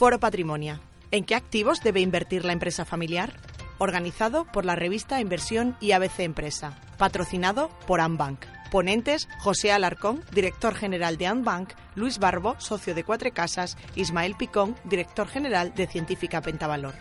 Foro 0.00 0.18
Patrimonia. 0.18 0.80
¿En 1.10 1.26
qué 1.26 1.34
activos 1.34 1.82
debe 1.82 2.00
invertir 2.00 2.46
la 2.46 2.54
empresa 2.54 2.86
familiar? 2.86 3.34
Organizado 3.76 4.46
por 4.46 4.64
la 4.64 4.74
revista 4.74 5.20
Inversión 5.20 5.76
y 5.78 5.92
ABC 5.92 6.20
Empresa. 6.20 6.80
Patrocinado 6.96 7.68
por 7.86 8.00
Ambank. 8.00 8.46
Ponentes 8.70 9.28
José 9.40 9.72
Alarcón, 9.72 10.24
director 10.32 10.74
general 10.74 11.18
de 11.18 11.26
Ambank, 11.26 11.74
Luis 11.96 12.18
Barbo, 12.18 12.58
socio 12.60 12.94
de 12.94 13.04
Cuatro 13.04 13.30
Casas, 13.34 13.76
Ismael 13.94 14.36
Picón, 14.38 14.74
director 14.84 15.28
general 15.28 15.74
de 15.74 15.86
Científica 15.86 16.40
Pentavalor. 16.40 16.94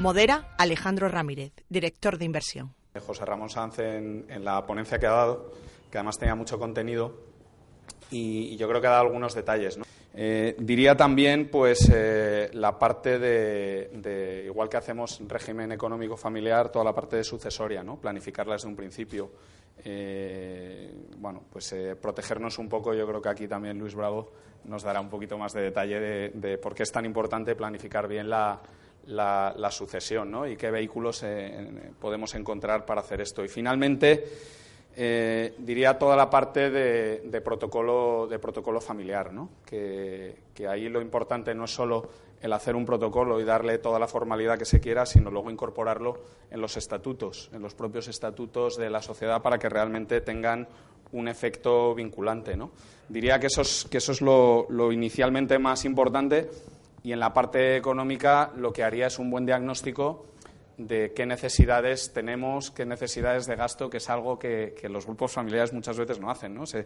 Modera 0.00 0.52
Alejandro 0.58 1.08
Ramírez, 1.08 1.52
director 1.68 2.18
de 2.18 2.24
inversión. 2.24 2.74
José 3.06 3.24
Ramón 3.24 3.50
Sanz 3.50 3.78
en, 3.78 4.26
la 4.44 4.66
ponencia 4.66 4.98
que 4.98 5.06
ha 5.06 5.12
dado, 5.12 5.52
que 5.92 5.98
además 5.98 6.18
tenía 6.18 6.34
mucho 6.34 6.58
contenido 6.58 7.20
y, 8.10 8.56
yo 8.56 8.68
creo 8.68 8.80
que 8.80 8.88
ha 8.88 8.90
dado 8.90 9.02
algunos 9.02 9.32
detalles. 9.32 9.78
Eh, 10.14 10.56
diría 10.58 10.94
también, 10.94 11.48
pues, 11.48 11.90
eh, 11.92 12.50
la 12.52 12.78
parte 12.78 13.18
de, 13.18 14.42
igual 14.44 14.68
que 14.68 14.76
hacemos 14.76 15.22
régimen 15.26 15.72
económico 15.72 16.16
familiar, 16.16 16.70
toda 16.70 16.84
la 16.84 16.94
parte 16.94 17.16
de 17.16 17.24
sucesoria, 17.24 17.82
¿no? 17.82 17.98
Planificarla 17.98 18.54
desde 18.54 18.68
un 18.68 18.76
principio. 18.76 19.30
Eh, 19.84 20.92
bueno, 21.16 21.44
pues 21.50 21.74
protegernos 22.00 22.58
un 22.58 22.68
poco. 22.68 22.92
Yo 22.94 23.06
creo 23.06 23.22
que 23.22 23.28
aquí 23.30 23.48
también 23.48 23.78
Luis 23.78 23.94
Bravo 23.94 24.30
nos 24.64 24.82
dará 24.82 25.00
un 25.00 25.08
poquito 25.08 25.38
más 25.38 25.54
de 25.54 25.62
detalle 25.62 26.30
de, 26.30 26.58
por 26.58 26.74
qué 26.74 26.82
es 26.82 26.92
tan 26.92 27.04
importante 27.04 27.56
planificar 27.56 28.06
bien 28.06 28.28
la, 28.28 28.60
sucesión, 29.70 30.30
¿no? 30.30 30.46
Y 30.46 30.56
qué 30.56 30.70
vehículos 30.70 31.24
podemos 31.98 32.34
encontrar 32.34 32.84
para 32.84 33.00
hacer 33.00 33.22
esto. 33.22 33.42
Y 33.44 33.48
finalmente 33.48 34.24
eh, 34.94 35.54
diría 35.58 35.98
toda 35.98 36.16
la 36.16 36.28
parte 36.28 36.70
de, 36.70 37.40
protocolo, 37.40 38.26
de 38.28 38.38
protocolo 38.38 38.80
familiar, 38.80 39.32
¿no? 39.32 39.48
que, 39.64 40.36
ahí 40.68 40.88
lo 40.88 41.00
importante 41.00 41.54
no 41.54 41.64
es 41.64 41.74
solo 41.74 42.08
el 42.40 42.52
hacer 42.52 42.76
un 42.76 42.84
protocolo 42.84 43.40
y 43.40 43.44
darle 43.44 43.78
toda 43.78 43.98
la 43.98 44.06
formalidad 44.06 44.58
que 44.58 44.64
se 44.64 44.80
quiera, 44.80 45.06
sino 45.06 45.30
luego 45.30 45.50
incorporarlo 45.50 46.18
en 46.50 46.60
los 46.60 46.76
estatutos, 46.76 47.50
en 47.52 47.62
los 47.62 47.74
propios 47.74 48.08
estatutos 48.08 48.76
de 48.76 48.90
la 48.90 49.00
sociedad 49.00 49.40
para 49.42 49.58
que 49.58 49.68
realmente 49.68 50.20
tengan 50.20 50.68
un 51.12 51.28
efecto 51.28 51.94
vinculante. 51.94 52.56
¿no? 52.56 52.70
Diría 53.08 53.38
que 53.38 53.46
eso 53.46 53.62
es, 53.62 53.86
que 53.90 53.98
eso 53.98 54.12
es 54.12 54.20
lo, 54.20 54.66
lo 54.68 54.92
inicialmente 54.92 55.58
más 55.58 55.84
importante 55.84 56.50
y 57.02 57.12
en 57.12 57.20
la 57.20 57.32
parte 57.32 57.76
económica 57.76 58.52
lo 58.56 58.72
que 58.72 58.82
haría 58.82 59.06
es 59.06 59.18
un 59.18 59.30
buen 59.30 59.46
diagnóstico 59.46 60.26
de 60.86 61.12
qué 61.12 61.26
necesidades 61.26 62.12
tenemos, 62.12 62.70
qué 62.70 62.84
necesidades 62.84 63.46
de 63.46 63.56
gasto, 63.56 63.90
que 63.90 63.98
es 63.98 64.10
algo 64.10 64.38
que, 64.38 64.74
los 64.88 65.06
grupos 65.06 65.32
familiares 65.32 65.72
muchas 65.72 65.96
veces 65.96 66.20
no 66.20 66.30
hacen. 66.30 66.54
¿no? 66.54 66.64
Se, 66.66 66.84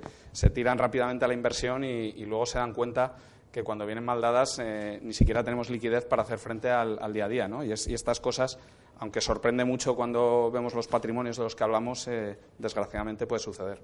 tiran 0.51 0.79
rápidamente 0.79 1.25
a 1.25 1.29
la 1.29 1.35
inversión 1.35 1.85
y, 1.85 2.25
luego 2.25 2.47
se 2.47 2.59
dan 2.59 2.73
cuenta 2.73 3.17
que 3.51 3.63
cuando 3.63 3.87
vienen 3.87 4.05
mal 4.05 4.21
dadas 4.21 4.59
eh, 4.59 4.99
ni 5.03 5.15
siquiera 5.15 5.43
tenemos 5.43 5.71
liquidez 5.71 6.05
para 6.05 6.23
hacer 6.23 6.39
frente 6.39 6.71
al, 6.71 7.13
día 7.13 7.25
a 7.25 7.29
día. 7.29 7.49
¿no? 7.49 7.65
Y, 7.65 7.73
estas 7.73 8.21
cosas, 8.21 8.59
aunque 8.99 9.21
sorprende 9.21 9.65
mucho 9.65 9.97
cuando 9.97 10.51
vemos 10.51 10.75
los 10.75 10.89
patrimonios 10.89 11.37
de 11.37 11.45
los 11.45 11.57
que 11.57 11.65
hablamos, 11.65 12.07
eh, 12.09 12.39
desgraciadamente 12.59 13.27
puede 13.27 13.41
suceder. 13.41 13.81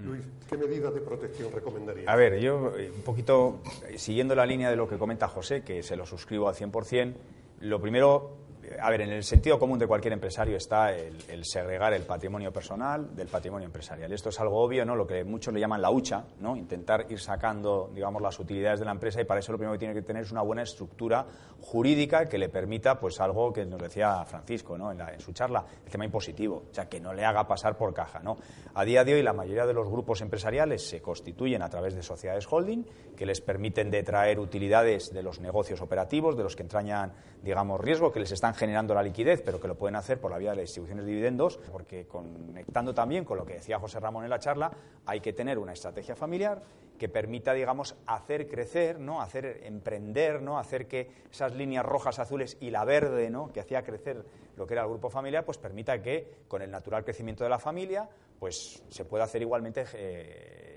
Luis, 0.00 0.22
¿qué 0.48 0.56
medida 0.56 0.92
de 0.92 1.00
protección 1.00 1.50
recomendaría? 1.52 2.08
A 2.08 2.14
ver, 2.14 2.38
yo 2.38 2.76
eh, 2.76 2.88
un 2.94 3.02
poquito 3.02 3.60
siguiendo 3.96 4.36
la 4.36 4.46
línea 4.46 4.70
de 4.70 4.76
lo 4.76 4.88
que 4.88 4.96
comenta 4.96 5.26
José, 5.26 5.62
que 5.62 5.82
se 5.82 5.96
lo 5.96 6.06
suscribo 6.06 6.48
al 6.48 6.54
100%, 6.54 7.14
lo 7.60 7.80
primero 7.80 8.36
a 8.80 8.90
ver, 8.90 9.02
en 9.02 9.10
el 9.10 9.24
sentido 9.24 9.58
común 9.58 9.78
de 9.78 9.86
cualquier 9.86 10.12
empresario 10.12 10.56
está 10.56 10.92
el, 10.92 11.44
segregar 11.44 11.92
el 11.92 12.02
patrimonio 12.02 12.52
personal 12.52 13.14
del 13.14 13.28
patrimonio 13.28 13.66
empresarial. 13.66 14.12
Esto 14.12 14.28
es 14.28 14.40
algo 14.40 14.60
obvio, 14.60 14.84
¿no? 14.84 14.96
Lo 14.96 15.06
que 15.06 15.24
muchos 15.24 15.52
le 15.54 15.60
llaman 15.60 15.80
la 15.80 15.90
hucha, 15.90 16.24
¿no? 16.40 16.56
Intentar 16.56 17.06
ir 17.08 17.20
sacando, 17.20 17.90
digamos, 17.94 18.20
las 18.22 18.38
utilidades 18.38 18.80
de 18.80 18.86
la 18.86 18.92
empresa 18.92 19.20
y 19.20 19.24
para 19.24 19.40
eso 19.40 19.52
lo 19.52 19.58
primero 19.58 19.74
que 19.74 19.78
tiene 19.78 19.94
que 19.94 20.02
tener 20.02 20.22
es 20.22 20.32
una 20.32 20.42
buena 20.42 20.62
estructura 20.62 21.26
jurídica 21.60 22.26
que 22.26 22.38
le 22.38 22.48
permita, 22.48 22.98
pues, 22.98 23.20
algo 23.20 23.52
que 23.52 23.64
nos 23.64 23.80
decía 23.80 24.24
Francisco, 24.24 24.76
¿no? 24.76 24.92
En, 24.92 24.98
su 25.20 25.32
charla, 25.32 25.64
el 25.84 25.90
tema 25.90 26.04
impositivo, 26.04 26.64
o 26.70 26.74
sea, 26.74 26.88
que 26.88 27.00
no 27.00 27.12
le 27.12 27.24
haga 27.24 27.46
pasar 27.46 27.76
por 27.76 27.94
caja, 27.94 28.20
¿no? 28.20 28.36
A 28.74 28.84
día 28.84 29.04
de 29.04 29.14
hoy 29.14 29.22
la 29.22 29.32
mayoría 29.32 29.66
de 29.66 29.74
los 29.74 29.88
grupos 29.88 30.20
empresariales 30.20 30.88
se 30.88 31.00
constituyen 31.00 31.62
a 31.62 31.68
través 31.68 31.94
de 31.94 32.02
sociedades 32.02 32.46
holding 32.50 32.84
que 33.16 33.26
les 33.26 33.40
permiten 33.40 33.90
detraer 33.90 34.38
utilidades 34.38 35.12
de 35.12 35.22
los 35.22 35.40
negocios 35.40 35.80
operativos, 35.80 36.36
de 36.36 36.44
los 36.44 36.54
que 36.54 36.62
entrañan, 36.62 37.12
digamos, 37.42 37.80
riesgo, 37.80 38.12
que 38.12 38.20
les 38.20 38.32
están 38.32 38.54
generando 38.58 38.92
la 38.92 39.02
liquidez, 39.02 39.40
pero 39.40 39.60
que 39.60 39.68
lo 39.68 39.76
pueden 39.76 39.96
hacer 39.96 40.20
por 40.20 40.30
la 40.30 40.38
vía 40.38 40.50
de 40.50 40.56
las 40.56 40.64
distribuciones 40.64 41.04
de 41.04 41.12
dividendos, 41.12 41.58
porque 41.70 42.06
conectando 42.06 42.92
también 42.92 43.24
con 43.24 43.38
lo 43.38 43.46
que 43.46 43.54
decía 43.54 43.78
José 43.78 44.00
Ramón 44.00 44.24
en 44.24 44.30
la 44.30 44.38
charla, 44.38 44.70
hay 45.06 45.20
que 45.20 45.32
tener 45.32 45.58
una 45.58 45.72
estrategia 45.72 46.16
familiar 46.16 46.60
que 46.98 47.08
permita, 47.08 47.54
digamos, 47.54 47.94
hacer 48.06 48.48
crecer, 48.48 48.98
¿no? 48.98 49.22
hacer 49.22 49.60
emprender, 49.62 50.42
¿no? 50.42 50.58
hacer 50.58 50.88
que 50.88 51.08
esas 51.30 51.54
líneas 51.54 51.86
rojas, 51.86 52.18
azules 52.18 52.56
y 52.60 52.70
la 52.70 52.84
verde, 52.84 53.30
¿no? 53.30 53.52
que 53.52 53.60
hacía 53.60 53.82
crecer 53.82 54.24
lo 54.56 54.66
que 54.66 54.74
era 54.74 54.82
el 54.82 54.88
grupo 54.88 55.08
familiar, 55.08 55.44
pues 55.44 55.56
permita 55.56 56.02
que 56.02 56.28
con 56.48 56.60
el 56.60 56.70
natural 56.70 57.04
crecimiento 57.04 57.44
de 57.44 57.50
la 57.50 57.60
familia, 57.60 58.08
pues 58.40 58.82
se 58.88 59.04
pueda 59.04 59.24
hacer 59.24 59.40
igualmente 59.42 59.84
eh, 59.94 60.67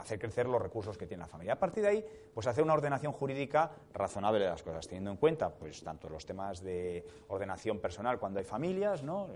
hacer 0.00 0.18
crecer 0.18 0.46
los 0.46 0.60
recursos 0.60 0.96
que 0.98 1.06
tiene 1.06 1.22
la 1.22 1.28
familia. 1.28 1.54
A 1.54 1.58
partir 1.58 1.82
de 1.82 1.88
ahí, 1.88 2.04
pues 2.34 2.46
hacer 2.46 2.64
una 2.64 2.74
ordenación 2.74 3.12
jurídica 3.12 3.70
razonable 3.92 4.40
de 4.40 4.50
las 4.50 4.62
cosas, 4.62 4.86
teniendo 4.86 5.10
en 5.10 5.16
cuenta 5.16 5.50
pues 5.50 5.82
tanto 5.82 6.08
los 6.08 6.26
temas 6.26 6.62
de 6.62 7.06
ordenación 7.28 7.78
personal 7.78 8.18
cuando 8.18 8.38
hay 8.38 8.44
familias, 8.44 9.02
¿no? 9.02 9.28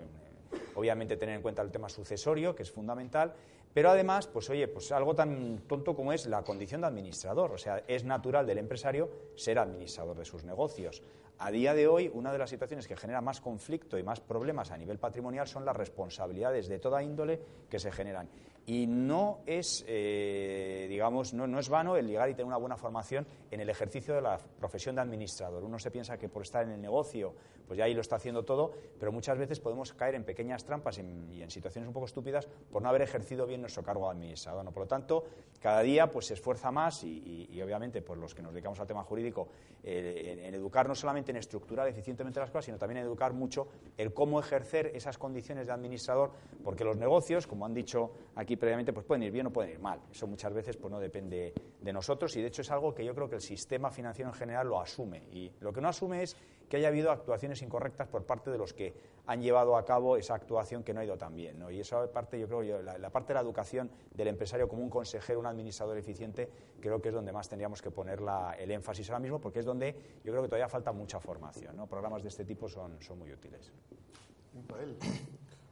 obviamente 0.74 1.16
tener 1.16 1.36
en 1.36 1.42
cuenta 1.42 1.62
el 1.62 1.70
tema 1.70 1.88
sucesorio, 1.88 2.54
que 2.54 2.62
es 2.62 2.70
fundamental, 2.70 3.34
pero 3.72 3.90
además, 3.90 4.28
pues 4.28 4.48
oye, 4.50 4.68
pues 4.68 4.92
algo 4.92 5.14
tan 5.14 5.62
tonto 5.66 5.96
como 5.96 6.12
es 6.12 6.26
la 6.26 6.42
condición 6.42 6.82
de 6.82 6.86
administrador, 6.86 7.52
o 7.52 7.58
sea, 7.58 7.82
es 7.88 8.04
natural 8.04 8.46
del 8.46 8.58
empresario 8.58 9.10
ser 9.34 9.58
administrador 9.58 10.16
de 10.16 10.24
sus 10.24 10.44
negocios. 10.44 11.02
A 11.38 11.50
día 11.50 11.74
de 11.74 11.88
hoy, 11.88 12.08
una 12.14 12.32
de 12.32 12.38
las 12.38 12.50
situaciones 12.50 12.86
que 12.86 12.96
genera 12.96 13.20
más 13.20 13.40
conflicto 13.40 13.98
y 13.98 14.04
más 14.04 14.20
problemas 14.20 14.70
a 14.70 14.78
nivel 14.78 14.98
patrimonial 14.98 15.48
son 15.48 15.64
las 15.64 15.76
responsabilidades 15.76 16.68
de 16.68 16.78
toda 16.78 17.02
índole 17.02 17.40
que 17.68 17.80
se 17.80 17.90
generan. 17.90 18.28
Y 18.66 18.86
no 18.86 19.40
es, 19.46 19.84
eh, 19.86 20.86
digamos, 20.88 21.34
no, 21.34 21.46
no, 21.46 21.58
es 21.58 21.68
vano 21.68 21.96
el 21.96 22.06
llegar 22.06 22.30
y 22.30 22.32
tener 22.32 22.46
una 22.46 22.56
buena 22.56 22.76
formación 22.76 23.26
en 23.50 23.60
el 23.60 23.68
ejercicio 23.68 24.14
de 24.14 24.22
la 24.22 24.38
profesión 24.38 24.94
de 24.94 25.02
administrador. 25.02 25.62
Uno 25.64 25.78
se 25.78 25.90
piensa 25.90 26.16
que 26.16 26.30
por 26.30 26.42
estar 26.42 26.64
en 26.64 26.72
el 26.72 26.80
negocio, 26.80 27.34
pues 27.66 27.78
ya 27.78 27.84
ahí 27.84 27.94
lo 27.94 28.00
está 28.00 28.16
haciendo 28.16 28.44
todo, 28.44 28.72
pero 28.98 29.12
muchas 29.12 29.38
veces 29.38 29.60
podemos 29.60 29.92
caer 29.92 30.14
en 30.14 30.24
pequeñas 30.24 30.64
trampas 30.64 30.98
y 30.98 31.42
en 31.42 31.50
situaciones 31.50 31.88
un 31.88 31.94
poco 31.94 32.06
estúpidas 32.06 32.46
por 32.70 32.82
no 32.82 32.88
haber 32.88 33.02
ejercido 33.02 33.46
bien 33.46 33.60
nuestro 33.60 33.82
cargo 33.82 34.06
de 34.06 34.12
administrador. 34.12 34.64
¿no? 34.64 34.72
Por 34.72 34.82
lo 34.82 34.88
tanto, 34.88 35.24
cada 35.60 35.80
día 35.80 36.10
pues, 36.10 36.26
se 36.26 36.34
esfuerza 36.34 36.70
más 36.70 37.04
y, 37.04 37.60
obviamente 37.62 38.02
pues, 38.02 38.18
los 38.18 38.34
que 38.34 38.42
nos 38.42 38.52
dedicamos 38.52 38.78
al 38.80 38.86
tema 38.86 39.02
jurídico 39.02 39.48
eh, 39.82 40.40
en, 40.44 40.54
educar 40.54 40.86
no 40.86 40.94
solamente 40.94 41.30
en 41.30 41.38
estructurar 41.38 41.88
eficientemente 41.88 42.40
las 42.40 42.50
cosas, 42.50 42.66
sino 42.66 42.78
también 42.78 42.98
en 42.98 43.04
educar 43.04 43.32
mucho 43.32 43.68
el 43.96 44.12
cómo 44.12 44.40
ejercer 44.40 44.92
esas 44.94 45.16
condiciones 45.16 45.66
de 45.66 45.72
administrador, 45.72 46.32
porque 46.62 46.84
los 46.84 46.96
negocios, 46.96 47.46
como 47.46 47.64
han 47.64 47.74
dicho 47.74 48.10
aquí 48.34 48.56
previamente, 48.56 48.92
pues 48.92 49.06
pueden 49.06 49.22
ir 49.22 49.32
bien 49.32 49.46
o 49.46 49.50
pueden 49.50 49.72
ir 49.72 49.78
mal. 49.78 50.00
Eso 50.10 50.26
muchas 50.26 50.52
veces 50.52 50.76
pues, 50.76 50.90
no 50.90 51.00
depende 51.00 51.54
de 51.80 51.92
nosotros 51.92 52.34
y 52.36 52.42
de 52.42 52.48
hecho 52.48 52.62
es 52.62 52.70
algo 52.70 52.94
que 52.94 53.04
yo 53.04 53.14
creo 53.14 53.28
que 53.28 53.36
el 53.36 53.42
sistema 53.42 53.90
financiero 53.90 54.30
en 54.30 54.34
general 54.34 54.68
lo 54.68 54.80
asume. 54.80 55.22
Y 55.32 55.50
lo 55.60 55.72
que 55.72 55.80
no 55.80 55.88
asume 55.88 56.22
es 56.22 56.36
que 56.68 56.76
haya 56.76 56.88
habido 56.88 57.10
actuaciones 57.10 57.62
incorrectas 57.62 58.08
por 58.08 58.24
parte 58.24 58.50
de 58.50 58.58
los 58.58 58.72
que 58.72 58.94
han 59.26 59.40
llevado 59.40 59.76
a 59.76 59.84
cabo 59.84 60.16
esa 60.16 60.34
actuación 60.34 60.82
que 60.82 60.92
no 60.92 61.00
ha 61.00 61.04
ido 61.04 61.16
tan 61.16 61.34
bien. 61.34 61.58
¿no? 61.58 61.70
Y 61.70 61.80
esa 61.80 62.10
parte, 62.12 62.38
yo 62.38 62.46
creo, 62.46 62.82
la, 62.82 63.10
parte 63.10 63.28
de 63.28 63.34
la 63.34 63.40
educación 63.40 63.90
del 64.12 64.28
empresario 64.28 64.68
como 64.68 64.82
un 64.82 64.90
consejero, 64.90 65.40
un 65.40 65.46
administrador 65.46 65.96
eficiente, 65.96 66.50
creo 66.80 67.00
que 67.00 67.08
es 67.08 67.14
donde 67.14 67.32
más 67.32 67.48
tendríamos 67.48 67.80
que 67.80 67.90
poner 67.90 68.20
el 68.58 68.70
énfasis 68.70 69.08
ahora 69.10 69.20
mismo, 69.20 69.40
porque 69.40 69.60
es 69.60 69.64
donde 69.64 69.94
yo 70.24 70.32
creo 70.32 70.42
que 70.42 70.48
todavía 70.48 70.68
falta 70.68 70.92
mucha 70.92 71.20
formación. 71.20 71.76
¿no? 71.76 71.86
Programas 71.86 72.22
de 72.22 72.28
este 72.28 72.44
tipo 72.44 72.68
son, 72.68 73.00
son 73.00 73.18
muy 73.18 73.32
útiles. 73.32 73.72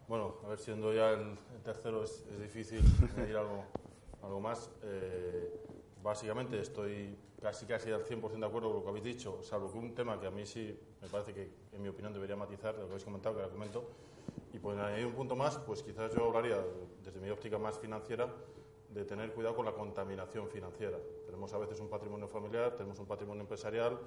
Bueno, 0.08 0.36
a 0.44 0.48
ver, 0.48 0.58
siendo 0.58 0.92
ya 0.92 1.10
el, 1.10 1.38
tercero 1.62 2.04
es, 2.04 2.24
difícil 2.40 2.82
añadir 3.16 3.36
algo, 3.36 3.64
algo 4.22 4.40
más. 4.40 4.70
Eh, 4.82 5.62
básicamente 6.02 6.60
estoy 6.60 7.16
casi 7.40 7.66
casi 7.66 7.90
al 7.90 8.04
100% 8.04 8.38
de 8.38 8.46
acuerdo 8.46 8.68
con 8.68 8.76
lo 8.78 8.82
que 8.82 8.88
habéis 8.88 9.04
dicho, 9.04 9.42
salvo 9.42 9.70
que 9.70 9.78
un 9.78 9.94
tema 9.94 10.20
que 10.20 10.26
a 10.26 10.30
mí 10.30 10.46
sí 10.46 10.78
me 11.00 11.08
parece 11.08 11.34
que, 11.34 11.50
en 11.72 11.82
mi 11.82 11.88
opinión, 11.88 12.12
debería 12.12 12.36
matizar, 12.36 12.74
lo 12.74 12.82
que 12.82 12.90
habéis 12.90 13.04
comentado, 13.04 13.34
que 13.34 13.42
ahora 13.42 13.52
comento, 13.52 13.84
y 14.52 14.58
pues 14.58 14.78
añadir 14.78 15.06
un 15.06 15.14
punto 15.14 15.34
más, 15.34 15.58
pues 15.58 15.82
quizás 15.82 16.14
yo 16.14 16.26
hablaría, 16.26 16.64
desde 17.02 17.20
mi 17.20 17.30
óptica 17.30 17.58
más 17.58 17.78
financiera, 17.78 18.32
de 18.90 19.04
tener 19.04 19.32
cuidado 19.32 19.56
con 19.56 19.64
la 19.64 19.72
contaminación 19.72 20.48
financiera. 20.48 20.98
Tenemos 21.24 21.52
a 21.54 21.58
veces 21.58 21.80
un 21.80 21.88
patrimonio 21.88 22.28
familiar, 22.28 22.76
tenemos 22.76 22.98
un 22.98 23.06
patrimonio 23.06 23.40
empresarial, 23.40 23.98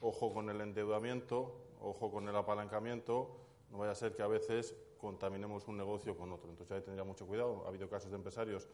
ojo 0.00 0.32
con 0.32 0.50
el 0.50 0.60
endeudamiento, 0.60 1.54
ojo 1.80 2.10
con 2.10 2.28
el 2.28 2.36
apalancamiento, 2.36 3.36
no 3.70 3.78
vaya 3.78 3.92
a 3.92 3.94
ser 3.94 4.14
que 4.14 4.22
a 4.22 4.26
veces 4.26 4.76
contaminemos 4.98 5.66
un 5.68 5.78
negocio 5.78 6.16
con 6.16 6.32
otro. 6.32 6.50
Entonces 6.50 6.76
ahí 6.76 6.82
tendría 6.82 7.04
mucho 7.04 7.26
cuidado. 7.26 7.62
Ha 7.64 7.68
habido 7.68 7.88
casos 7.88 8.10
de 8.10 8.16
empresarios 8.16 8.68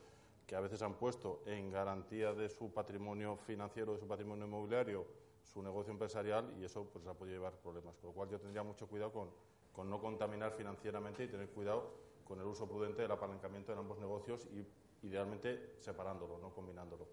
que 0.46 0.54
a 0.54 0.60
veces 0.60 0.81
han 0.82 0.94
puesto 0.94 1.43
en 1.46 1.70
garantía 1.70 2.32
de 2.32 2.48
su 2.48 2.72
patrimonio 2.72 3.37
financiero, 3.37 3.93
de 3.93 3.98
su 3.98 4.06
patrimonio 4.06 4.46
inmobiliario, 4.46 5.04
su 5.43 5.62
negocio 5.62 5.93
empresarial 5.93 6.54
y 6.58 6.64
eso 6.64 6.88
pues 6.93 7.06
ha 7.06 7.14
podido 7.14 7.37
llevar 7.37 7.54
problemas. 7.54 7.96
Con 7.96 8.10
lo 8.10 8.14
cual 8.14 8.28
yo 8.28 8.38
tendría 8.38 8.62
mucho 8.62 8.87
cuidado 8.87 9.12
con, 9.12 9.31
con 9.72 9.90
no 9.90 10.00
contaminar 10.00 10.52
financieramente 10.52 11.25
y 11.25 11.28
tener 11.28 11.48
cuidado 11.50 11.94
con 12.26 12.40
el 12.40 12.46
uso 12.46 12.69
prudente 12.69 13.02
del 13.02 13.10
apalancamiento 13.10 13.72
de 13.72 13.78
ambos 13.78 13.98
negocios 13.98 14.46
y 14.46 14.66
idealmente 15.06 15.75
separándolo, 15.78 16.38
no 16.38 16.50
combinándolo. 16.50 17.06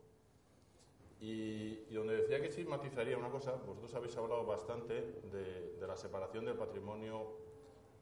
Y, 1.20 1.76
donde 1.94 2.18
decía 2.18 2.42
que 2.42 2.52
sí 2.52 2.66
matizaría 2.66 3.18
una 3.18 3.30
cosa, 3.30 3.54
vosotros 3.54 3.94
habéis 3.96 4.18
hablado 4.18 4.46
bastante 4.46 4.94
de, 5.32 5.78
de 5.80 5.88
la 5.88 5.96
separación 5.96 6.46
del 6.46 6.56
patrimonio 6.56 7.38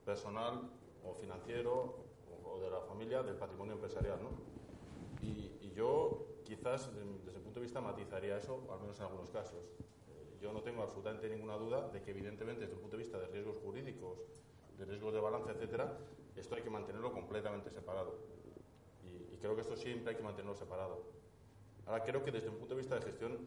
personal 0.04 0.70
o 1.04 1.14
financiero 1.14 1.94
o, 2.44 2.58
de 2.60 2.70
la 2.70 2.80
familia 2.80 3.22
del 3.22 3.36
patrimonio 3.36 3.74
empresarial, 3.74 4.20
¿no? 4.22 4.51
Y, 5.22 5.48
yo 5.74 6.26
quizás 6.44 6.92
desde 7.24 7.38
el 7.38 7.42
punto 7.42 7.58
de 7.58 7.64
vista 7.64 7.80
matizaría 7.80 8.36
eso, 8.36 8.68
al 8.70 8.80
menos 8.80 8.98
en 8.98 9.06
algunos 9.06 9.30
casos. 9.30 9.64
Eh, 10.10 10.36
yo 10.38 10.52
no 10.52 10.60
tengo 10.60 10.82
absolutamente 10.82 11.30
ninguna 11.30 11.56
duda 11.56 11.88
de 11.88 12.02
que 12.02 12.10
evidentemente 12.10 12.60
desde 12.60 12.74
el 12.74 12.80
punto 12.80 12.98
de 12.98 13.02
vista 13.02 13.18
de 13.18 13.26
riesgos 13.28 13.56
jurídicos, 13.56 14.18
de 14.76 14.84
riesgos 14.84 15.14
de 15.14 15.20
balance, 15.20 15.50
etcétera, 15.50 15.96
esto 16.36 16.54
hay 16.56 16.62
que 16.62 16.68
mantenerlo 16.68 17.10
completamente 17.10 17.70
separado. 17.70 18.18
Y, 19.02 19.34
y 19.34 19.38
creo 19.38 19.54
que 19.54 19.62
esto 19.62 19.76
siempre 19.76 20.10
hay 20.10 20.16
que 20.16 20.22
mantenerlo 20.22 20.54
separado. 20.54 21.02
Ahora 21.86 22.04
creo 22.04 22.22
que 22.22 22.30
desde 22.30 22.50
un 22.50 22.56
punto 22.56 22.74
de 22.74 22.80
vista 22.80 22.96
de 22.96 23.02
gestión 23.02 23.38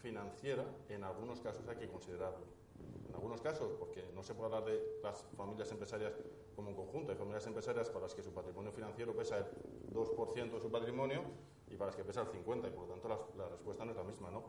financiera, 0.00 0.64
en 0.88 1.02
algunos 1.02 1.40
casos 1.40 1.66
hay 1.66 1.76
que 1.76 1.88
considerarlo. 1.88 2.46
En 3.08 3.14
algunos 3.14 3.40
casos, 3.40 3.72
porque 3.78 4.04
no 4.14 4.22
se 4.22 4.34
puede 4.34 4.54
hablar 4.54 4.64
de 4.70 4.98
las 5.02 5.24
familias 5.36 5.70
empresarias 5.70 6.12
como 6.54 6.70
un 6.70 6.74
conjunto. 6.74 7.12
Hay 7.12 7.18
familias 7.18 7.46
empresarias 7.46 7.88
para 7.88 8.02
las 8.04 8.14
que 8.14 8.22
su 8.22 8.32
patrimonio 8.32 8.72
financiero 8.72 9.14
pesa 9.14 9.38
el 9.38 9.46
2% 9.92 10.52
de 10.52 10.60
su 10.60 10.70
patrimonio 10.70 11.22
y 11.70 11.76
para 11.76 11.86
las 11.86 11.96
que 11.96 12.04
pesa 12.04 12.22
el 12.22 12.28
50%, 12.28 12.68
y 12.68 12.70
por 12.70 12.86
lo 12.86 12.94
tanto 12.94 13.08
la, 13.36 13.48
respuesta 13.48 13.84
no 13.84 13.90
es 13.90 13.96
la 13.96 14.04
misma, 14.04 14.30
¿no? 14.30 14.44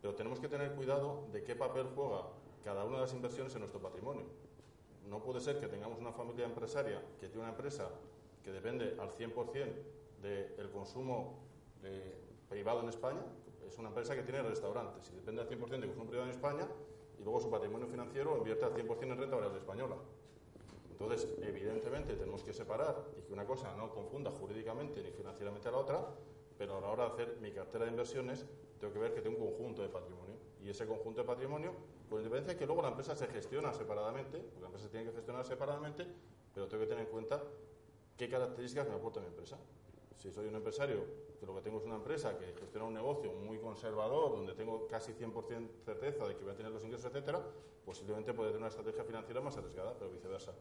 Pero 0.00 0.14
tenemos 0.14 0.40
que 0.40 0.48
tener 0.48 0.74
cuidado 0.74 1.26
de 1.32 1.42
qué 1.42 1.56
papel 1.56 1.86
juega 1.94 2.28
cada 2.64 2.84
una 2.84 2.96
de 2.96 3.02
las 3.02 3.12
inversiones 3.12 3.52
en 3.54 3.60
nuestro 3.60 3.80
patrimonio. 3.80 4.24
No 5.08 5.22
puede 5.22 5.40
ser 5.40 5.58
que 5.58 5.68
tengamos 5.68 5.98
una 5.98 6.12
familia 6.12 6.44
empresaria 6.44 7.02
que 7.18 7.28
tiene 7.28 7.40
una 7.40 7.50
empresa 7.50 7.88
que 8.42 8.52
depende 8.52 8.96
al 8.98 9.10
100% 9.10 9.72
del 10.22 10.70
consumo 10.70 11.38
privado 12.48 12.80
en 12.80 12.88
España. 12.88 13.22
Es 13.66 13.78
una 13.78 13.88
empresa 13.88 14.14
que 14.14 14.22
tiene 14.22 14.42
restaurantes 14.42 15.10
y 15.10 15.16
depende 15.16 15.42
al 15.42 15.48
100% 15.48 15.68
del 15.68 15.88
consumo 15.88 16.06
privado 16.06 16.28
en 16.28 16.34
España 16.34 16.68
y 17.18 17.22
luego 17.22 17.40
su 17.40 17.50
patrimonio 17.50 17.86
financiero 17.86 18.36
invierte 18.36 18.64
al 18.64 18.74
100% 18.74 19.02
en 19.02 19.18
renta 19.18 19.36
variable 19.36 19.58
española. 19.58 19.96
Entonces, 20.90 21.28
evidentemente, 21.42 22.14
tenemos 22.14 22.42
que 22.42 22.52
separar 22.52 23.04
y 23.16 23.22
que 23.22 23.32
una 23.32 23.46
cosa 23.46 23.74
no 23.76 23.90
confunda 23.90 24.30
jurídicamente 24.30 25.02
ni 25.02 25.10
financieramente 25.10 25.68
a 25.68 25.72
la 25.72 25.78
otra, 25.78 26.06
pero 26.56 26.78
a 26.78 26.80
la 26.80 26.88
hora 26.88 27.04
de 27.04 27.10
hacer 27.10 27.38
mi 27.40 27.52
cartera 27.52 27.84
de 27.84 27.92
inversiones, 27.92 28.46
tengo 28.80 28.92
que 28.92 28.98
ver 28.98 29.14
que 29.14 29.20
tengo 29.20 29.38
un 29.38 29.50
conjunto 29.50 29.82
de 29.82 29.88
patrimonio. 29.88 30.34
Y 30.60 30.70
ese 30.70 30.86
conjunto 30.86 31.20
de 31.20 31.26
patrimonio, 31.26 31.72
con 32.10 32.18
independencia 32.18 32.54
de 32.54 32.58
que 32.58 32.66
luego 32.66 32.82
la 32.82 32.88
empresa 32.88 33.14
se 33.14 33.28
gestiona 33.28 33.72
separadamente, 33.72 34.38
porque 34.38 34.60
la 34.60 34.66
empresa 34.66 34.88
tiene 34.88 35.06
que 35.06 35.12
gestionar 35.12 35.44
separadamente, 35.44 36.04
pero 36.52 36.66
tengo 36.66 36.82
que 36.82 36.88
tener 36.88 37.04
en 37.04 37.12
cuenta 37.12 37.44
qué 38.16 38.28
características 38.28 38.88
me 38.88 38.96
aporta 38.96 39.20
mi 39.20 39.26
empresa. 39.26 39.56
Si 40.18 40.32
soy 40.32 40.48
un 40.48 40.56
empresario 40.56 41.04
que 41.38 41.46
lo 41.46 41.54
que 41.54 41.62
tengo 41.62 41.78
es 41.78 41.84
una 41.84 41.94
empresa 41.94 42.36
que 42.36 42.52
gestiona 42.58 42.86
un 42.86 42.94
negocio 42.94 43.32
muy 43.32 43.58
conservador, 43.58 44.32
donde 44.32 44.54
tengo 44.54 44.88
casi 44.88 45.12
100% 45.12 45.68
certeza 45.84 46.26
de 46.26 46.36
que 46.36 46.42
voy 46.42 46.52
a 46.52 46.56
tener 46.56 46.72
los 46.72 46.82
ingresos, 46.82 47.06
etcétera, 47.06 47.40
posiblemente 47.84 48.34
puede 48.34 48.50
tener 48.50 48.62
una 48.62 48.68
estrategia 48.68 49.04
financiera 49.04 49.40
más 49.40 49.56
arriesgada, 49.56 49.94
pero 49.96 50.10
viceversa. 50.10 50.52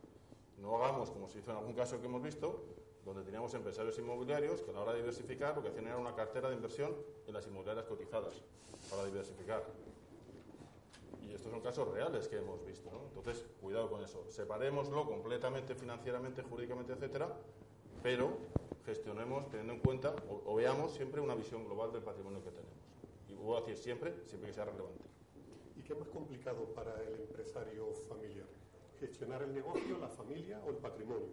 No 0.60 0.78
hagamos 0.78 1.10
como 1.10 1.28
se 1.28 1.40
hizo 1.40 1.52
en 1.52 1.58
algún 1.58 1.74
caso 1.74 2.00
que 2.00 2.06
hemos 2.06 2.22
visto, 2.22 2.64
donde 3.04 3.24
teníamos 3.24 3.54
empresarios 3.54 3.98
inmobiliarios 3.98 4.62
que 4.62 4.70
a 4.70 4.74
la 4.74 4.82
hora 4.82 4.92
de 4.92 5.00
diversificar 5.00 5.56
lo 5.56 5.64
que 5.64 5.70
hacían 5.70 5.88
era 5.88 5.98
una 5.98 6.14
cartera 6.14 6.50
de 6.50 6.56
inversión 6.56 6.96
en 7.26 7.34
las 7.34 7.48
inmobiliarias 7.48 7.86
cotizadas 7.86 8.44
para 8.90 9.06
diversificar. 9.06 9.64
Y 11.22 11.34
estos 11.34 11.52
son 11.52 11.62
casos 11.62 11.88
reales 11.88 12.28
que 12.28 12.38
hemos 12.38 12.64
visto. 12.66 12.90
Entonces, 13.16 13.46
cuidado 13.62 13.90
con 13.90 14.04
eso. 14.04 14.26
Separémoslo 14.30 15.06
completamente 15.06 15.74
financieramente, 15.74 16.44
jurídicamente, 16.44 16.94
etcétera, 16.94 17.36
pero 18.04 18.38
gestionemos 18.88 19.50
teniendo 19.50 19.74
en 19.74 19.80
cuenta 19.80 20.16
o, 20.30 20.56
veamos 20.56 20.94
siempre 20.94 21.20
una 21.20 21.36
visión 21.36 21.66
global 21.66 21.92
del 21.92 22.04
patrimonio 22.04 22.42
que 22.42 22.52
tenemos. 22.52 22.74
Y 23.28 23.34
voy 23.34 23.58
a 23.58 23.60
decir 23.60 23.78
siempre, 23.78 24.16
siempre 24.26 24.50
que 24.50 24.56
sea 24.56 24.64
relevante. 24.64 25.04
¿Y 25.76 25.82
qué 25.82 25.92
es 25.92 26.00
más 26.00 26.08
complicado 26.08 26.64
para 26.74 27.04
el 27.04 27.20
empresario 27.20 27.94
familiar? 28.08 28.48
¿Gestionar 28.98 29.44
el 29.44 29.54
negocio, 29.54 29.98
la 30.00 30.08
familia 30.08 30.62
o 30.66 30.70
el 30.70 30.78
patrimonio? 30.78 31.28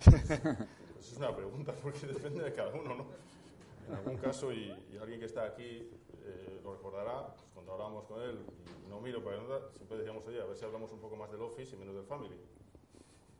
es 0.98 1.12
una 1.18 1.36
pregunta 1.36 1.74
porque 1.82 2.06
depende 2.06 2.42
de 2.42 2.52
cada 2.54 2.74
uno, 2.74 2.94
¿no? 2.94 3.06
En 3.86 3.94
algún 3.94 4.16
caso, 4.16 4.50
y, 4.50 4.70
alguien 4.98 5.20
que 5.20 5.26
está 5.26 5.44
aquí 5.44 5.90
eh, 6.24 6.60
lo 6.64 6.72
recordará, 6.72 7.34
pues 7.34 7.50
cuando 7.52 7.72
hablábamos 7.72 8.06
con 8.06 8.22
él, 8.22 8.38
y 8.82 8.88
no 8.88 8.98
miro 8.98 9.22
para 9.22 9.42
nada, 9.42 9.70
siempre 9.76 9.98
decíamos, 9.98 10.26
oye, 10.26 10.40
a 10.40 10.46
ver 10.46 10.56
si 10.56 10.64
hablamos 10.64 10.90
un 10.90 11.00
poco 11.00 11.16
más 11.16 11.30
del 11.30 11.42
office 11.42 11.76
y 11.76 11.78
menos 11.78 11.94
del 11.94 12.06
family. 12.06 12.34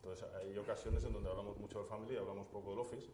Entonces, 0.05 0.27
hay 0.35 0.55
ocasiones 0.55 1.03
en 1.03 1.13
donde 1.13 1.31
hablamos 1.31 1.57
mucho 1.57 1.79
del 1.79 1.87
family 1.87 2.13
y 2.13 2.17
hablamos 2.17 2.45
poco 2.49 2.69
del 2.69 2.77
office. 2.77 3.07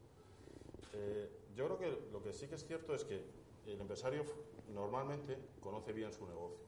Eh, 0.91 1.29
yo 1.55 1.65
creo 1.65 1.79
que 1.79 2.11
lo 2.11 2.21
que 2.21 2.33
sí 2.33 2.47
que 2.47 2.55
es 2.55 2.67
cierto 2.67 2.93
es 2.93 3.05
que 3.05 3.23
el 3.65 3.79
empresario 3.79 4.25
normalmente 4.73 5.37
conoce 5.61 5.93
bien 5.93 6.11
su 6.11 6.27
negocio. 6.27 6.65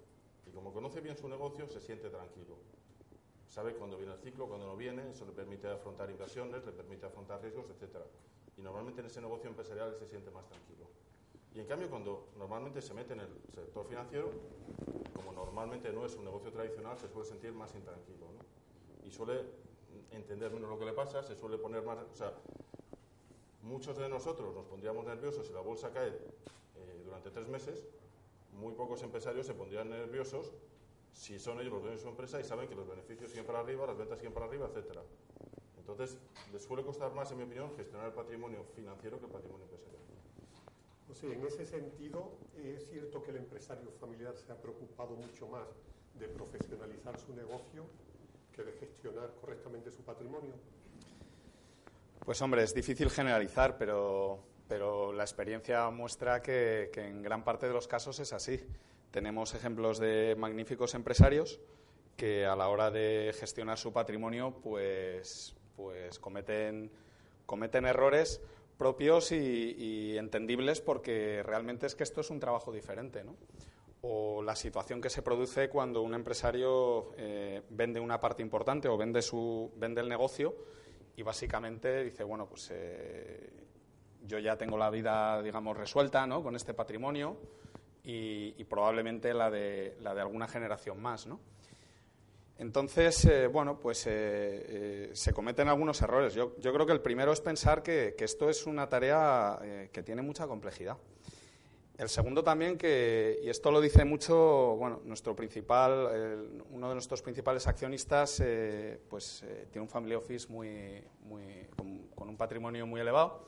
Y 0.48 0.52
como 0.52 0.72
conoce 0.72 1.02
bien 1.02 1.18
su 1.18 1.28
negocio, 1.28 1.68
se 1.68 1.82
siente 1.82 2.10
tranquilo. 2.10 2.56
Sabe 3.50 3.76
cuándo 3.76 3.98
viene 3.98 4.14
el 4.14 4.20
ciclo, 4.20 4.48
cuándo 4.48 4.66
no 4.66 4.78
viene, 4.78 5.12
eso 5.12 5.26
le 5.26 5.34
permite 5.34 5.68
afrontar 5.68 6.10
inversiones, 6.10 6.66
le 6.66 6.72
permite 6.72 7.06
afrontar 7.06 7.42
riesgos, 7.42 7.66
etc. 7.72 7.98
Y 8.56 8.62
normalmente 8.62 9.02
en 9.02 9.08
ese 9.08 9.20
negocio 9.20 9.50
empresarial 9.50 9.94
se 10.00 10.08
siente 10.08 10.32
más 10.32 10.48
tranquilo. 10.48 10.86
Y 11.54 11.60
en 11.60 11.66
cambio, 11.66 11.90
cuando 11.90 12.30
normalmente 12.38 12.82
se 12.82 12.94
mete 12.94 13.12
en 13.12 13.20
el 13.20 13.30
sector 13.54 13.86
financiero, 13.88 14.32
como 15.18 15.34
normalmente 15.34 15.92
no 15.92 16.06
es 16.06 16.16
un 16.16 16.24
negocio 16.24 16.50
tradicional, 16.50 16.98
se 16.98 17.10
suele 17.10 17.28
sentir 17.28 17.52
más 17.52 17.76
intranquilo. 17.76 18.28
Y 19.04 19.12
suele 19.12 19.63
entender 20.16 20.52
menos 20.52 20.70
lo 20.70 20.80
que 20.80 20.86
le 20.86 20.94
pasa, 20.94 21.24
se 21.24 21.36
suele 21.36 21.58
poner 21.58 21.84
más... 21.84 21.98
O 22.12 22.16
sea, 22.16 22.34
muchos 23.62 23.98
de 23.98 24.10
nosotros 24.10 24.54
nos 24.54 24.66
pondríamos 24.66 25.06
nerviosos 25.06 25.48
si 25.48 25.54
la 25.54 25.62
bolsa 25.62 25.92
cae 25.92 26.10
eh, 26.10 27.02
durante 27.06 27.32
tres 27.32 27.48
meses, 27.48 27.84
muy 28.54 28.74
pocos 28.74 29.02
empresarios 29.04 29.48
se 29.48 29.54
pondrían 29.54 29.90
nerviosos 29.90 30.52
si 31.14 31.40
son 31.40 31.60
ellos 31.60 31.74
los 31.74 31.82
dueños 31.82 32.00
de 32.00 32.04
su 32.04 32.10
empresa 32.10 32.40
y 32.40 32.44
saben 32.44 32.68
que 32.68 32.76
los 32.76 32.88
beneficios 32.88 33.30
siguen 33.30 33.46
para 33.46 33.60
arriba, 33.60 33.86
las 33.86 33.98
ventas 33.98 34.18
siguen 34.18 34.34
para 34.34 34.48
arriba, 34.48 34.68
etcétera. 34.68 35.02
Entonces, 35.78 36.18
les 36.52 36.64
suele 36.64 36.84
costar 36.84 37.14
más, 37.14 37.32
en 37.32 37.38
mi 37.38 37.44
opinión, 37.44 37.72
gestionar 37.76 38.08
el 38.08 38.14
patrimonio 38.14 38.64
financiero 38.76 39.20
que 39.20 39.26
el 39.26 39.32
patrimonio 39.32 39.66
empresarial. 39.66 40.02
Pues 41.08 41.20
sí, 41.20 41.28
en 41.32 41.46
ese 41.46 41.66
sentido, 41.66 42.32
es 42.56 42.90
cierto 42.90 43.22
que 43.22 43.32
el 43.32 43.38
empresario 43.38 43.92
familiar 44.00 44.36
se 44.36 44.52
ha 44.52 44.62
preocupado 44.62 45.16
mucho 45.16 45.48
más 45.48 45.68
de 46.18 46.28
profesionalizar 46.28 47.20
su 47.20 47.34
negocio 47.36 47.86
gestionar 48.80 49.32
correctamente 49.42 49.92
su 49.92 50.04
patrimonio? 50.04 50.54
Pues 52.26 52.42
hombre, 52.42 52.64
es 52.64 52.74
difícil 52.74 53.10
generalizar, 53.10 53.78
pero, 53.78 54.40
pero 54.68 55.12
la 55.12 55.24
experiencia 55.24 55.90
muestra 55.90 56.42
que, 56.42 56.90
en 56.96 57.22
gran 57.22 57.44
parte 57.44 57.68
de 57.68 57.74
los 57.74 57.88
casos 57.88 58.20
es 58.20 58.32
así. 58.32 58.62
Tenemos 59.12 59.54
ejemplos 59.54 60.00
de 60.00 60.36
magníficos 60.38 60.96
empresarios 60.96 61.60
que 62.16 62.46
a 62.46 62.56
la 62.56 62.70
hora 62.70 62.92
de 62.92 63.36
gestionar 63.38 63.78
su 63.78 63.92
patrimonio 63.92 64.56
pues, 64.64 65.56
pues 65.76 66.20
cometen, 66.20 66.92
cometen 67.46 67.86
errores 67.86 68.42
propios 68.78 69.32
y, 69.32 69.76
y, 69.78 70.18
entendibles 70.18 70.82
porque 70.82 71.44
realmente 71.44 71.86
es 71.86 71.96
que 71.96 72.04
esto 72.04 72.22
es 72.22 72.30
un 72.30 72.40
trabajo 72.40 72.72
diferente. 72.72 73.24
¿no? 73.24 73.36
O 74.06 74.42
la 74.44 74.56
situación 74.56 75.00
que 75.00 75.10
se 75.10 75.22
produce 75.22 75.70
cuando 75.70 76.02
un 76.02 76.14
empresario 76.14 77.14
eh, 77.18 77.62
vende 77.70 78.02
una 78.02 78.20
parte 78.20 78.42
importante 78.42 78.90
o 78.90 78.98
vende, 78.98 79.22
su, 79.22 79.72
vende 79.78 80.02
el 80.02 80.10
negocio 80.10 80.54
y 81.16 81.24
básicamente 81.24 82.04
dice, 82.04 82.26
bueno, 82.26 82.46
pues 82.46 82.70
eh, 82.74 83.50
yo 84.26 84.40
ya 84.40 84.58
tengo 84.58 84.78
la 84.78 84.90
vida, 84.90 85.42
digamos, 85.42 85.78
resuelta 85.78 86.28
¿no? 86.28 86.44
con 86.44 86.54
este 86.58 86.74
patrimonio 86.74 87.38
y, 88.04 88.62
probablemente 88.66 89.34
la 89.34 89.50
de, 89.50 89.96
la 90.02 90.14
de 90.14 90.20
alguna 90.20 90.48
generación 90.48 91.02
más, 91.02 91.26
¿no? 91.26 91.40
Entonces, 92.58 93.24
eh, 93.26 93.48
bueno, 93.48 93.80
pues 93.80 94.00
se 94.00 95.34
cometen 95.34 95.70
algunos 95.70 96.02
errores. 96.02 96.34
Yo, 96.34 96.58
yo, 96.58 96.74
creo 96.74 96.86
que 96.86 96.92
el 96.92 97.02
primero 97.02 97.32
es 97.32 97.40
pensar 97.40 97.82
que, 97.82 98.16
que 98.18 98.26
esto 98.26 98.50
es 98.50 98.66
una 98.66 98.90
tarea 98.90 99.88
que 99.92 100.04
tiene 100.04 100.22
mucha 100.22 100.46
complejidad. 100.46 100.98
El 101.98 102.10
segundo 102.10 102.44
también 102.44 102.76
que, 102.76 103.40
y 103.44 103.50
esto 103.50 103.72
lo 103.72 103.80
dice 103.80 104.04
mucho, 104.04 104.76
bueno, 104.78 105.02
nuestro 105.06 105.36
principal, 105.36 106.50
uno 106.72 106.90
de 106.90 106.96
nuestros 106.96 107.22
principales 107.22 107.68
accionistas, 107.68 108.40
eh, 108.40 109.00
pues 109.10 109.44
eh, 109.44 109.68
tiene 109.72 109.84
un 109.84 109.90
family 109.90 110.16
office 110.16 110.52
muy, 110.52 111.04
muy 111.22 111.68
con, 112.16 112.30
un 112.30 112.36
patrimonio 112.36 112.88
muy 112.88 113.00
elevado. 113.00 113.46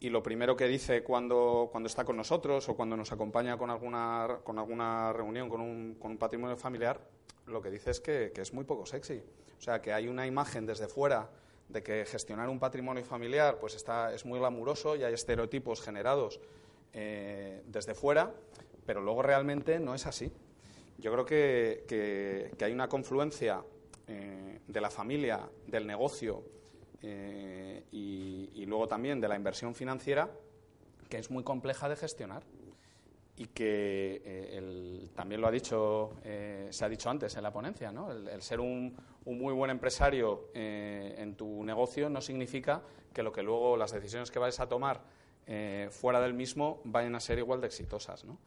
Y 0.00 0.08
lo 0.08 0.22
primero 0.22 0.56
que 0.56 0.66
dice 0.66 1.04
cuando, 1.04 1.68
cuando 1.70 1.88
está 1.88 2.06
con 2.06 2.16
nosotros 2.16 2.68
o 2.70 2.74
cuando 2.74 2.96
nos 2.96 3.12
acompaña 3.12 3.58
con 3.58 3.68
alguna, 3.68 4.40
con 4.44 4.58
alguna 4.58 5.12
reunión 5.12 5.50
con 5.50 5.60
un, 5.60 5.96
con 5.96 6.12
un 6.12 6.18
patrimonio 6.18 6.56
familiar, 6.56 7.00
lo 7.46 7.60
que 7.60 7.70
dice 7.70 7.90
es 7.90 8.00
que, 8.00 8.32
que 8.34 8.40
es 8.40 8.54
muy 8.54 8.64
poco 8.64 8.86
sexy. 8.86 9.22
O 9.58 9.60
sea, 9.60 9.82
que 9.82 9.92
hay 9.92 10.08
una 10.08 10.26
imagen 10.26 10.64
desde 10.64 10.88
fuera 10.88 11.28
de 11.68 11.82
que 11.82 12.06
gestionar 12.06 12.48
un 12.48 12.58
patrimonio 12.58 13.04
familiar 13.04 13.58
pues 13.60 13.74
está, 13.74 14.12
es 14.14 14.24
muy 14.24 14.38
glamuroso 14.38 14.96
y 14.96 15.04
hay 15.04 15.12
estereotipos 15.12 15.82
generados 15.82 16.40
eh, 16.92 17.62
desde 17.66 17.94
fuera, 17.94 18.32
pero 18.86 19.00
luego 19.00 19.22
realmente 19.22 19.78
no 19.80 19.94
es 19.94 20.06
así. 20.06 20.32
Yo 21.02 21.10
creo 21.10 21.24
que, 21.24 22.54
hay 22.60 22.72
una 22.72 22.88
confluencia 22.88 23.62
eh, 24.06 24.60
de 24.66 24.80
la 24.80 24.88
familia, 24.88 25.48
del 25.66 25.84
negocio 25.84 26.44
eh, 27.02 27.84
y, 27.90 28.64
luego 28.66 28.86
también 28.86 29.20
de 29.20 29.28
la 29.28 29.36
inversión 29.36 29.74
financiera 29.74 30.30
que 31.10 31.18
es 31.18 31.30
muy 31.30 31.42
compleja 31.42 31.88
de 31.88 31.96
gestionar 31.96 32.42
y 33.36 33.46
que 33.48 34.22
eh, 34.24 35.08
también 35.14 35.40
lo 35.40 35.48
ha 35.48 35.50
dicho, 35.50 36.12
se 36.22 36.84
ha 36.84 36.88
dicho 36.88 37.10
antes 37.10 37.36
en 37.36 37.42
la 37.42 37.52
ponencia, 37.52 37.92
¿no? 37.92 38.12
el, 38.12 38.40
ser 38.40 38.60
un, 38.60 38.96
muy 39.26 39.52
buen 39.52 39.70
empresario 39.70 40.48
en 40.54 41.34
tu 41.34 41.64
negocio 41.64 42.08
no 42.08 42.20
significa 42.20 42.82
que 43.12 43.22
lo 43.22 43.32
que 43.32 43.42
luego 43.42 43.76
las 43.76 43.92
decisiones 43.92 44.30
que 44.30 44.38
vayas 44.38 44.60
a 44.60 44.68
tomar 44.68 45.02
fuera 45.90 46.20
del 46.20 46.34
mismo 46.34 46.80
vayan 46.84 47.14
a 47.14 47.20
ser 47.20 47.38
igual 47.38 47.60
de 47.60 47.66
exitosas. 47.66 48.24
¿no? 48.24 48.38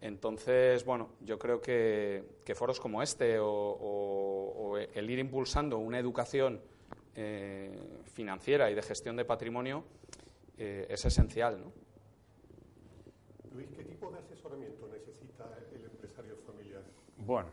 Entonces, 0.00 0.84
bueno, 0.84 1.10
yo 1.20 1.38
creo 1.38 1.60
que, 1.60 2.24
foros 2.54 2.80
como 2.80 3.02
este 3.02 3.38
o, 3.40 4.76
el 4.92 5.10
ir 5.10 5.18
impulsando 5.18 5.78
una 5.78 5.98
educación 5.98 6.60
financiera 8.12 8.70
y 8.70 8.74
de 8.74 8.82
gestión 8.82 9.16
de 9.16 9.24
patrimonio 9.24 9.84
es 10.56 11.04
esencial. 11.04 11.60
¿no? 11.60 11.72
Luis, 13.54 13.68
¿qué 13.76 13.84
tipo 13.84 14.10
de 14.10 14.18
asesoramiento 14.18 14.88
necesita 14.88 15.44
el 15.72 15.84
empresario 15.84 16.36
familiar? 16.46 16.82
Bueno, 17.18 17.48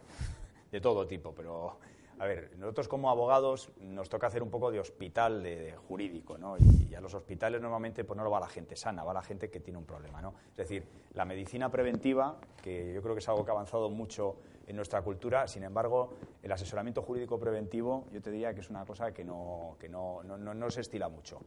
de 0.71 0.81
todo 0.81 1.05
tipo, 1.05 1.33
pero 1.33 1.77
a 2.21 2.25
ver, 2.25 2.51
nosotros 2.55 2.87
como 2.87 3.09
abogados 3.09 3.71
nos 3.79 4.07
toca 4.07 4.27
hacer 4.27 4.43
un 4.43 4.51
poco 4.51 4.69
de 4.69 4.79
hospital 4.79 5.41
de, 5.41 5.75
jurídico, 5.87 6.37
¿no? 6.37 6.55
Y, 6.59 6.93
a 6.93 7.01
los 7.01 7.15
hospitales 7.15 7.59
normalmente 7.59 8.03
pues 8.03 8.15
no 8.15 8.29
va 8.29 8.39
la 8.39 8.47
gente 8.47 8.75
sana, 8.75 9.03
va 9.03 9.11
la 9.11 9.23
gente 9.23 9.49
que 9.49 9.59
tiene 9.59 9.79
un 9.79 9.85
problema, 9.85 10.21
¿no? 10.21 10.35
Es 10.51 10.57
decir, 10.57 10.85
la 11.15 11.25
medicina 11.25 11.71
preventiva, 11.71 12.37
que 12.61 12.93
yo 12.93 13.01
creo 13.01 13.15
que 13.15 13.21
es 13.21 13.29
algo 13.29 13.43
que 13.43 13.49
ha 13.49 13.53
avanzado 13.53 13.89
mucho 13.89 14.35
en 14.67 14.75
nuestra 14.75 15.01
cultura, 15.01 15.47
sin 15.47 15.63
embargo, 15.63 16.13
el 16.43 16.51
asesoramiento 16.51 17.01
jurídico 17.01 17.39
preventivo 17.39 18.05
yo 18.11 18.21
te 18.21 18.29
diría 18.29 18.53
que 18.53 18.59
es 18.59 18.69
una 18.69 18.85
cosa 18.85 19.11
que 19.11 19.23
no, 19.23 19.77
que 19.79 19.89
no, 19.89 20.21
no, 20.21 20.37
no 20.37 20.69
se 20.69 20.81
estila 20.81 21.09
mucho. 21.09 21.39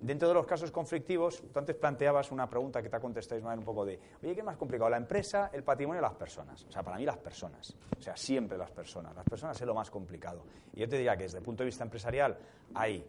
Dentro 0.00 0.28
de 0.28 0.34
los 0.34 0.46
casos 0.46 0.70
conflictivos, 0.70 1.42
tú 1.52 1.58
antes 1.58 1.74
planteabas 1.74 2.30
una 2.30 2.48
pregunta 2.48 2.80
que 2.80 2.88
te 2.88 2.94
ha 2.94 3.00
contestado 3.00 3.36
Ismael 3.38 3.58
un 3.58 3.64
poco 3.64 3.84
de, 3.84 3.98
oye, 4.22 4.32
¿qué 4.32 4.40
es 4.40 4.46
más 4.46 4.56
complicado, 4.56 4.88
la 4.88 4.96
empresa, 4.96 5.50
el 5.52 5.64
patrimonio 5.64 5.98
o 5.98 6.02
las 6.02 6.14
personas? 6.14 6.64
O 6.68 6.70
sea, 6.70 6.84
para 6.84 6.98
mí 6.98 7.04
las 7.04 7.18
personas, 7.18 7.76
o 7.98 8.00
sea, 8.00 8.16
siempre 8.16 8.56
las 8.56 8.70
personas. 8.70 9.14
Las 9.16 9.24
personas 9.24 9.60
es 9.60 9.66
lo 9.66 9.74
más 9.74 9.90
complicado. 9.90 10.44
Y 10.72 10.80
yo 10.80 10.88
te 10.88 10.96
diría 10.96 11.16
que 11.16 11.24
desde 11.24 11.38
el 11.38 11.44
punto 11.44 11.64
de 11.64 11.66
vista 11.66 11.82
empresarial 11.82 12.38
hay 12.74 13.04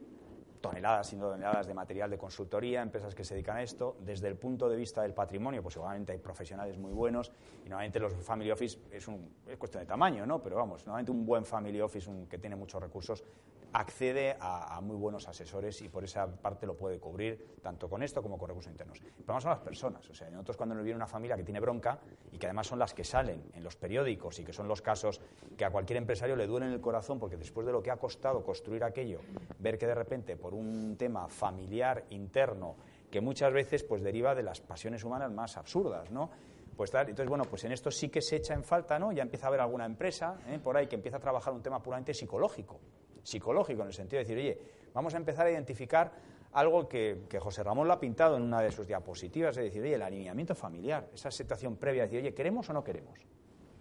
toneladas 0.62 1.14
y 1.14 1.18
toneladas 1.18 1.68
de 1.68 1.74
material 1.76 2.10
de 2.10 2.18
consultoría, 2.18 2.82
empresas 2.82 3.14
que 3.14 3.24
se 3.24 3.36
dedican 3.36 3.58
a 3.58 3.62
esto. 3.62 3.98
Desde 4.02 4.28
el 4.28 4.36
punto 4.36 4.68
de 4.68 4.76
vista 4.76 5.04
del 5.04 5.14
patrimonio, 5.14 5.62
pues 5.62 5.74
seguramente 5.74 6.12
hay 6.12 6.18
profesionales 6.18 6.78
muy 6.80 6.92
buenos 6.92 7.32
y 7.66 7.70
normalmente 7.70 8.00
los 8.00 8.14
family 8.16 8.50
office 8.50 8.80
es, 8.92 9.08
un, 9.08 9.30
es 9.48 9.58
cuestión 9.58 9.84
de 9.84 9.88
tamaño, 9.88 10.26
¿no? 10.26 10.42
Pero 10.42 10.56
vamos, 10.56 10.86
normalmente 10.86 11.12
un 11.12 11.24
buen 11.24 11.46
family 11.46 11.80
office 11.82 12.10
un, 12.10 12.28
que 12.28 12.40
tiene 12.40 12.56
muchos 12.56 12.82
recursos 12.82 13.24
accede 13.74 14.36
a, 14.40 14.80
muy 14.82 14.96
buenos 14.96 15.28
asesores 15.28 15.82
y 15.82 15.90
por 15.90 16.04
esa 16.04 16.28
parte 16.28 16.66
lo 16.66 16.76
puede 16.76 17.00
cubrir 17.00 17.58
tanto 17.62 17.90
con 17.90 18.02
esto 18.02 18.22
como 18.22 18.38
con 18.38 18.48
recursos 18.48 18.72
internos. 18.72 19.00
Pero 19.00 19.28
vamos 19.28 19.46
a 19.46 19.50
las 19.50 19.60
personas. 19.60 20.10
O 20.10 20.14
sea, 20.14 20.30
nosotros 20.30 20.58
cuando 20.58 20.76
nos 20.76 20.84
viene 20.84 20.96
una 20.96 21.08
familia 21.08 21.36
que 21.36 21.44
tiene 21.44 21.60
bronca 21.60 22.00
y 22.32 22.38
que 22.38 22.48
además 22.48 22.68
son 22.68 22.80
las 22.80 22.94
que 22.94 23.04
salen 23.04 23.52
en 23.54 23.64
los 23.64 23.76
periódicos 23.76 24.40
y 24.40 24.44
que 24.44 24.54
son 24.54 24.68
los 24.68 24.82
casos 24.82 25.22
que 25.58 25.66
a 25.66 25.72
cualquier 25.72 25.98
empresario 25.98 26.36
le 26.36 26.48
duelen 26.48 26.72
el 26.72 26.82
corazón 26.82 27.20
porque 27.20 27.38
después 27.38 27.66
de 27.66 27.74
lo 27.74 27.84
que 27.84 27.92
ha 27.92 27.98
costado 27.98 28.44
construir 28.44 28.84
aquello, 28.84 29.20
ver 29.60 29.78
que 29.78 29.88
de 29.88 29.96
repente 29.96 30.36
por 30.36 30.54
un 30.54 30.96
tema 30.98 31.28
familiar 31.28 32.06
interno 32.10 32.76
que 33.12 33.22
muchas 33.22 33.52
veces 33.52 33.84
pues 33.84 34.02
deriva 34.04 34.36
de 34.36 34.44
las 34.44 34.62
pasiones 34.62 35.04
humanas 35.04 35.32
más 35.32 35.58
absurdas, 35.58 36.12
¿no? 36.12 36.30
Pues 36.78 36.92
tal, 36.92 37.10
entonces, 37.10 37.28
bueno, 37.28 37.44
pues 37.44 37.66
en 37.66 37.74
esto 37.74 37.92
sí 37.92 38.08
que 38.08 38.22
se 38.22 38.38
echa 38.38 38.54
en 38.54 38.64
falta, 38.64 38.98
¿no? 38.98 39.12
Ya 39.12 39.22
empieza 39.22 39.48
a 39.48 39.50
haber 39.50 39.60
alguna 39.60 39.86
empresa 39.86 40.40
¿eh? 40.48 40.60
por 40.64 40.78
ahí 40.78 40.88
que 40.88 40.96
empieza 40.96 41.18
a 41.18 41.20
trabajar 41.20 41.54
un 41.54 41.62
tema 41.62 41.84
puramente 41.84 42.14
psicológico 42.14 42.80
psicológico, 43.24 43.82
en 43.82 43.88
el 43.88 43.94
sentido 43.94 44.20
de 44.20 44.24
decir, 44.24 44.38
oye, 44.38 44.58
vamos 44.94 45.14
a 45.14 45.18
empezar 45.18 45.48
a 45.48 45.52
identificar 45.52 46.12
algo 46.54 46.88
que, 46.88 47.28
José 47.40 47.64
Ramón 47.64 47.88
lo 47.88 47.94
ha 47.94 48.00
pintado 48.00 48.38
en 48.38 48.44
una 48.44 48.62
de 48.62 48.72
sus 48.72 48.88
diapositivas, 48.88 49.58
es 49.58 49.66
decir, 49.66 49.82
oye, 49.82 49.96
el 49.96 50.02
alineamiento 50.02 50.56
familiar, 50.56 51.10
esa 51.14 51.32
situación 51.32 51.76
previa, 51.78 52.04
de 52.04 52.08
decir, 52.08 52.22
oye, 52.22 52.34
¿queremos 52.34 52.70
o 52.70 52.74
no 52.74 52.84
queremos? 52.84 53.20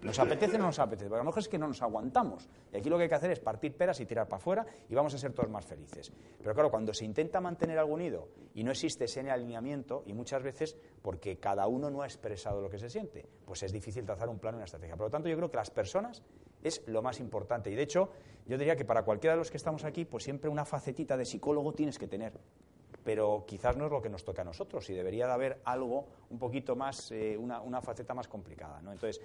¿Nos 0.01 0.17
apetece 0.21 0.55
o 0.55 0.59
no 0.59 0.67
nos 0.67 0.79
apetece? 0.79 1.09
Porque 1.09 1.21
a 1.21 1.25
lo 1.25 1.31
mejor 1.31 1.41
es 1.41 1.49
que 1.49 1.59
no 1.59 1.67
nos 1.67 1.83
aguantamos. 1.83 2.49
Y 2.73 2.77
aquí 2.77 2.89
lo 2.89 2.97
que 2.97 3.05
hay 3.05 3.09
que 3.09 3.17
hacer 3.17 3.33
es 3.33 3.41
partir 3.41 3.77
peras 3.77 3.99
y 3.99 4.07
tirar 4.07 4.29
para 4.29 4.37
afuera 4.37 4.67
y 4.89 4.95
vamos 4.95 5.13
a 5.15 5.19
ser 5.19 5.33
todos 5.33 5.51
más 5.51 5.65
felices. 5.65 6.13
Pero 6.39 6.55
claro, 6.55 6.71
cuando 6.71 6.95
se 6.95 7.05
intenta 7.05 7.41
mantener 7.41 7.79
algo 7.79 7.95
unido 7.95 8.29
y 8.55 8.63
no 8.63 8.71
existe 8.71 9.07
ese 9.07 9.29
alineamiento, 9.29 10.05
y 10.07 10.13
muchas 10.13 10.41
veces 10.43 10.77
porque 11.03 11.39
cada 11.39 11.67
uno 11.67 11.91
no 11.91 12.03
ha 12.03 12.07
expresado 12.07 12.61
lo 12.61 12.71
que 12.71 12.79
se 12.79 12.89
siente, 12.89 13.27
pues 13.45 13.65
es 13.65 13.73
difícil 13.73 14.05
trazar 14.05 14.29
un 14.29 14.39
plan 14.39 14.55
y 14.55 14.57
una 14.57 14.67
estrategia. 14.67 14.97
Por 14.97 15.07
lo 15.07 15.11
tanto, 15.11 15.29
yo 15.29 15.37
creo 15.37 15.51
que 15.51 15.57
las 15.57 15.71
personas 15.71 16.23
es 16.63 16.83
lo 16.87 17.03
más 17.03 17.21
importante. 17.21 17.71
Y 17.71 17.75
de 17.75 17.83
hecho, 17.83 18.11
yo 18.47 18.57
diría 18.59 18.77
que 18.77 18.85
para 18.85 19.03
cualquiera 19.05 19.35
de 19.35 19.39
los 19.39 19.51
que 19.51 19.57
estamos 19.57 19.85
aquí, 19.85 20.05
pues 20.05 20.25
siempre 20.25 20.49
una 20.49 20.65
facetita 20.65 21.17
de 21.17 21.25
psicólogo 21.25 21.73
tienes 21.73 21.99
que 21.99 22.09
tener. 22.09 22.33
Pero 23.05 23.45
quizás 23.47 23.77
no 23.77 23.87
es 23.87 23.91
lo 23.91 24.03
que 24.03 24.09
nos 24.09 24.25
toca 24.25 24.43
a 24.43 24.45
nosotros 24.45 24.89
y 24.91 24.95
debería 24.95 25.27
de 25.27 25.33
haber 25.33 25.61
algo 25.65 26.07
un 26.31 26.39
poquito 26.39 26.77
más, 26.77 27.11
eh, 27.13 27.37
una, 27.39 27.61
una, 27.61 27.81
faceta 27.81 28.13
más 28.15 28.29
complicada. 28.29 28.83
¿no? 28.83 28.93
Entonces, 28.93 29.21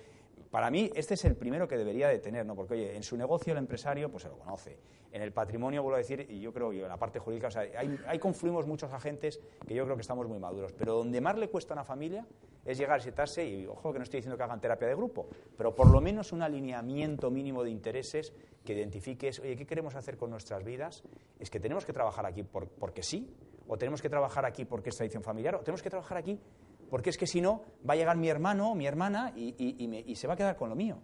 para 0.54 0.70
mí, 0.70 0.92
este 0.94 1.16
es 1.16 1.26
el 1.26 1.36
primero 1.36 1.68
que 1.68 1.78
debería 1.78 2.08
de 2.08 2.20
tener, 2.20 2.46
¿no? 2.46 2.56
Porque, 2.56 2.76
oye, 2.76 2.96
en 2.96 3.02
su 3.02 3.18
negocio 3.18 3.54
el 3.54 3.58
empresario, 3.58 4.12
pues 4.12 4.22
se 4.22 4.30
lo 4.30 4.38
conoce. 4.38 4.78
En 5.12 5.22
el 5.22 5.32
patrimonio, 5.32 5.82
vuelvo 5.82 5.96
a 5.96 5.98
decir, 5.98 6.28
y 6.30 6.40
yo 6.40 6.54
creo 6.54 6.70
que 6.70 6.82
en 6.82 6.88
la 6.88 6.98
parte 6.98 7.18
jurídica, 7.18 7.48
o 7.48 7.52
sea, 7.52 7.64
ahí, 8.08 8.20
confluimos 8.20 8.68
muchos 8.68 8.94
agentes 8.94 9.40
que 9.68 9.74
yo 9.74 9.84
creo 9.86 9.96
que 9.96 10.02
estamos 10.02 10.28
muy 10.28 10.38
maduros. 10.38 10.72
Pero 10.74 10.94
donde 10.94 11.22
más 11.22 11.38
le 11.38 11.50
cuesta 11.50 11.74
a 11.74 11.78
una 11.78 11.84
familia 11.84 12.28
es 12.66 12.78
llegar, 12.78 13.02
sentarse, 13.02 13.46
y 13.46 13.66
ojo 13.66 13.92
que 13.92 14.00
no 14.00 14.04
estoy 14.04 14.20
diciendo 14.20 14.38
que 14.38 14.44
hagan 14.44 14.62
terapia 14.62 14.88
de 14.88 14.96
grupo, 14.96 15.28
pero 15.58 15.76
por 15.76 15.90
lo 15.90 16.00
menos 16.02 16.32
un 16.32 16.42
alineamiento 16.42 17.30
mínimo 17.30 17.64
de 17.64 17.72
intereses 17.72 18.34
que 18.64 18.74
identifiques, 18.74 19.40
oye, 19.40 19.56
¿qué 19.56 19.66
queremos 19.66 19.96
hacer 19.96 20.18
con 20.18 20.30
nuestras 20.30 20.64
vidas? 20.64 21.04
Es 21.40 21.50
que 21.50 21.60
tenemos 21.60 21.86
que 21.86 21.94
trabajar 21.94 22.26
aquí 22.26 22.44
porque 22.44 23.04
sí, 23.04 23.30
o 23.68 23.78
tenemos 23.78 24.02
que 24.02 24.10
trabajar 24.10 24.46
aquí 24.46 24.66
porque 24.66 24.90
es 24.90 24.96
tradición 24.96 25.24
familiar, 25.24 25.56
o 25.56 25.60
tenemos 25.60 25.82
que 25.82 25.90
trabajar 25.90 26.18
aquí 26.18 26.40
porque 26.94 27.10
es 27.10 27.18
que 27.18 27.26
si 27.26 27.42
no, 27.42 27.64
va 27.90 27.96
a 27.96 27.98
llegar 27.98 28.18
mi 28.18 28.30
hermano 28.30 28.70
o 28.70 28.76
mi 28.76 28.86
hermana 28.86 29.34
y, 29.36 30.14
se 30.16 30.28
va 30.28 30.36
a 30.36 30.38
quedar 30.38 30.56
con 30.56 30.70
lo 30.70 30.76
mío. 30.76 31.00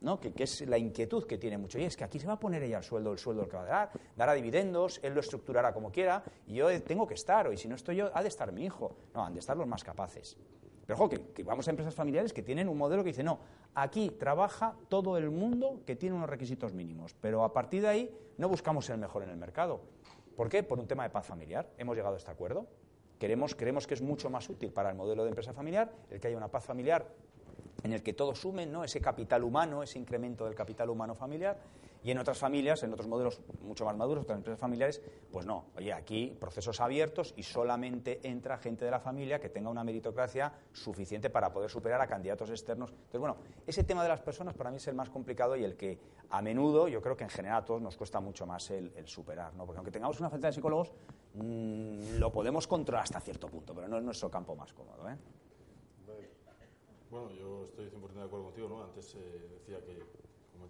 ¿no? 0.00 0.18
Que, 0.18 0.32
es 0.38 0.66
la 0.66 0.78
inquietud 0.78 1.26
que 1.26 1.36
tiene 1.36 1.58
mucho. 1.58 1.78
Y 1.78 1.84
es 1.84 1.98
que 1.98 2.04
aquí 2.04 2.18
se 2.18 2.26
va 2.26 2.32
a 2.32 2.40
poner 2.40 2.62
ella 2.62 2.78
el 2.78 2.82
sueldo, 2.82 3.12
el 3.12 3.18
sueldo 3.18 3.46
que 3.46 3.54
va 3.54 3.64
a 3.64 3.66
dar, 3.66 3.90
dará 4.16 4.32
dividendos, 4.32 5.00
él 5.02 5.12
lo 5.12 5.20
estructurará 5.20 5.74
como 5.74 5.92
quiera, 5.92 6.24
y 6.46 6.54
yo 6.54 6.82
tengo 6.82 7.06
que 7.06 7.12
estar, 7.12 7.46
o 7.46 7.52
y 7.52 7.58
si 7.58 7.68
no 7.68 7.74
estoy 7.74 7.96
yo, 7.96 8.10
ha 8.14 8.22
de 8.22 8.28
estar 8.28 8.52
mi 8.52 8.64
hijo. 8.64 8.96
No, 9.12 9.22
han 9.22 9.34
de 9.34 9.40
estar 9.40 9.54
los 9.54 9.66
más 9.66 9.84
capaces. 9.84 10.38
Pero 10.86 10.98
ojo, 10.98 11.08
que, 11.08 11.42
vamos 11.42 11.66
a 11.66 11.70
empresas 11.70 11.94
familiares 11.94 12.32
que 12.32 12.42
tienen 12.42 12.68
un 12.68 12.76
modelo 12.76 13.02
que 13.02 13.10
dice, 13.10 13.22
no, 13.22 13.38
aquí 13.74 14.10
trabaja 14.10 14.76
todo 14.88 15.16
el 15.16 15.30
mundo 15.30 15.80
que 15.86 15.96
tiene 15.96 16.14
unos 16.14 16.28
requisitos 16.28 16.72
mínimos, 16.72 17.14
pero 17.20 17.44
a 17.44 17.52
partir 17.52 17.82
de 17.82 17.88
ahí 17.88 18.18
no 18.36 18.48
buscamos 18.48 18.88
el 18.90 18.98
mejor 18.98 19.22
en 19.22 19.30
el 19.30 19.36
mercado. 19.36 19.80
¿Por 20.36 20.48
qué? 20.48 20.62
Por 20.62 20.78
un 20.78 20.86
tema 20.86 21.04
de 21.04 21.10
paz 21.10 21.26
familiar. 21.26 21.70
Hemos 21.78 21.96
llegado 21.96 22.14
a 22.14 22.18
este 22.18 22.30
acuerdo. 22.30 22.66
Queremos, 23.18 23.54
creemos 23.54 23.86
que 23.86 23.94
es 23.94 24.02
mucho 24.02 24.28
más 24.28 24.48
útil 24.50 24.72
para 24.72 24.90
el 24.90 24.96
modelo 24.96 25.22
de 25.22 25.30
empresa 25.30 25.52
familiar 25.52 25.92
el 26.10 26.20
que 26.20 26.28
haya 26.28 26.36
una 26.36 26.48
paz 26.48 26.64
familiar 26.64 27.06
en 27.84 27.92
el 27.92 28.02
que 28.02 28.12
todos 28.12 28.40
sumen 28.40 28.72
¿no? 28.72 28.82
ese 28.82 29.00
capital 29.00 29.44
humano, 29.44 29.82
ese 29.82 29.98
incremento 29.98 30.44
del 30.46 30.54
capital 30.54 30.90
humano 30.90 31.14
familiar, 31.14 31.58
y 32.04 32.10
en 32.10 32.18
otras 32.18 32.36
familias, 32.36 32.82
en 32.82 32.92
otros 32.92 33.08
modelos 33.08 33.40
mucho 33.62 33.86
más 33.86 33.96
maduros, 33.96 34.24
otras 34.24 34.36
empresas 34.36 34.60
familiares, 34.60 35.02
pues 35.32 35.46
no. 35.46 35.64
Oye, 35.76 35.90
aquí 35.90 36.36
procesos 36.38 36.78
abiertos 36.82 37.32
y 37.34 37.42
solamente 37.42 38.20
entra 38.22 38.58
gente 38.58 38.84
de 38.84 38.90
la 38.90 39.00
familia 39.00 39.40
que 39.40 39.48
tenga 39.48 39.70
una 39.70 39.82
meritocracia 39.82 40.52
suficiente 40.72 41.30
para 41.30 41.50
poder 41.50 41.70
superar 41.70 42.02
a 42.02 42.06
candidatos 42.06 42.50
externos. 42.50 42.90
Entonces, 42.90 43.20
bueno, 43.20 43.36
ese 43.66 43.84
tema 43.84 44.02
de 44.02 44.10
las 44.10 44.20
personas 44.20 44.54
para 44.54 44.70
mí 44.70 44.76
es 44.76 44.86
el 44.86 44.94
más 44.94 45.08
complicado 45.08 45.56
y 45.56 45.64
el 45.64 45.76
que 45.76 45.98
a 46.28 46.42
menudo 46.42 46.88
yo 46.88 47.00
creo 47.00 47.16
que 47.16 47.24
en 47.24 47.30
general 47.30 47.62
a 47.62 47.64
todos 47.64 47.80
nos 47.80 47.96
cuesta 47.96 48.20
mucho 48.20 48.44
más 48.44 48.70
el, 48.70 48.92
superar, 49.06 49.54
¿no? 49.54 49.64
Porque 49.64 49.78
aunque 49.78 49.90
tengamos 49.90 50.20
una 50.20 50.28
falta 50.28 50.48
de 50.48 50.52
psicólogos, 50.52 50.92
mm, 51.34 52.18
lo 52.18 52.30
podemos 52.30 52.66
controlar 52.66 53.04
hasta 53.04 53.18
cierto 53.20 53.48
punto, 53.48 53.74
pero 53.74 53.88
no 53.88 53.96
es 53.96 54.04
nuestro 54.04 54.30
campo 54.30 54.54
más 54.54 54.74
cómodo, 54.74 55.08
¿eh? 55.08 55.16
Bueno, 57.10 57.30
yo 57.30 57.64
estoy 57.66 57.88
100% 57.88 58.12
de 58.14 58.22
acuerdo 58.24 58.46
contigo, 58.46 58.68
¿no? 58.68 58.82
Antes 58.82 59.14
eh, 59.14 59.48
decía 59.60 59.78
que 59.84 60.23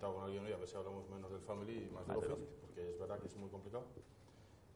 comentaba 0.04 0.14
con 0.14 0.25
alguien 0.25 0.44
hoy 0.44 0.52
a 0.52 0.56
ver 0.58 0.68
si 0.68 0.76
hablamos 0.76 1.08
menos 1.08 1.30
del 1.30 1.40
family 1.40 1.87
y 1.87 1.90
más 1.90 2.06
del 2.06 2.32
office, 2.32 2.56
porque 2.61 2.90
es 2.90 2.99
verdad 2.99 3.18
que 3.18 3.26
es 3.26 3.37
muy 3.37 3.49
complicado. 3.49 3.84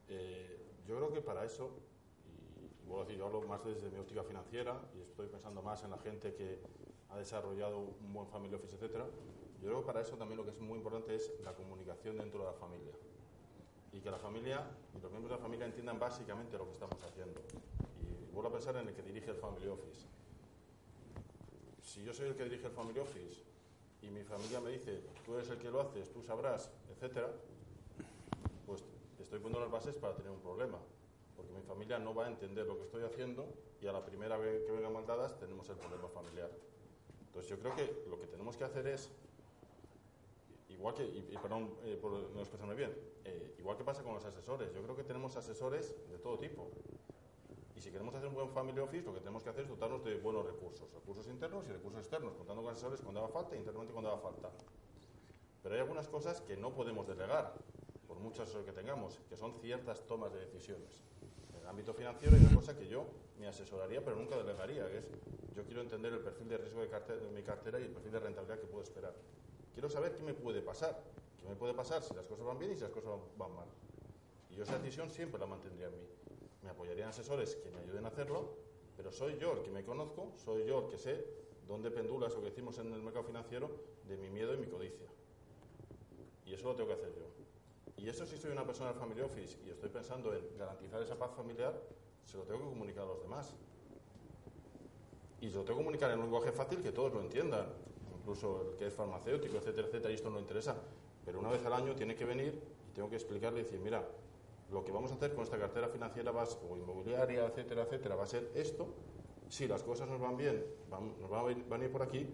Eh, 0.07 0.57
yo 0.87 0.97
creo 0.97 1.13
que 1.13 1.21
para 1.21 1.45
eso, 1.45 1.69
y, 2.25 2.87
vuelvo 2.87 3.01
a 3.01 3.05
decir, 3.05 3.19
yo 3.19 3.27
hablo 3.27 3.41
más 3.43 3.63
desde 3.63 3.91
mi 3.91 3.99
óptica 3.99 4.23
financiera 4.23 4.81
y 4.95 5.01
estoy 5.01 5.27
pensando 5.27 5.61
más 5.61 5.83
en 5.83 5.91
la 5.91 5.99
gente 5.99 6.33
que 6.33 6.59
ha 7.09 7.17
desarrollado 7.17 7.77
un 7.79 8.13
buen 8.13 8.27
family 8.27 8.55
office, 8.55 8.75
etcétera. 8.75 9.05
Yo 9.61 9.67
creo 9.67 9.81
que 9.81 9.85
para 9.85 10.01
eso 10.01 10.15
también 10.15 10.37
lo 10.37 10.45
que 10.45 10.51
es 10.51 10.59
muy 10.59 10.77
importante 10.77 11.13
es 11.13 11.31
la 11.43 11.53
comunicación 11.53 12.17
dentro 12.17 12.39
de 12.39 12.45
la 12.45 12.53
familia. 12.53 12.93
Y 13.91 13.99
que 13.99 14.09
la 14.09 14.17
familia 14.17 14.65
y 14.97 15.01
los 15.01 15.11
miembros 15.11 15.31
de 15.31 15.37
la 15.37 15.41
familia 15.43 15.65
entiendan 15.65 15.99
básicamente 15.99 16.57
lo 16.57 16.65
que 16.65 16.71
estamos 16.71 16.97
haciendo. 17.03 17.39
Y 18.01 18.33
vuelvo 18.33 18.49
a 18.49 18.53
pensar 18.53 18.75
en 18.77 18.87
el 18.87 18.95
que 18.95 19.03
dirige 19.03 19.29
el 19.31 19.37
family 19.37 19.67
office. 19.67 20.07
Si 21.81 22.03
yo 22.03 22.13
soy 22.13 22.29
el 22.29 22.35
que 22.35 22.43
dirige 22.45 22.67
el 22.67 22.73
family 22.73 22.99
office 22.99 23.49
y 24.01 24.09
mi 24.09 24.23
familia 24.23 24.59
me 24.61 24.71
dice, 24.71 25.01
tú 25.25 25.35
eres 25.35 25.49
el 25.49 25.57
que 25.57 25.69
lo 25.69 25.81
haces, 25.81 26.11
tú 26.11 26.21
sabrás, 26.21 26.71
etcétera, 26.89 27.31
pues 28.65 28.83
estoy 29.19 29.39
poniendo 29.39 29.59
las 29.59 29.71
bases 29.71 29.95
para 29.97 30.15
tener 30.15 30.31
un 30.31 30.39
problema. 30.39 30.77
Porque 31.35 31.51
mi 31.53 31.61
familia 31.61 31.99
no 31.99 32.13
va 32.13 32.25
a 32.25 32.27
entender 32.27 32.65
lo 32.65 32.77
que 32.77 32.83
estoy 32.83 33.03
haciendo 33.03 33.53
y 33.81 33.87
a 33.87 33.93
la 33.93 34.05
primera 34.05 34.37
vez 34.37 34.63
que 34.65 34.71
vengan 34.71 34.93
maldadas 34.93 35.37
tenemos 35.39 35.69
el 35.69 35.77
problema 35.77 36.07
familiar. 36.09 36.49
Entonces 37.27 37.49
yo 37.49 37.59
creo 37.59 37.75
que 37.75 38.03
lo 38.09 38.19
que 38.19 38.27
tenemos 38.27 38.57
que 38.57 38.63
hacer 38.63 38.87
es, 38.87 39.09
igual 40.69 40.95
que, 40.95 41.05
y, 41.05 41.37
perdón 41.41 41.73
eh, 41.83 41.97
por 42.01 42.11
no 42.11 42.39
expresarme 42.39 42.75
bien, 42.75 42.93
eh, 43.23 43.55
igual 43.59 43.77
que 43.77 43.83
pasa 43.83 44.03
con 44.03 44.13
los 44.13 44.25
asesores, 44.25 44.73
yo 44.73 44.81
creo 44.81 44.95
que 44.95 45.03
tenemos 45.03 45.35
asesores 45.35 45.95
de 46.09 46.17
todo 46.17 46.37
tipo. 46.37 46.69
Y 47.79 47.81
si 47.81 47.91
queremos 47.91 48.13
hacer 48.13 48.27
un 48.27 48.35
buen 48.35 48.49
family 48.49 48.77
office, 48.81 49.05
lo 49.05 49.13
que 49.13 49.21
tenemos 49.21 49.41
que 49.41 49.51
hacer 49.51 49.63
es 49.63 49.69
dotarnos 49.69 50.03
de 50.03 50.15
buenos 50.15 50.45
recursos, 50.45 50.91
recursos 50.91 51.25
internos 51.27 51.63
y 51.65 51.71
recursos 51.71 52.01
externos, 52.01 52.35
contando 52.35 52.61
con 52.61 52.73
asesores 52.73 52.99
cuando 52.99 53.21
haga 53.21 53.29
falta 53.29 53.55
e 53.55 53.57
internamente 53.57 53.93
cuando 53.93 54.11
haga 54.11 54.19
falta. 54.19 54.49
Pero 55.63 55.75
hay 55.75 55.79
algunas 55.79 56.09
cosas 56.09 56.41
que 56.41 56.57
no 56.57 56.73
podemos 56.73 57.07
delegar, 57.07 57.53
por 58.05 58.19
muchos 58.19 58.41
asesores 58.41 58.65
que 58.65 58.73
tengamos, 58.73 59.21
que 59.29 59.37
son 59.37 59.53
ciertas 59.61 60.05
tomas 60.07 60.33
de 60.33 60.39
decisiones. 60.41 61.01
En 61.55 61.61
el 61.61 61.67
ámbito 61.69 61.93
financiero 61.93 62.35
hay 62.35 62.43
una 62.43 62.53
cosa 62.53 62.77
que 62.77 62.85
yo 62.85 63.05
me 63.39 63.47
asesoraría, 63.47 64.03
pero 64.03 64.17
nunca 64.17 64.35
delegaría, 64.35 64.85
que 64.89 64.97
es 64.97 65.07
yo 65.55 65.63
quiero 65.63 65.79
entender 65.79 66.11
el 66.11 66.19
perfil 66.19 66.49
de 66.49 66.57
riesgo 66.57 66.81
de, 66.81 66.87
de 66.87 67.31
mi 67.31 67.43
cartera 67.43 67.79
y 67.79 67.83
el 67.83 67.91
perfil 67.91 68.11
de 68.11 68.19
rentabilidad 68.19 68.59
que 68.59 68.67
puedo 68.67 68.83
esperar. 68.83 69.15
Quiero 69.71 69.89
saber 69.89 70.15
qué 70.15 70.23
me 70.23 70.33
puede 70.33 70.61
pasar, 70.61 71.01
qué 71.39 71.47
me 71.47 71.55
puede 71.55 71.73
pasar 71.73 72.03
si 72.03 72.13
las 72.13 72.25
cosas 72.25 72.45
van 72.45 72.59
bien 72.59 72.73
y 72.73 72.75
si 72.75 72.81
las 72.81 72.91
cosas 72.91 73.11
van 73.37 73.55
mal. 73.55 73.67
Y 74.49 74.55
yo 74.55 74.63
esa 74.63 74.77
decisión 74.77 75.09
siempre 75.09 75.39
la 75.39 75.45
mantendría 75.45 75.87
en 75.87 75.93
mí. 75.93 76.07
Me 76.61 76.69
apoyaría 76.69 77.03
en 77.03 77.09
asesores 77.09 77.55
que 77.55 77.69
me 77.71 77.79
ayuden 77.79 78.05
a 78.05 78.09
hacerlo, 78.09 78.57
pero 78.97 79.11
soy 79.11 79.37
yo 79.37 79.53
el 79.53 79.61
que 79.61 79.71
me 79.71 79.83
conozco, 79.83 80.33
soy 80.35 80.65
yo 80.65 80.85
el 80.85 80.87
que 80.89 80.97
sé 80.97 81.25
dónde 81.67 81.91
pendula 81.91 82.27
eso 82.27 82.41
que 82.41 82.49
decimos 82.49 82.77
en 82.79 82.91
el 82.91 83.01
mercado 83.01 83.25
financiero 83.25 83.69
de 84.07 84.17
mi 84.17 84.29
miedo 84.29 84.53
y 84.53 84.57
mi 84.57 84.67
codicia. 84.67 85.07
Y 86.45 86.53
eso 86.53 86.67
lo 86.67 86.75
tengo 86.75 86.89
que 86.89 86.95
hacer 86.95 87.13
yo. 87.15 87.25
Y 87.95 88.09
eso 88.09 88.25
si 88.25 88.37
soy 88.37 88.51
una 88.51 88.65
persona 88.65 88.89
del 88.91 88.99
Family 88.99 89.21
Office 89.21 89.57
y 89.65 89.69
estoy 89.69 89.89
pensando 89.89 90.33
en 90.33 90.57
garantizar 90.57 91.01
esa 91.01 91.17
paz 91.17 91.31
familiar, 91.35 91.79
se 92.25 92.37
lo 92.37 92.43
tengo 92.43 92.59
que 92.59 92.65
comunicar 92.65 93.03
a 93.03 93.07
los 93.07 93.21
demás. 93.21 93.55
Y 95.41 95.49
se 95.49 95.55
lo 95.55 95.63
tengo 95.63 95.79
que 95.79 95.83
comunicar 95.83 96.11
en 96.11 96.19
un 96.19 96.25
lenguaje 96.25 96.51
fácil 96.51 96.81
que 96.81 96.91
todos 96.91 97.13
lo 97.13 97.21
entiendan, 97.21 97.67
incluso 98.19 98.69
el 98.69 98.77
que 98.77 98.87
es 98.87 98.93
farmacéutico, 98.93 99.57
etcétera, 99.57 99.87
etcétera, 99.87 100.11
y 100.11 100.15
esto 100.15 100.29
no 100.29 100.39
interesa. 100.39 100.75
Pero 101.25 101.39
una 101.39 101.49
vez 101.49 101.65
al 101.65 101.73
año 101.73 101.95
tiene 101.95 102.15
que 102.15 102.25
venir 102.25 102.59
y 102.89 102.93
tengo 102.93 103.09
que 103.09 103.15
explicarle 103.15 103.61
y 103.61 103.63
decir, 103.63 103.79
mira, 103.79 104.05
lo 104.71 104.83
que 104.83 104.91
vamos 104.91 105.11
a 105.11 105.15
hacer 105.15 105.33
con 105.33 105.43
esta 105.43 105.57
cartera 105.57 105.87
financiera 105.87 106.31
o 106.31 106.77
inmobiliaria, 106.77 107.45
etcétera, 107.45 107.83
etcétera, 107.83 108.15
va 108.15 108.23
a 108.23 108.27
ser 108.27 108.51
esto. 108.55 108.87
Si 109.49 109.67
las 109.67 109.81
cosas 109.81 110.07
nos 110.07 110.19
van 110.19 110.37
bien, 110.37 110.63
nos 110.89 111.29
van 111.29 111.81
a, 111.81 111.83
ir 111.83 111.91
por 111.91 112.03
aquí, 112.03 112.27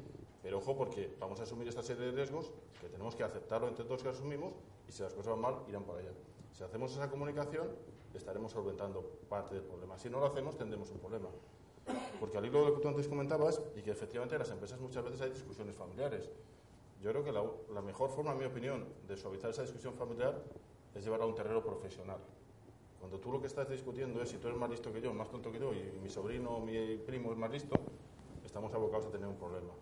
pero 0.43 0.57
ojo 0.57 0.75
porque 0.75 1.15
vamos 1.19 1.39
a 1.39 1.43
asumir 1.43 1.67
esta 1.67 1.81
serie 1.81 2.07
de 2.07 2.11
riesgos 2.11 2.51
que 2.81 2.89
tenemos 2.89 3.15
que 3.15 3.23
aceptarlo 3.23 3.69
entre 3.69 3.85
todos 3.85 4.03
que 4.03 4.09
asumimos 4.09 4.53
y 4.87 4.91
si 4.91 5.01
las 5.01 5.13
cosas 5.13 5.31
van 5.31 5.41
mal, 5.41 5.55
irán 5.69 5.83
para 5.83 5.99
allá. 5.99 6.11
Si 6.51 6.63
hacemos 6.63 6.91
esa 6.91 7.09
comunicación, 7.09 7.69
estaremos 8.13 8.51
solventando 8.51 9.01
parte 9.29 9.55
del 9.55 9.63
problema. 9.63 9.97
Si 9.97 10.09
no 10.09 10.19
lo 10.19 10.25
hacemos, 10.25 10.57
tendremos 10.57 10.91
un 10.91 10.99
problema. 10.99 11.29
Porque 12.19 12.37
al 12.37 12.45
hilo 12.45 12.59
de 12.61 12.69
lo 12.69 12.75
que 12.75 12.81
tú 12.81 12.87
antes 12.87 13.07
comentabas, 13.07 13.61
y 13.75 13.81
que 13.81 13.91
efectivamente 13.91 14.35
en 14.35 14.39
las 14.39 14.49
empresas 14.49 14.79
muchas 14.79 15.03
veces 15.03 15.21
hay 15.21 15.29
discusiones 15.29 15.75
familiares. 15.75 16.29
Yo 17.01 17.11
creo 17.11 17.23
que 17.23 17.31
la, 17.31 17.43
la 17.73 17.81
mejor 17.81 18.09
forma, 18.09 18.31
en 18.31 18.39
mi 18.39 18.45
opinión, 18.45 18.85
de 19.07 19.15
suavizar 19.15 19.51
esa 19.51 19.61
discusión 19.61 19.93
familiar 19.93 20.41
es 20.95 21.03
llevarla 21.03 21.25
a 21.25 21.27
un 21.27 21.35
terreno 21.35 21.61
profesional. 21.61 22.17
Cuando 22.99 23.19
tú 23.19 23.31
lo 23.31 23.39
que 23.39 23.47
estás 23.47 23.69
discutiendo 23.69 24.21
es 24.21 24.29
si 24.29 24.37
tú 24.37 24.47
eres 24.47 24.59
más 24.59 24.69
listo 24.69 24.91
que 24.91 25.01
yo, 25.01 25.13
más 25.13 25.29
tonto 25.29 25.51
que 25.51 25.59
yo, 25.59 25.73
y 25.73 25.99
mi 26.01 26.09
sobrino 26.09 26.57
o 26.57 26.59
mi 26.59 26.97
primo 26.97 27.31
es 27.31 27.37
más 27.37 27.51
listo, 27.51 27.75
estamos 28.43 28.73
abocados 28.73 29.07
a 29.07 29.11
tener 29.11 29.27
un 29.27 29.35
problema. 29.35 29.73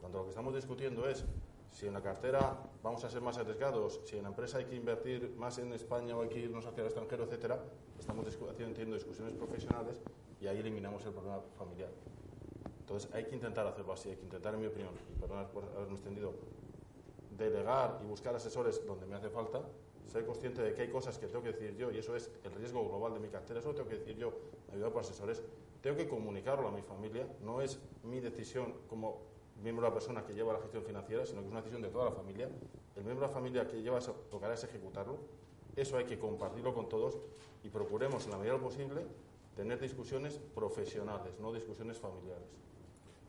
Cuando 0.00 0.18
lo 0.18 0.24
que 0.24 0.30
estamos 0.30 0.54
discutiendo 0.54 1.08
es 1.08 1.24
si 1.70 1.86
en 1.86 1.92
la 1.92 2.02
cartera 2.02 2.56
vamos 2.82 3.04
a 3.04 3.10
ser 3.10 3.20
más 3.20 3.36
arriesgados, 3.38 4.00
si 4.04 4.16
en 4.16 4.22
la 4.22 4.30
empresa 4.30 4.58
hay 4.58 4.64
que 4.64 4.74
invertir 4.74 5.34
más 5.36 5.58
en 5.58 5.72
España 5.72 6.16
o 6.16 6.22
hay 6.22 6.28
que 6.28 6.40
irnos 6.40 6.66
hacia 6.66 6.80
el 6.80 6.86
extranjero, 6.86 7.24
etcétera, 7.24 7.62
estamos 7.98 8.26
teniendo 8.56 8.94
discusiones 8.94 9.34
profesionales 9.34 10.00
y 10.40 10.46
ahí 10.46 10.58
eliminamos 10.58 11.04
el 11.04 11.12
problema 11.12 11.40
familiar. 11.56 11.90
Entonces 12.80 13.12
hay 13.12 13.24
que 13.24 13.34
intentar 13.34 13.66
hacerlo 13.66 13.92
así, 13.92 14.08
hay 14.08 14.16
que 14.16 14.24
intentar, 14.24 14.54
en 14.54 14.60
mi 14.60 14.66
opinión, 14.66 14.94
y 15.14 15.20
perdonad 15.20 15.48
por 15.48 15.64
haberme 15.76 15.94
extendido, 15.94 16.32
delegar 17.36 18.00
y 18.02 18.06
buscar 18.06 18.34
asesores 18.34 18.84
donde 18.86 19.06
me 19.06 19.14
hace 19.14 19.28
falta, 19.28 19.62
ser 20.08 20.24
consciente 20.24 20.62
de 20.62 20.74
que 20.74 20.82
hay 20.82 20.88
cosas 20.88 21.18
que 21.18 21.26
tengo 21.26 21.42
que 21.42 21.52
decir 21.52 21.76
yo 21.76 21.90
y 21.90 21.98
eso 21.98 22.16
es 22.16 22.30
el 22.44 22.52
riesgo 22.52 22.86
global 22.88 23.14
de 23.14 23.20
mi 23.20 23.28
cartera, 23.28 23.60
eso 23.60 23.68
lo 23.68 23.74
tengo 23.74 23.88
que 23.88 23.98
decir 23.98 24.16
yo, 24.16 24.32
ayudado 24.72 24.92
por 24.92 25.02
asesores, 25.02 25.42
tengo 25.82 25.96
que 25.96 26.08
comunicarlo 26.08 26.68
a 26.68 26.72
mi 26.72 26.82
familia, 26.82 27.26
no 27.42 27.60
es 27.60 27.78
mi 28.02 28.20
decisión 28.20 28.74
como 28.88 29.20
miembro 29.62 29.84
de 29.84 29.90
la 29.90 29.94
persona 29.94 30.24
que 30.24 30.32
lleva 30.34 30.52
la 30.52 30.60
gestión 30.60 30.82
financiera, 30.84 31.26
sino 31.26 31.40
que 31.40 31.46
es 31.46 31.50
una 31.50 31.60
decisión 31.60 31.82
de 31.82 31.88
toda 31.88 32.06
la 32.06 32.12
familia. 32.12 32.48
El 32.96 33.04
miembro 33.04 33.26
de 33.26 33.32
la 33.32 33.34
familia 33.34 33.66
que 33.66 33.82
lleva 33.82 34.00
tocará 34.30 34.54
es 34.54 34.64
ejecutarlo. 34.64 35.18
Eso 35.76 35.96
hay 35.96 36.04
que 36.04 36.18
compartirlo 36.18 36.74
con 36.74 36.88
todos 36.88 37.18
y 37.62 37.68
procuremos, 37.68 38.24
en 38.24 38.30
la 38.32 38.38
medida 38.38 38.54
de 38.54 38.58
lo 38.58 38.64
posible, 38.64 39.02
tener 39.54 39.78
discusiones 39.78 40.38
profesionales, 40.54 41.38
no 41.40 41.52
discusiones 41.52 41.98
familiares. 41.98 42.48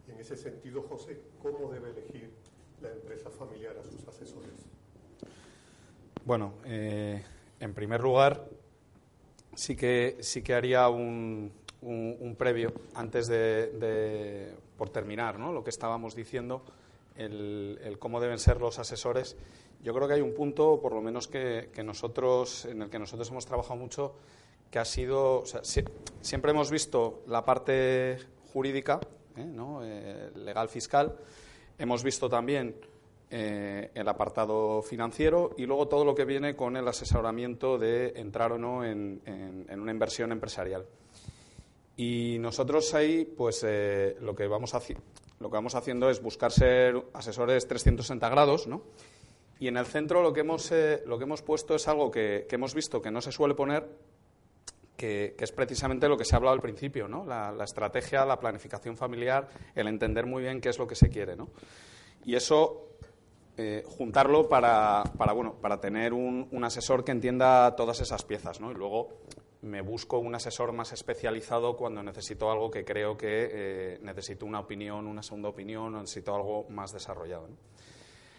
Y 0.08 0.12
en 0.12 0.19
ese 0.19 0.36
sentido, 0.36 0.82
José, 0.84 1.21
¿cómo 1.41 1.71
debe 1.71 1.91
elegir 1.91 2.32
la 2.82 2.91
empresa 2.91 3.30
familiar 3.30 3.77
a 3.77 3.84
sus 3.84 4.08
asesores? 4.08 4.78
Bueno, 6.29 6.53
eh, 6.63 7.23
en 7.59 7.73
primer 7.73 8.01
lugar, 8.01 8.45
sí 9.55 9.75
que, 9.75 10.17
sí 10.19 10.43
que 10.43 10.53
haría 10.53 10.87
un, 10.87 11.51
un, 11.81 12.35
previo 12.37 12.71
antes 12.93 13.27
de, 13.27 14.53
por 14.77 14.91
terminar, 14.91 15.39
¿no? 15.39 15.51
lo 15.51 15.63
que 15.63 15.71
estábamos 15.71 16.13
diciendo, 16.13 16.61
el, 17.15 17.95
cómo 17.97 18.21
deben 18.21 18.37
ser 18.37 18.61
los 18.61 18.77
asesores. 18.77 19.37
Yo 19.81 19.91
creo 19.95 20.07
que 20.07 20.13
hay 20.13 20.21
un 20.21 20.35
punto, 20.35 20.79
por 20.79 20.93
lo 20.93 21.01
menos 21.01 21.27
que, 21.27 21.71
nosotros, 21.83 22.65
en 22.65 22.83
el 22.83 22.91
que 22.91 22.99
nosotros 22.99 23.27
hemos 23.31 23.47
trabajado 23.47 23.77
mucho, 23.77 24.13
que 24.69 24.77
ha 24.77 24.85
sido, 24.85 25.45
siempre 26.21 26.51
hemos 26.51 26.69
visto 26.69 27.23
la 27.25 27.43
parte 27.43 28.19
jurídica, 28.53 28.99
¿eh? 29.35 29.45
¿no? 29.45 29.79
Eh, 29.83 30.29
legal 30.35 30.69
fiscal, 30.69 31.17
hemos 31.79 32.03
visto 32.03 32.29
también 32.29 32.75
eh, 33.31 33.91
el 33.93 34.07
apartado 34.07 34.81
financiero 34.81 35.51
y 35.57 35.65
luego 35.65 35.87
todo 35.87 36.05
lo 36.05 36.15
que 36.15 36.25
viene 36.25 36.55
con 36.55 36.77
el 36.77 36.87
asesoramiento 36.87 37.77
de 37.77 38.13
entrar 38.15 38.51
o 38.51 38.57
no 38.57 38.83
en 38.83 39.21
una 39.69 39.91
inversión 39.91 40.31
empresarial. 40.31 40.85
Y 41.99 42.37
nosotros 42.39 42.93
ahí, 42.93 43.25
pues 43.25 43.61
eh, 43.67 44.15
lo, 44.21 44.33
que 44.33 44.47
vamos 44.47 44.73
lo 45.41 45.49
que 45.49 45.53
vamos 45.53 45.75
haciendo 45.75 46.09
es 46.09 46.21
buscar 46.21 46.49
ser 46.49 46.95
asesores 47.11 47.67
360 47.67 48.29
grados, 48.29 48.67
¿no? 48.67 48.83
Y 49.59 49.67
en 49.67 49.75
el 49.75 49.85
centro 49.85 50.23
lo 50.23 50.31
que 50.31 50.39
hemos, 50.39 50.71
eh, 50.71 51.03
lo 51.05 51.17
que 51.17 51.25
hemos 51.25 51.41
puesto 51.41 51.75
es 51.75 51.89
algo 51.89 52.09
que, 52.09 52.47
hemos 52.49 52.73
visto 52.73 53.01
que 53.01 53.11
no 53.11 53.19
se 53.19 53.33
suele 53.33 53.53
poner, 53.53 53.85
que, 54.95 55.35
es 55.37 55.51
precisamente 55.51 56.07
lo 56.07 56.15
que 56.15 56.23
se 56.23 56.35
ha 56.35 56.37
hablado 56.37 56.53
al 56.53 56.61
principio, 56.61 57.09
¿no? 57.09 57.25
La, 57.25 57.53
estrategia, 57.65 58.23
la 58.25 58.39
planificación 58.39 58.95
familiar, 58.95 59.49
el 59.75 59.89
entender 59.89 60.25
muy 60.25 60.43
bien 60.43 60.61
qué 60.61 60.69
es 60.69 60.79
lo 60.79 60.87
que 60.87 60.95
se 60.95 61.09
quiere, 61.09 61.35
¿no? 61.35 61.49
Y 62.23 62.33
eso, 62.33 62.88
eh, 63.62 63.84
juntarlo 63.86 64.48
para, 64.48 65.04
para, 65.17 65.34
bueno, 65.34 65.56
para 65.62 65.82
tener 65.82 66.13
un, 66.13 66.48
un, 66.50 66.63
asesor 66.63 67.04
que 67.04 67.12
entienda 67.12 67.76
todas 67.76 68.00
esas 68.00 68.24
piezas, 68.24 68.62
¿no? 68.62 68.72
Y 68.72 68.74
luego 68.74 69.10
me 69.63 69.82
busco 69.82 70.17
un 70.17 70.34
asesor 70.34 70.72
más 70.72 70.93
especializado 70.93 71.76
cuando 71.76 72.02
necesito 72.02 72.50
algo 72.50 72.72
que 72.72 72.86
creo 72.86 73.17
que 73.17 73.50
eh, 73.52 74.00
necesito 74.02 74.45
una 74.45 74.62
opinión, 74.62 75.08
una 75.08 75.22
segunda 75.22 75.50
opinión, 75.50 75.93
o 75.93 76.00
necesito 76.00 76.34
algo 76.34 76.67
más 76.69 76.93
desarrollado. 76.93 77.50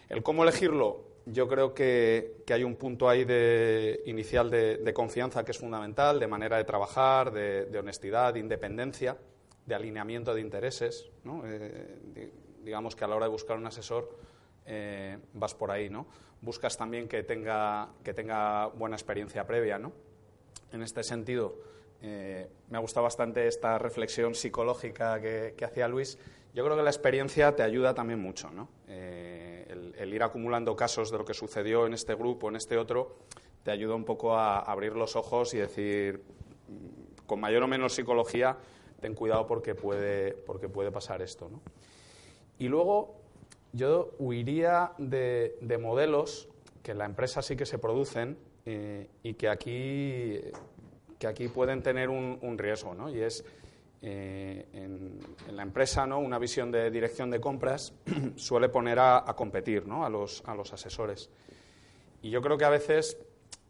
El 0.08 0.22
cómo 0.22 0.42
elegirlo, 0.42 1.04
yo 1.26 1.46
creo 1.46 1.74
que, 1.74 2.42
hay 2.48 2.64
un 2.64 2.76
punto 2.76 3.06
ahí 3.06 3.26
de, 3.26 4.02
inicial 4.06 4.50
de, 4.50 4.92
confianza 4.94 5.44
que 5.44 5.50
es 5.50 5.58
fundamental, 5.58 6.18
de 6.18 6.28
manera 6.28 6.56
de 6.56 6.64
trabajar, 6.64 7.30
de, 7.30 7.78
honestidad, 7.78 8.32
de 8.32 8.40
independencia, 8.40 9.18
de 9.66 9.74
alineamiento 9.74 10.32
de 10.32 10.40
intereses. 10.40 11.10
Eh, 11.44 12.32
digamos 12.64 12.96
que 12.96 13.04
a 13.04 13.08
la 13.08 13.16
hora 13.16 13.26
de 13.26 13.32
buscar 13.32 13.58
un 13.58 13.66
asesor 13.66 14.29
eh, 14.66 15.18
vas 15.34 15.54
por 15.54 15.70
ahí. 15.70 15.88
¿no? 15.90 16.06
Buscas 16.40 16.76
también 16.76 17.08
que 17.08 17.22
tenga, 17.22 17.88
que 18.02 18.14
tenga 18.14 18.66
buena 18.66 18.96
experiencia 18.96 19.46
previa. 19.46 19.78
¿no? 19.78 19.92
en 20.72 20.82
este 20.82 21.02
sentido, 21.02 21.56
eh, 22.02 22.48
me 22.68 22.78
ha 22.78 22.80
gustado 22.80 23.04
bastante 23.04 23.46
esta 23.46 23.78
reflexión 23.78 24.34
psicológica 24.34 25.20
que, 25.20 25.54
hacía 25.64 25.88
Luis. 25.88 26.18
Yo 26.54 26.64
creo 26.64 26.76
que 26.76 26.82
la 26.82 26.90
experiencia 26.90 27.54
te 27.54 27.62
ayuda 27.62 27.94
también 27.94 28.20
mucho, 28.20 28.50
¿no? 28.50 28.68
Eh, 28.88 29.92
el, 29.96 30.12
ir 30.12 30.22
acumulando 30.22 30.74
casos 30.74 31.10
de 31.10 31.18
lo 31.18 31.24
que 31.24 31.34
sucedió 31.34 31.86
en 31.86 31.94
este 31.94 32.14
grupo, 32.14 32.48
en 32.48 32.56
este 32.56 32.76
otro, 32.76 33.18
te 33.62 33.70
ayuda 33.70 33.94
un 33.94 34.04
poco 34.04 34.34
a 34.34 34.58
abrir 34.58 34.96
los 34.96 35.14
ojos 35.14 35.54
y 35.54 35.58
decir, 35.58 36.22
mm, 36.68 37.26
con 37.26 37.40
mayor 37.40 37.62
o 37.62 37.68
menor 37.68 37.90
psicología, 37.90 38.56
ten 39.00 39.14
cuidado 39.14 39.46
porque 39.46 39.74
puede, 39.74 40.32
porque 40.32 40.68
puede 40.68 40.90
pasar 40.90 41.22
esto, 41.22 41.48
¿no? 41.48 41.60
Y 42.58 42.68
luego 42.68 43.19
yo 43.72 44.14
huiría 44.18 44.92
de, 44.98 45.56
de 45.60 45.78
modelos 45.78 46.48
que 46.82 46.92
en 46.92 46.98
la 46.98 47.04
empresa 47.04 47.42
sí 47.42 47.56
que 47.56 47.66
se 47.66 47.78
producen, 47.78 48.38
eh, 48.66 49.08
y 49.22 49.34
que 49.34 49.48
aquí, 49.48 50.38
que 51.18 51.26
aquí 51.26 51.48
pueden 51.48 51.82
tener 51.82 52.08
un, 52.10 52.58
riesgo, 52.58 52.94
¿no? 52.94 53.08
Y 53.08 53.20
es 53.20 53.44
eh, 54.02 54.66
en, 54.72 55.18
la 55.56 55.62
empresa, 55.62 56.06
¿no? 56.06 56.18
Una 56.18 56.38
visión 56.38 56.70
de 56.70 56.90
dirección 56.90 57.30
de 57.30 57.40
compras 57.40 57.94
suele 58.36 58.68
poner 58.68 58.98
a, 59.00 59.24
competir, 59.36 59.86
¿no? 59.86 60.04
A 60.04 60.10
los, 60.10 60.42
a 60.46 60.54
los 60.54 60.72
asesores. 60.72 61.30
Y 62.22 62.30
yo 62.30 62.42
creo 62.42 62.58
que 62.58 62.66
a 62.66 62.70
veces 62.70 63.16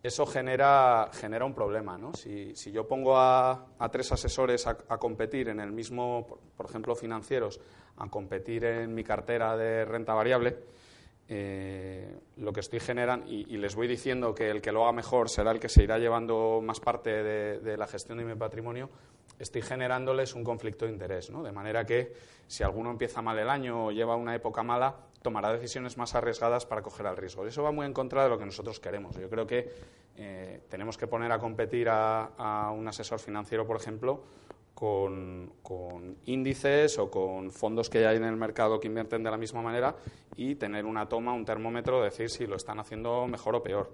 eso 0.02 0.24
genera, 0.26 1.10
genera 1.12 1.44
un 1.44 1.54
problema. 1.54 1.98
¿no? 1.98 2.14
Si, 2.14 2.54
si 2.54 2.72
yo 2.72 2.86
pongo 2.88 3.18
a, 3.18 3.66
tres 3.90 4.10
asesores 4.12 4.66
a, 4.66 4.74
competir 4.98 5.48
en 5.48 5.60
el 5.60 5.72
mismo, 5.72 6.38
por, 6.56 6.66
ejemplo, 6.66 6.94
financieros, 6.94 7.60
a 7.98 8.08
competir 8.08 8.64
en 8.64 8.94
mi 8.94 9.04
cartera 9.04 9.56
de 9.56 9.84
renta 9.84 10.14
variable, 10.14 10.56
eh, 11.28 12.18
lo 12.38 12.52
que 12.52 12.60
estoy 12.60 12.80
generando, 12.80 13.26
y, 13.28 13.56
les 13.58 13.74
voy 13.74 13.86
diciendo 13.86 14.34
que 14.34 14.50
el 14.50 14.60
que 14.60 14.72
lo 14.72 14.82
haga 14.82 14.92
mejor 14.92 15.28
será 15.28 15.52
el 15.52 15.60
que 15.60 15.68
se 15.68 15.82
irá 15.84 15.98
llevando 15.98 16.60
más 16.62 16.80
parte 16.80 17.22
de, 17.22 17.76
la 17.76 17.86
gestión 17.86 18.18
de 18.18 18.24
mi 18.24 18.34
patrimonio, 18.34 18.88
estoy 19.38 19.62
generándoles 19.62 20.34
un 20.34 20.42
conflicto 20.42 20.86
de 20.86 20.92
interés, 20.92 21.30
¿no? 21.30 21.42
De 21.42 21.52
manera 21.52 21.84
que 21.84 22.12
si 22.46 22.64
alguno 22.64 22.90
empieza 22.90 23.22
mal 23.22 23.38
el 23.38 23.48
año 23.48 23.86
o 23.86 23.92
lleva 23.92 24.16
una 24.16 24.34
época 24.34 24.62
mala, 24.62 24.96
tomará 25.22 25.52
decisiones 25.52 25.96
más 25.96 26.14
arriesgadas 26.14 26.66
para 26.66 26.82
coger 26.82 27.06
el 27.06 27.16
riesgo. 27.16 27.46
Eso 27.46 27.62
va 27.62 27.72
muy 27.72 27.86
en 27.86 27.92
contra 27.92 28.24
de 28.24 28.30
lo 28.30 28.38
que 28.38 28.46
nosotros 28.46 28.80
queremos. 28.80 29.16
Yo 29.16 29.28
creo 29.28 29.46
que 29.46 29.70
eh, 30.16 30.62
tenemos 30.68 30.96
que 30.96 31.06
poner 31.06 31.30
a 31.32 31.38
competir 31.38 31.88
a, 31.90 32.72
un 32.74 32.88
asesor 32.88 33.18
financiero, 33.18 33.66
por 33.66 33.76
ejemplo, 33.76 34.22
con, 34.74 35.52
índices 36.24 36.98
o 36.98 37.10
con 37.10 37.50
fondos 37.50 37.90
que 37.90 38.06
hay 38.06 38.16
en 38.16 38.24
el 38.24 38.36
mercado 38.36 38.80
que 38.80 38.88
invierten 38.88 39.22
de 39.22 39.30
la 39.30 39.36
misma 39.36 39.60
manera 39.60 39.94
y 40.36 40.54
tener 40.54 40.86
una 40.86 41.06
toma, 41.08 41.34
un 41.34 41.44
termómetro, 41.44 41.98
de 41.98 42.04
decir 42.04 42.30
si 42.30 42.46
lo 42.46 42.56
están 42.56 42.80
haciendo 42.80 43.26
mejor 43.26 43.56
o 43.56 43.62
peor. 43.62 43.92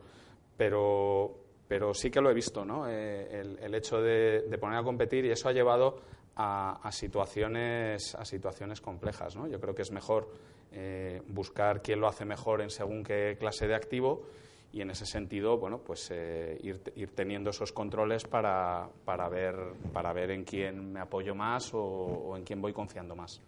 Pero, 0.57 1.39
pero 1.67 1.93
sí 1.93 2.11
que 2.11 2.21
lo 2.21 2.31
he 2.31 2.35
visto, 2.35 2.65
¿no? 2.65 2.89
Eh, 2.89 3.57
el, 3.61 3.75
hecho 3.75 4.01
de, 4.01 4.43
poner 4.61 4.79
a 4.79 4.85
competir 4.85 5.25
y 5.25 5.31
eso 5.31 5.49
ha 5.49 5.53
llevado 5.53 5.99
a, 6.37 6.91
situaciones, 6.93 8.15
a 8.15 8.25
situaciones 8.25 8.81
complejas. 8.81 9.37
¿no? 9.37 9.47
Yo 9.47 9.59
creo 9.59 9.75
que 9.75 9.83
es 9.83 9.91
mejor 9.91 10.29
eh, 10.73 11.23
buscar 11.29 11.83
quién 11.83 12.01
lo 12.01 12.09
hace 12.09 12.25
mejor 12.25 12.61
en 12.61 12.71
según 12.71 13.03
qué 13.03 13.37
clase 13.39 13.67
de 13.67 13.75
activo 13.75 14.27
y 14.73 14.83
en 14.83 14.91
ese 14.91 15.07
sentido, 15.07 15.57
bueno, 15.57 15.79
pues 15.79 16.11
eh, 16.11 16.59
ir, 16.63 16.81
ir, 16.97 17.11
teniendo 17.15 17.51
esos 17.51 17.73
controles 17.73 18.25
para, 18.25 18.89
para, 19.05 19.29
ver, 19.29 19.55
para 19.93 20.13
ver 20.13 20.33
en 20.33 20.45
quién 20.45 20.93
me 20.93 21.01
apoyo 21.01 21.35
más 21.35 21.71
o, 21.73 22.35
en 22.37 22.45
quién 22.45 22.61
voy 22.61 22.75
confiando 22.75 23.17
más. 23.17 23.41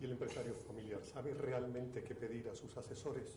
¿Y 0.00 0.04
el 0.04 0.12
empresario 0.12 0.54
familiar 0.54 1.00
sabe 1.02 1.34
realmente 1.34 2.04
qué 2.04 2.14
pedir 2.14 2.48
a 2.48 2.54
sus 2.54 2.76
asesores? 2.76 3.36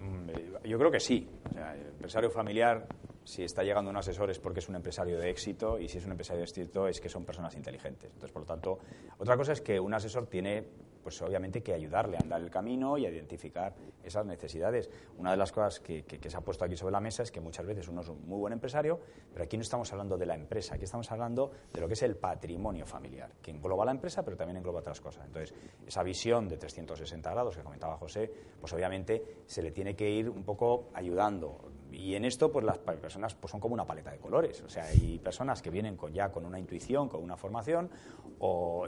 Mm, 0.00 0.66
yo 0.66 0.78
creo 0.78 0.90
que 0.90 1.00
sí. 1.00 1.28
el 1.54 1.88
empresario 1.88 2.30
familiar, 2.30 2.86
si 3.24 3.42
está 3.42 3.62
llegando 3.62 3.90
un 3.90 3.96
asesor 3.96 4.30
es 4.30 4.38
porque 4.38 4.60
es 4.60 4.68
un 4.68 4.76
empresario 4.76 5.18
de 5.18 5.30
éxito 5.30 5.78
y 5.78 5.88
si 5.88 5.98
es 5.98 6.04
un 6.04 6.12
empresario 6.12 6.40
de 6.40 6.44
éxito 6.44 6.86
es 6.86 7.00
que 7.00 7.08
son 7.08 7.24
personas 7.24 7.54
inteligentes. 7.56 8.10
Entonces, 8.12 8.32
por 8.32 8.42
lo 8.42 8.46
tanto, 8.46 8.78
otra 9.18 9.36
cosa 9.36 9.52
es 9.52 9.60
que 9.60 9.80
un 9.80 9.94
asesor 9.94 10.26
tiene 10.26 10.64
pues 11.04 11.20
obviamente 11.20 11.62
que 11.62 11.74
ayudarle 11.74 12.16
a 12.16 12.20
andar 12.20 12.40
el 12.40 12.50
camino 12.50 12.96
y 12.96 13.04
a 13.04 13.10
identificar 13.10 13.74
esas 14.02 14.24
necesidades. 14.24 14.90
Una 15.18 15.32
de 15.32 15.36
las 15.36 15.52
cosas 15.52 15.78
que, 15.78 16.02
se 16.26 16.36
ha 16.36 16.40
puesto 16.40 16.64
aquí 16.64 16.76
sobre 16.76 16.92
la 16.92 17.00
mesa 17.00 17.22
es 17.22 17.30
que 17.30 17.40
muchas 17.40 17.66
veces 17.66 17.86
uno 17.88 18.00
es 18.00 18.08
un 18.08 18.26
muy 18.26 18.38
buen 18.38 18.54
empresario, 18.54 18.98
pero 19.30 19.44
aquí 19.44 19.58
no 19.58 19.62
estamos 19.62 19.92
hablando 19.92 20.16
de 20.16 20.24
la 20.24 20.34
empresa, 20.34 20.74
aquí 20.74 20.84
estamos 20.84 21.12
hablando 21.12 21.50
de 21.72 21.80
lo 21.80 21.86
que 21.86 21.92
es 21.92 22.02
el 22.02 22.16
patrimonio 22.16 22.86
familiar, 22.86 23.30
que 23.42 23.50
engloba 23.50 23.84
la 23.84 23.90
empresa, 23.90 24.24
pero 24.24 24.36
también 24.36 24.56
engloba 24.56 24.80
otras 24.80 25.00
cosas. 25.00 25.26
Entonces, 25.26 25.54
esa 25.86 26.02
visión 26.02 26.48
de 26.48 26.56
360 26.56 27.30
grados 27.30 27.54
que 27.54 27.62
comentaba 27.62 27.98
José, 27.98 28.32
pues 28.58 28.72
obviamente 28.72 29.42
se 29.46 29.62
le 29.62 29.72
tiene 29.72 29.94
que 29.94 30.10
ir 30.10 30.30
un 30.30 30.42
poco 30.42 30.88
ayudando. 30.94 31.70
Y 31.94 32.14
en 32.14 32.24
esto, 32.24 32.50
pues 32.50 32.64
las 32.64 32.78
personas 32.78 33.34
pues 33.34 33.50
son 33.50 33.60
como 33.60 33.74
una 33.74 33.86
paleta 33.86 34.10
de 34.10 34.18
colores. 34.18 34.62
O 34.62 34.68
sea, 34.68 34.84
hay 34.84 35.18
personas 35.18 35.62
que 35.62 35.70
vienen 35.70 35.96
con, 35.96 36.12
ya 36.12 36.30
con 36.30 36.44
una 36.44 36.58
intuición, 36.58 37.08
con 37.08 37.22
una 37.22 37.36
formación, 37.36 37.90
o 38.38 38.86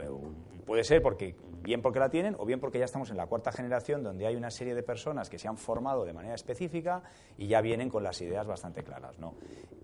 puede 0.65 0.83
ser 0.83 1.01
porque 1.01 1.35
bien 1.61 1.81
porque 1.81 1.99
la 1.99 2.09
tienen 2.09 2.35
o 2.37 2.45
bien 2.45 2.59
porque 2.59 2.79
ya 2.79 2.85
estamos 2.85 3.09
en 3.09 3.17
la 3.17 3.25
cuarta 3.27 3.51
generación 3.51 4.03
donde 4.03 4.27
hay 4.27 4.35
una 4.35 4.51
serie 4.51 4.75
de 4.75 4.83
personas 4.83 5.29
que 5.29 5.39
se 5.39 5.47
han 5.47 5.57
formado 5.57 6.05
de 6.05 6.13
manera 6.13 6.35
específica 6.35 7.03
y 7.37 7.47
ya 7.47 7.61
vienen 7.61 7.89
con 7.89 8.03
las 8.03 8.21
ideas 8.21 8.45
bastante 8.45 8.83
claras. 8.83 9.17
¿no? 9.17 9.35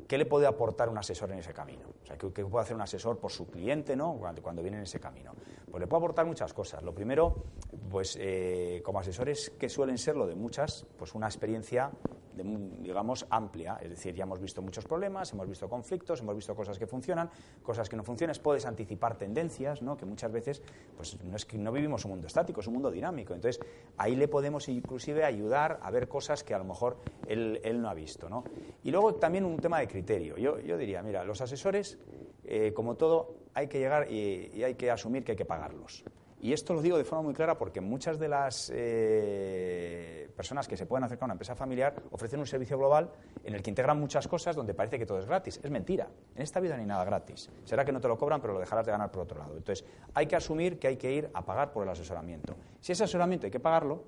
¿Qué 0.07 0.17
le 0.17 0.25
puede 0.25 0.45
aportar 0.45 0.89
un 0.89 0.97
asesor 0.97 1.31
en 1.31 1.39
ese 1.39 1.53
camino? 1.53 1.83
O 2.03 2.05
sea, 2.05 2.17
¿qué, 2.17 2.27
puede 2.27 2.63
hacer 2.63 2.75
un 2.75 2.81
asesor 2.81 3.17
por 3.17 3.31
su 3.31 3.49
cliente 3.49 3.95
¿no? 3.95 4.19
cuando, 4.41 4.61
viene 4.61 4.77
en 4.77 4.83
ese 4.83 4.99
camino? 4.99 5.33
Pues 5.71 5.79
le 5.81 5.87
puede 5.87 5.99
aportar 5.99 6.25
muchas 6.25 6.53
cosas. 6.53 6.83
Lo 6.83 6.93
primero, 6.93 7.43
pues 7.89 8.17
eh, 8.19 8.81
como 8.83 8.99
asesores 8.99 9.49
que 9.51 9.69
suelen 9.69 9.97
serlo 9.97 10.27
de 10.27 10.35
muchas, 10.35 10.85
pues 10.97 11.15
una 11.15 11.27
experiencia 11.27 11.91
digamos, 12.35 13.25
amplia. 13.29 13.77
Es 13.81 13.89
decir, 13.89 14.15
ya 14.15 14.23
hemos 14.23 14.39
visto 14.39 14.61
muchos 14.61 14.85
problemas, 14.85 15.31
hemos 15.33 15.47
visto 15.47 15.69
conflictos, 15.69 16.21
hemos 16.21 16.35
visto 16.35 16.55
cosas 16.55 16.77
que 16.77 16.87
funcionan, 16.87 17.29
cosas 17.61 17.89
que 17.89 17.95
no 17.95 18.03
funcionan. 18.03 18.35
Puedes 18.41 18.65
anticipar 18.65 19.17
tendencias, 19.17 19.81
¿no? 19.81 19.97
que 19.97 20.05
muchas 20.05 20.31
veces 20.31 20.61
pues, 20.95 21.21
no 21.23 21.35
es 21.35 21.45
que 21.45 21.57
no 21.57 21.71
vivimos 21.71 22.05
un 22.05 22.11
mundo 22.11 22.27
estático, 22.27 22.61
es 22.61 22.67
un 22.67 22.73
mundo 22.73 22.91
dinámico. 22.91 23.33
Entonces, 23.33 23.63
ahí 23.97 24.15
le 24.15 24.27
podemos 24.27 24.67
inclusive 24.69 25.23
ayudar 25.23 25.79
a 25.81 25.91
ver 25.91 26.07
cosas 26.07 26.43
que 26.43 26.53
a 26.53 26.57
lo 26.57 26.65
mejor 26.65 26.97
él, 27.27 27.59
no 27.81 27.89
ha 27.89 27.93
visto. 27.93 28.29
¿no? 28.29 28.43
Y 28.83 28.91
luego 28.91 29.15
también 29.15 29.45
un 29.45 29.57
tema 29.57 29.79
de 29.79 29.87
criterio. 29.87 30.37
Yo, 30.37 30.59
yo 30.59 30.77
diría, 30.77 31.01
mira, 31.03 31.23
los 31.23 31.41
asesores, 31.41 31.97
eh, 32.43 32.73
como 32.73 32.95
todo, 32.95 33.35
hay 33.53 33.67
que 33.67 33.79
llegar 33.79 34.11
y 34.11 34.63
hay 34.63 34.75
que 34.75 34.89
asumir 34.89 35.23
que 35.23 35.33
hay 35.33 35.37
que 35.37 35.45
pagarlos. 35.45 36.03
Y 36.43 36.51
esto 36.51 36.73
lo 36.73 36.81
digo 36.81 36.97
de 36.97 37.05
forma 37.05 37.21
muy 37.21 37.33
clara 37.33 37.57
porque 37.57 37.79
muchas 37.79 38.19
de 38.19 38.27
las 38.27 38.69
eh, 38.75 40.29
personas 40.35 40.67
que 40.67 40.75
se 40.75 40.85
pueden 40.85 41.05
acercar 41.05 41.23
a 41.23 41.27
una 41.27 41.33
empresa 41.35 41.55
familiar 41.55 41.95
ofrecen 42.11 42.41
un 42.41 42.45
servicio 42.45 42.77
global 42.77 43.09
en 43.45 43.55
el 43.55 43.63
que 43.63 43.69
integran 43.69 43.97
muchas 43.97 44.27
cosas 44.27 44.53
donde 44.53 44.73
parece 44.73 44.99
que 44.99 45.05
todo 45.05 45.19
es 45.19 45.25
gratis. 45.25 45.61
Es 45.63 45.71
mentira. 45.71 46.09
En 46.35 46.41
esta 46.41 46.59
vida 46.59 46.75
no 46.75 46.81
hay 46.81 46.85
nada 46.85 47.05
gratis. 47.05 47.49
Será 47.63 47.85
que 47.85 47.93
no 47.93 48.01
te 48.01 48.09
lo 48.09 48.17
cobran, 48.17 48.41
pero 48.41 48.51
lo 48.51 48.59
dejarás 48.59 48.85
de 48.85 48.91
ganar 48.91 49.09
por 49.09 49.21
otro 49.23 49.39
lado. 49.39 49.55
Entonces, 49.55 49.85
hay 50.13 50.27
que 50.27 50.35
asumir 50.35 50.79
que 50.79 50.89
hay 50.89 50.97
que 50.97 51.13
ir 51.13 51.29
a 51.33 51.45
pagar 51.45 51.71
por 51.71 51.83
el 51.83 51.89
asesoramiento. 51.89 52.57
Si 52.81 52.91
ese 52.91 53.05
asesoramiento 53.05 53.47
hay 53.47 53.51
que 53.51 53.61
pagarlo, 53.61 54.03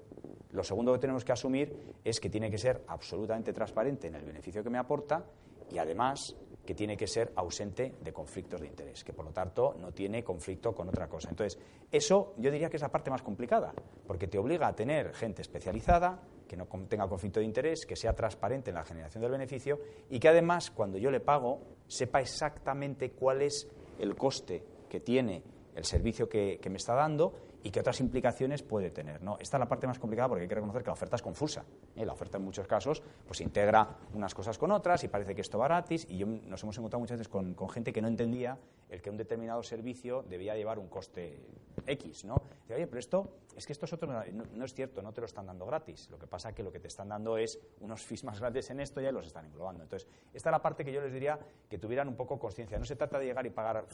lo 0.51 0.63
segundo 0.65 0.91
que 0.91 0.99
tenemos 0.99 1.23
que 1.23 1.31
asumir 1.31 1.95
es 2.03 2.19
que 2.19 2.29
tiene 2.29 2.51
que 2.51 2.57
ser 2.57 2.83
absolutamente 2.87 3.53
transparente 3.53 4.07
en 4.07 4.15
el 4.15 4.25
beneficio 4.25 4.61
que 4.61 4.69
me 4.69 4.77
aporta 4.77 5.23
y 5.71 5.77
además 5.77 6.35
que 6.65 6.73
tiene 6.73 6.97
que 6.97 7.07
ser 7.07 7.31
ausente 7.35 7.95
de 8.01 8.11
conflictos 8.11 8.59
de 8.59 8.67
interés, 8.67 9.03
que 9.03 9.13
por 9.13 9.25
lo 9.25 9.31
tanto 9.31 9.75
no 9.79 9.91
tiene 9.91 10.23
conflicto 10.23 10.73
con 10.73 10.89
otra 10.89 11.07
cosa. 11.07 11.29
Entonces, 11.29 11.59
eso 11.91 12.33
yo 12.37 12.51
diría 12.51 12.69
que 12.69 12.77
es 12.77 12.81
la 12.81 12.91
parte 12.91 13.11
más 13.11 13.21
complicada, 13.21 13.73
porque 14.07 14.27
te 14.27 14.37
obliga 14.37 14.67
a 14.67 14.75
tener 14.75 15.13
gente 15.13 15.41
especializada, 15.41 16.19
que 16.47 16.57
no 16.57 16.67
tenga 16.87 17.07
conflicto 17.07 17.39
de 17.39 17.45
interés, 17.45 17.85
que 17.85 17.95
sea 17.95 18.13
transparente 18.13 18.69
en 18.71 18.75
la 18.75 18.85
generación 18.85 19.21
del 19.21 19.31
beneficio 19.31 19.79
y 20.09 20.19
que 20.19 20.29
además, 20.29 20.71
cuando 20.71 20.97
yo 20.97 21.11
le 21.11 21.19
pago, 21.19 21.61
sepa 21.87 22.21
exactamente 22.21 23.11
cuál 23.11 23.41
es 23.41 23.67
el 23.99 24.15
coste 24.15 24.63
que 24.89 24.99
tiene 24.99 25.43
el 25.75 25.85
servicio 25.85 26.29
que, 26.29 26.59
que 26.61 26.69
me 26.69 26.77
está 26.77 26.93
dando 26.93 27.33
y 27.65 27.71
qué 27.71 27.79
otras 27.79 27.99
implicaciones 27.99 28.61
puede 28.61 28.91
tener. 28.91 29.23
¿no? 29.23 29.39
Esta 29.39 29.57
es 29.57 29.59
la 29.59 29.67
parte 29.67 29.87
más 29.87 29.97
complicada 29.97 30.29
porque 30.29 30.43
hay 30.43 30.47
que 30.47 30.53
reconocer 30.53 30.83
que 30.83 30.89
la 30.89 30.93
oferta 30.93 31.15
es 31.15 31.23
confusa. 31.23 31.65
¿eh? 31.95 32.05
La 32.05 32.13
oferta 32.13 32.37
en 32.37 32.43
muchos 32.43 32.67
casos 32.67 33.01
pues 33.25 33.41
integra 33.41 33.89
unas 34.13 34.35
cosas 34.35 34.59
con 34.59 34.69
otras 34.71 35.03
y 35.03 35.07
parece 35.07 35.33
que 35.33 35.41
esto 35.41 35.57
va 35.57 35.65
gratis 35.65 36.05
y 36.07 36.19
yo, 36.19 36.27
nos 36.27 36.61
hemos 36.61 36.77
encontrado 36.77 36.99
muchas 36.99 37.17
veces 37.17 37.27
con, 37.27 37.55
gente 37.69 37.91
que 37.91 38.03
no 38.03 38.07
entendía 38.07 38.59
el 38.87 39.01
que 39.01 39.09
un 39.09 39.17
determinado 39.17 39.63
servicio 39.63 40.21
debía 40.29 40.55
llevar 40.55 40.77
un 40.77 40.89
coste 40.89 41.39
X. 41.87 42.25
¿no? 42.25 42.35
Oye, 42.69 42.85
pero 42.85 42.99
esto 42.99 43.31
es 43.55 43.65
que 43.65 43.73
esto 43.73 43.85
es 43.85 43.93
otro, 43.93 44.13
no, 44.13 44.63
es 44.63 44.73
cierto, 44.75 45.01
no 45.01 45.11
te 45.11 45.21
lo 45.21 45.25
están 45.25 45.47
dando 45.47 45.65
gratis. 45.65 46.07
Lo 46.11 46.19
que 46.19 46.27
pasa 46.27 46.49
es 46.49 46.55
que 46.55 46.61
lo 46.61 46.71
que 46.71 46.79
te 46.79 46.87
están 46.87 47.09
dando 47.09 47.35
es 47.35 47.59
unos 47.79 48.03
fees 48.03 48.23
más 48.25 48.39
grandes 48.39 48.69
en 48.69 48.79
esto 48.79 49.01
y 49.01 49.05
ya 49.05 49.11
los 49.11 49.25
están 49.25 49.43
englobando. 49.43 49.81
Entonces, 49.81 50.07
esta 50.31 50.49
es 50.49 50.51
la 50.51 50.61
parte 50.61 50.85
que 50.85 50.93
yo 50.93 51.01
les 51.01 51.11
diría 51.11 51.39
que 51.67 51.79
tuvieran 51.79 52.07
un 52.09 52.15
poco 52.15 52.37
conciencia. 52.37 52.77
No 52.77 52.85
se 52.85 52.95
trata 52.95 53.17
de 53.17 53.25
llegar 53.25 53.43
y 53.47 53.49
pagar 53.49 53.85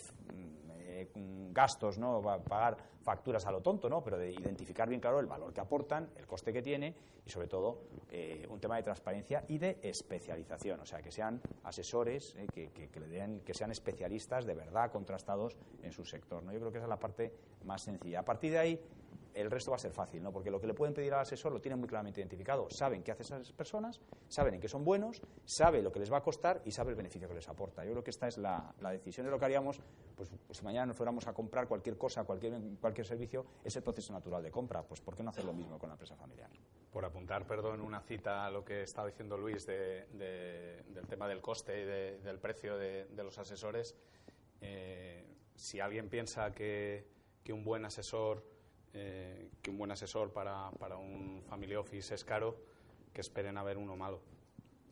gastos, 1.51 1.97
¿no? 1.97 2.21
pagar 2.21 2.77
facturas 3.01 3.45
a 3.45 3.51
lo 3.51 3.61
tonto, 3.61 3.89
¿no? 3.89 4.03
pero 4.03 4.17
de 4.17 4.31
identificar 4.31 4.87
bien 4.87 5.01
claro 5.01 5.19
el 5.19 5.25
valor 5.25 5.53
que 5.53 5.61
aportan, 5.61 6.09
el 6.17 6.27
coste 6.27 6.53
que 6.53 6.61
tiene 6.61 6.95
y 7.25 7.29
sobre 7.29 7.47
todo 7.47 7.83
eh, 8.09 8.45
un 8.49 8.59
tema 8.59 8.77
de 8.77 8.83
transparencia 8.83 9.43
y 9.47 9.57
de 9.57 9.79
especialización, 9.81 10.79
o 10.79 10.85
sea, 10.85 11.01
que 11.01 11.11
sean 11.11 11.41
asesores, 11.63 12.35
eh, 12.35 12.47
que, 12.53 12.69
que, 12.71 12.99
le 12.99 13.07
den, 13.07 13.41
que 13.41 13.53
sean 13.53 13.71
especialistas 13.71 14.45
de 14.45 14.55
verdad 14.55 14.91
contrastados 14.91 15.57
en 15.83 15.91
su 15.91 16.05
sector. 16.05 16.43
¿no? 16.43 16.51
Yo 16.51 16.59
creo 16.59 16.71
que 16.71 16.77
esa 16.77 16.85
es 16.85 16.89
la 16.89 16.99
parte 16.99 17.33
más 17.65 17.81
sencilla. 17.81 18.19
A 18.19 18.25
partir 18.25 18.51
de 18.51 18.59
ahí, 18.59 18.81
el 19.33 19.49
resto 19.49 19.71
va 19.71 19.77
a 19.77 19.79
ser 19.79 19.91
fácil, 19.91 20.21
¿no? 20.21 20.31
porque 20.31 20.51
lo 20.51 20.59
que 20.59 20.67
le 20.67 20.73
pueden 20.73 20.93
pedir 20.93 21.13
al 21.13 21.21
asesor 21.21 21.51
lo 21.51 21.61
tienen 21.61 21.79
muy 21.79 21.87
claramente 21.87 22.19
identificado. 22.19 22.69
Saben 22.69 23.03
qué 23.03 23.11
hacen 23.11 23.41
esas 23.41 23.51
personas, 23.53 24.01
saben 24.27 24.55
en 24.55 24.59
qué 24.59 24.67
son 24.67 24.83
buenos, 24.83 25.21
sabe 25.45 25.81
lo 25.81 25.91
que 25.91 25.99
les 25.99 26.11
va 26.11 26.17
a 26.17 26.23
costar 26.23 26.61
y 26.65 26.71
sabe 26.71 26.91
el 26.91 26.95
beneficio 26.95 27.27
que 27.27 27.35
les 27.35 27.47
aporta. 27.47 27.83
Yo 27.83 27.91
creo 27.91 28.03
que 28.03 28.09
esta 28.09 28.27
es 28.27 28.37
la, 28.37 28.73
decisión 28.91 29.25
de 29.25 29.31
lo 29.31 29.39
que 29.39 29.45
haríamos, 29.45 29.79
pues, 30.15 30.29
pues, 30.45 30.57
si 30.57 30.65
mañana 30.65 30.87
nos 30.87 30.97
fuéramos 30.97 31.27
a 31.27 31.33
comprar 31.33 31.67
cualquier 31.67 31.97
cosa, 31.97 32.23
cualquier, 32.23 32.59
cualquier 32.79 33.07
servicio, 33.07 33.45
es 33.63 33.75
el 33.75 33.83
proceso 33.83 34.13
natural 34.13 34.43
de 34.43 34.51
compra. 34.51 34.83
Pues 34.83 35.01
¿por 35.01 35.15
qué 35.15 35.23
no 35.23 35.29
hacer 35.29 35.45
lo 35.45 35.53
mismo 35.53 35.79
con 35.79 35.89
la 35.89 35.93
empresa 35.93 36.15
familiar? 36.15 36.49
Por 36.91 37.05
apuntar, 37.05 37.45
perdón, 37.45 37.81
una 37.81 38.01
cita 38.01 38.45
a 38.45 38.51
lo 38.51 38.65
que 38.65 38.83
estaba 38.83 39.07
diciendo 39.07 39.37
Luis 39.37 39.65
del 39.65 41.07
tema 41.07 41.27
del 41.27 41.41
coste 41.41 41.81
y 41.81 41.85
del 41.85 42.39
precio 42.39 42.77
de, 42.77 43.07
los 43.23 43.37
asesores, 43.37 43.95
eh, 44.59 45.25
si 45.55 45.79
alguien 45.79 46.09
piensa 46.09 46.51
que, 46.51 47.07
que 47.43 47.53
un 47.53 47.63
buen 47.63 47.85
asesor 47.85 48.43
eh, 48.93 49.49
que 49.61 49.69
un 49.69 49.77
buen 49.77 49.91
asesor 49.91 50.31
para, 50.31 50.71
para, 50.79 50.97
un 50.97 51.41
family 51.47 51.75
office 51.75 52.15
es 52.15 52.23
caro, 52.23 52.57
que 53.13 53.21
esperen 53.21 53.57
a 53.57 53.63
ver 53.63 53.77
uno 53.77 53.95
malo. 53.95 54.21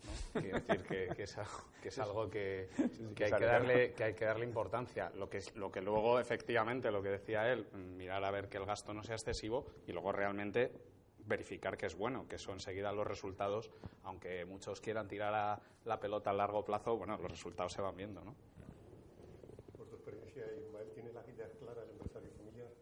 ¿no? 0.04 0.42
Quiero 0.42 0.60
decir 0.68 0.84
que, 0.84 1.08
que, 1.16 1.24
es 1.24 1.38
algo, 1.38 1.64
que, 1.82 1.90
es 1.90 2.00
algo 2.00 2.30
que, 2.30 2.70
que, 3.16 3.26
hay 3.26 3.32
que, 3.32 3.46
darle, 3.46 3.94
que 3.94 4.04
hay 4.04 4.14
que 4.14 4.26
darle 4.26 4.46
importancia. 4.46 5.12
Lo 5.16 5.30
que, 5.30 5.44
lo 5.56 5.72
que 5.72 5.82
luego, 5.82 6.20
efectivamente, 6.20 6.92
lo 6.92 7.02
que 7.02 7.10
decía 7.10 7.52
él, 7.52 7.68
mirar 7.74 8.24
a 8.24 8.32
ver 8.32 8.50
que 8.50 8.58
el 8.58 8.66
gasto 8.66 8.94
no 8.94 9.04
sea 9.04 9.16
excesivo 9.16 9.66
y 9.88 9.92
luego 9.92 10.12
realmente 10.12 10.72
verificar 11.26 11.78
que 11.78 11.86
es 11.86 11.96
bueno, 11.96 12.28
que 12.28 12.38
son 12.38 12.56
enseguida 12.56 12.92
los 12.92 13.06
resultados, 13.06 13.70
aunque 14.04 14.46
muchos 14.46 14.82
quieran 14.82 15.08
tirar 15.08 15.34
a 15.34 15.62
la 15.86 16.00
pelota 16.00 16.32
a 16.32 16.34
largo 16.34 16.66
plazo, 16.66 16.98
bueno, 16.98 17.18
los 17.18 17.32
resultados 17.32 17.72
se 17.72 17.82
van 17.82 17.96
viendo, 17.96 18.24
¿no? 18.24 18.36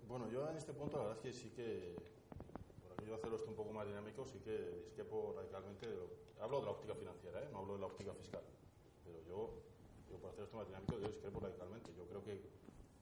Bueno, 0.07 0.29
yo 0.29 0.49
en 0.49 0.57
este 0.57 0.73
punto 0.73 0.97
la 0.97 1.03
verdad 1.03 1.17
es 1.17 1.23
que 1.23 1.33
sí 1.33 1.49
que, 1.51 1.95
por 2.83 2.93
aquello 2.93 3.15
hacerlo 3.15 3.35
esto 3.37 3.49
un 3.49 3.55
poco 3.55 3.73
más 3.73 3.85
dinámico, 3.85 4.25
sí 4.25 4.39
que 4.39 4.83
disquepo 4.85 5.33
radicalmente, 5.35 5.87
de 5.87 5.97
hablo 6.39 6.59
de 6.59 6.65
la 6.65 6.71
óptica 6.71 6.95
financiera, 6.95 7.41
¿eh? 7.41 7.49
no 7.51 7.59
hablo 7.59 7.73
de 7.73 7.79
la 7.79 7.87
óptica 7.87 8.13
fiscal, 8.13 8.43
pero 9.03 9.21
yo 9.27 9.67
yo 10.09 10.17
para 10.17 10.31
hacer 10.31 10.45
esto 10.45 10.57
más 10.57 10.67
dinámico 10.67 10.97
yo 10.99 11.07
discrepo 11.07 11.39
radicalmente. 11.39 11.93
Yo 11.95 12.05
creo 12.07 12.23
que 12.23 12.41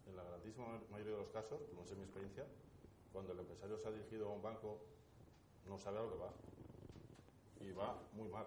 en 0.07 0.15
la 0.15 0.23
grandísima 0.23 0.65
mayoría 0.91 1.13
de 1.13 1.19
los 1.19 1.29
casos, 1.29 1.61
no 1.75 1.85
sé 1.85 1.95
mi 1.95 2.03
experiencia, 2.03 2.45
cuando 3.13 3.33
el 3.33 3.39
empresario 3.39 3.77
se 3.77 3.87
ha 3.87 3.91
dirigido 3.91 4.29
a 4.29 4.33
un 4.33 4.41
banco, 4.41 4.79
no 5.67 5.77
sabe 5.77 5.99
a 5.99 6.01
lo 6.03 6.11
que 6.11 6.17
va. 6.17 6.33
Y 7.61 7.71
va 7.71 8.01
muy 8.13 8.29
mal. 8.29 8.45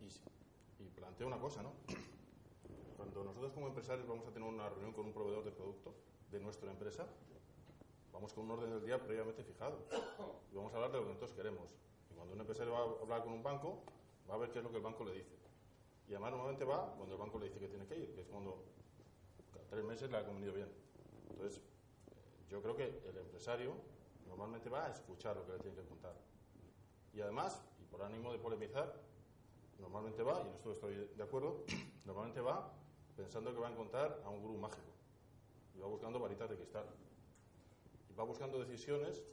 Y, 0.00 0.84
y 0.84 0.88
planteo 0.90 1.26
una 1.26 1.38
cosa, 1.38 1.62
¿no? 1.62 1.72
Cuando 2.98 3.22
nosotros 3.22 3.52
como 3.52 3.68
empresarios 3.68 4.08
vamos 4.08 4.26
a 4.26 4.32
tener 4.32 4.48
una 4.48 4.68
reunión 4.68 4.92
con 4.92 5.06
un 5.06 5.12
proveedor 5.12 5.44
de 5.44 5.52
producto 5.52 5.94
de 6.32 6.40
nuestra 6.40 6.68
empresa, 6.68 7.06
vamos 8.12 8.32
con 8.32 8.44
un 8.44 8.50
orden 8.50 8.70
del 8.70 8.84
día 8.84 9.00
previamente 9.00 9.44
fijado. 9.44 9.86
Y 10.50 10.56
vamos 10.56 10.72
a 10.72 10.76
hablar 10.76 10.90
de 10.90 10.98
lo 10.98 11.04
que 11.04 11.10
nosotros 11.10 11.32
queremos. 11.32 11.70
Y 12.10 12.14
cuando 12.14 12.34
un 12.34 12.40
empresario 12.40 12.72
va 12.72 12.80
a 12.80 13.02
hablar 13.02 13.22
con 13.22 13.34
un 13.34 13.42
banco, 13.44 13.84
va 14.28 14.34
a 14.34 14.38
ver 14.38 14.50
qué 14.50 14.58
es 14.58 14.64
lo 14.64 14.70
que 14.70 14.78
el 14.78 14.82
banco 14.82 15.04
le 15.04 15.12
dice. 15.12 15.36
Y 16.08 16.10
además 16.14 16.32
normalmente 16.32 16.64
va 16.64 16.92
cuando 16.96 17.14
el 17.14 17.20
banco 17.20 17.38
le 17.38 17.46
dice 17.46 17.60
que 17.60 17.68
tiene 17.68 17.86
que 17.86 17.96
ir, 17.96 18.14
que 18.16 18.22
es 18.22 18.26
cuando 18.26 18.64
cada 19.52 19.64
tres 19.68 19.84
meses 19.84 20.10
le 20.10 20.16
ha 20.16 20.26
convenido 20.26 20.54
bien. 20.54 20.68
Entonces, 21.30 21.62
yo 22.48 22.60
creo 22.60 22.74
que 22.74 23.00
el 23.08 23.16
empresario 23.16 23.74
normalmente 24.26 24.68
va 24.68 24.86
a 24.86 24.90
escuchar 24.90 25.36
lo 25.36 25.46
que 25.46 25.52
le 25.52 25.58
tiene 25.60 25.76
que 25.76 25.86
contar. 25.86 26.16
Y 27.12 27.20
además, 27.20 27.62
y 27.80 27.84
por 27.84 28.02
ánimo 28.02 28.32
de 28.32 28.40
polemizar, 28.40 28.92
normalmente 29.78 30.24
va, 30.24 30.42
y 30.42 30.48
en 30.48 30.54
esto 30.54 30.72
estoy 30.72 30.96
de 30.96 31.22
acuerdo, 31.22 31.64
normalmente 32.04 32.40
va 32.40 32.74
pensando 33.18 33.52
que 33.52 33.58
va 33.58 33.66
a 33.66 33.72
encontrar 33.72 34.22
a 34.24 34.30
un 34.30 34.40
gurú 34.40 34.56
mágico. 34.56 34.92
Y 35.74 35.80
va 35.80 35.88
buscando 35.88 36.20
varitas 36.20 36.48
de 36.48 36.56
cristal. 36.56 36.86
Y 38.08 38.14
va 38.14 38.22
buscando 38.22 38.60
decisiones 38.60 39.24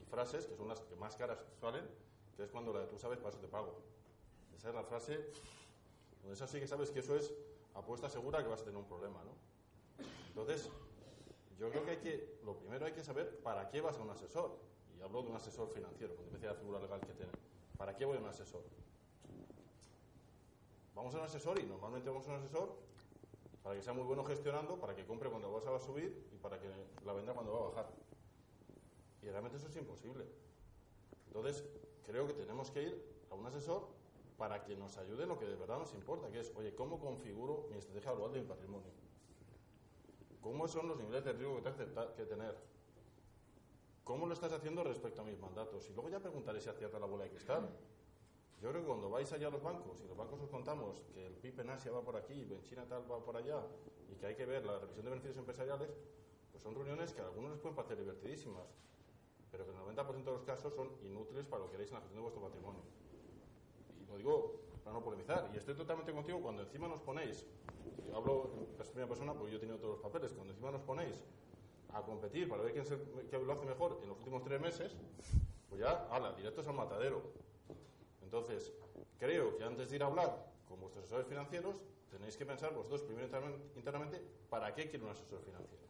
y 0.00 0.04
frases 0.04 0.46
que 0.46 0.54
son 0.54 0.68
las 0.68 0.80
que 0.82 0.94
más 0.94 1.16
caras 1.16 1.38
salen, 1.58 1.88
que 2.36 2.44
es 2.44 2.50
cuando 2.50 2.72
la 2.72 2.80
de 2.80 2.86
tú 2.86 2.98
sabes, 2.98 3.18
para 3.18 3.30
eso 3.30 3.38
te 3.38 3.48
pago. 3.48 3.80
Esa 4.54 4.68
es 4.68 4.74
la 4.74 4.84
frase 4.84 5.14
donde 6.20 6.34
esa 6.34 6.46
sí 6.46 6.60
que 6.60 6.66
sabes 6.66 6.90
que 6.90 7.00
eso 7.00 7.16
es 7.16 7.32
apuesta 7.74 8.10
segura 8.10 8.42
que 8.42 8.50
vas 8.50 8.60
a 8.60 8.64
tener 8.64 8.78
un 8.78 8.84
problema, 8.84 9.24
¿no? 9.24 9.32
Entonces, 10.28 10.68
yo 11.58 11.70
creo 11.70 11.84
que 11.84 11.90
hay 11.92 11.96
que, 11.96 12.40
lo 12.44 12.58
primero 12.58 12.84
hay 12.84 12.92
que 12.92 13.02
saber 13.02 13.38
para 13.38 13.70
qué 13.70 13.80
vas 13.80 13.96
a 13.96 14.02
un 14.02 14.10
asesor. 14.10 14.58
Y 14.98 15.02
hablo 15.02 15.22
de 15.22 15.30
un 15.30 15.36
asesor 15.36 15.70
financiero, 15.70 16.14
con 16.14 16.38
de 16.38 16.46
la 16.46 16.54
figura 16.54 16.78
legal 16.78 17.00
que 17.00 17.14
tiene. 17.14 17.32
¿Para 17.78 17.96
qué 17.96 18.04
voy 18.04 18.18
a 18.18 18.20
un 18.20 18.26
asesor? 18.26 18.62
Vamos 20.94 21.14
a 21.14 21.18
un 21.18 21.24
asesor 21.24 21.58
y 21.58 21.64
normalmente 21.64 22.10
vamos 22.10 22.28
a 22.28 22.32
un 22.32 22.36
asesor 22.36 22.89
para 23.62 23.76
que 23.76 23.82
sea 23.82 23.92
muy 23.92 24.04
bueno 24.04 24.24
gestionando, 24.24 24.78
para 24.78 24.94
que 24.94 25.04
compre 25.04 25.28
cuando 25.30 25.52
vas 25.52 25.66
a 25.66 25.78
subir 25.78 26.28
y 26.32 26.36
para 26.38 26.58
que 26.58 26.68
la 27.04 27.12
venda 27.12 27.34
cuando 27.34 27.52
va 27.52 27.58
a 27.58 27.68
bajar. 27.70 27.90
Y 29.22 29.28
realmente 29.28 29.58
eso 29.58 29.68
es 29.68 29.76
imposible. 29.76 30.24
Entonces, 31.26 31.64
creo 32.04 32.26
que 32.26 32.32
tenemos 32.32 32.70
que 32.70 32.82
ir 32.82 33.20
a 33.30 33.34
un 33.34 33.46
asesor 33.46 33.86
para 34.38 34.64
que 34.64 34.74
nos 34.74 34.96
ayude 34.96 35.24
en 35.24 35.28
lo 35.28 35.38
que 35.38 35.44
de 35.44 35.54
verdad 35.56 35.78
nos 35.78 35.92
importa, 35.92 36.30
que 36.30 36.40
es, 36.40 36.52
oye, 36.56 36.74
¿cómo 36.74 36.98
configuro 36.98 37.68
mi 37.70 37.76
estrategia 37.76 38.12
global 38.12 38.32
de 38.32 38.40
mi 38.40 38.46
patrimonio? 38.46 38.90
¿Cómo 40.40 40.66
son 40.66 40.88
los 40.88 40.96
niveles 40.96 41.22
de 41.24 41.32
riesgo 41.34 41.56
que 41.56 41.70
tengo 41.70 42.14
que 42.16 42.24
tener? 42.24 42.56
¿Cómo 44.02 44.26
lo 44.26 44.32
estás 44.32 44.52
haciendo 44.52 44.82
respecto 44.82 45.20
a 45.20 45.24
mis 45.24 45.38
mandatos? 45.38 45.88
Y 45.90 45.92
luego 45.92 46.08
ya 46.08 46.18
preguntaré 46.18 46.60
si 46.60 46.70
acierta 46.70 46.98
la 46.98 47.06
bola 47.06 47.24
de 47.24 47.30
cristal. 47.30 47.68
Yo 48.60 48.68
creo 48.68 48.82
que 48.82 48.88
cuando 48.88 49.08
vais 49.08 49.32
allá 49.32 49.48
a 49.48 49.50
los 49.50 49.62
bancos 49.62 50.00
y 50.02 50.06
los 50.06 50.16
bancos 50.16 50.40
os 50.42 50.50
contamos 50.50 51.02
que 51.14 51.26
el 51.26 51.34
PIB 51.34 51.60
en 51.60 51.70
Asia 51.70 51.92
va 51.92 52.02
por 52.02 52.16
aquí, 52.16 52.42
en 52.42 52.62
China 52.62 52.84
tal 52.88 53.10
va 53.10 53.24
por 53.24 53.36
allá 53.36 53.58
y 54.10 54.16
que 54.16 54.26
hay 54.26 54.34
que 54.34 54.44
ver 54.44 54.66
la 54.66 54.78
revisión 54.78 55.04
de 55.04 55.10
beneficios 55.10 55.38
empresariales, 55.38 55.96
pues 56.50 56.62
son 56.62 56.74
reuniones 56.74 57.12
que 57.14 57.22
a 57.22 57.24
algunos 57.24 57.52
les 57.52 57.60
pueden 57.60 57.74
parecer 57.74 57.98
divertidísimas, 57.98 58.68
pero 59.50 59.64
que 59.64 59.72
en 59.72 59.78
el 59.78 59.96
90% 59.96 60.24
de 60.24 60.30
los 60.30 60.44
casos 60.44 60.74
son 60.74 60.90
inútiles 61.02 61.46
para 61.46 61.62
lo 61.62 61.66
que 61.66 61.72
queréis 61.72 61.90
en 61.90 61.94
la 61.94 62.00
gestión 62.00 62.18
de 62.18 62.22
vuestro 62.22 62.42
patrimonio. 62.42 62.82
Y 63.98 64.06
lo 64.06 64.16
digo 64.18 64.60
para 64.84 64.94
no 64.94 65.02
polemizar. 65.02 65.50
Y 65.54 65.56
estoy 65.56 65.74
totalmente 65.74 66.12
contigo 66.12 66.40
cuando 66.40 66.62
encima 66.62 66.86
nos 66.86 67.00
ponéis, 67.00 67.46
y 68.06 68.14
hablo 68.14 68.50
en 68.58 68.76
primera 68.76 69.08
persona 69.08 69.32
porque 69.32 69.52
yo 69.52 69.56
he 69.56 69.60
tenido 69.60 69.78
todos 69.78 69.92
los 69.94 70.00
papeles, 70.00 70.32
cuando 70.32 70.52
encima 70.52 70.70
nos 70.70 70.82
ponéis 70.82 71.24
a 71.92 72.02
competir 72.02 72.48
para 72.48 72.62
ver 72.62 72.72
quién, 72.72 72.84
se, 72.84 72.98
quién 73.28 73.46
lo 73.46 73.52
hace 73.52 73.64
mejor 73.64 73.98
en 74.02 74.08
los 74.08 74.18
últimos 74.18 74.42
tres 74.42 74.60
meses, 74.60 74.96
pues 75.68 75.80
ya, 75.80 76.06
ala, 76.10 76.32
directos 76.32 76.66
al 76.66 76.74
matadero. 76.74 77.22
Entonces, 78.30 78.72
creo 79.18 79.56
que 79.56 79.64
antes 79.64 79.90
de 79.90 79.96
ir 79.96 80.04
a 80.04 80.06
hablar 80.06 80.46
con 80.68 80.78
vuestros 80.78 81.02
asesores 81.02 81.26
financieros, 81.26 81.82
tenéis 82.12 82.36
que 82.36 82.46
pensar 82.46 82.72
vosotros 82.72 83.02
primero 83.02 83.26
internamente 83.74 84.22
para 84.48 84.72
qué 84.72 84.88
quiere 84.88 85.04
un 85.04 85.10
asesor 85.10 85.40
financiero. 85.40 85.82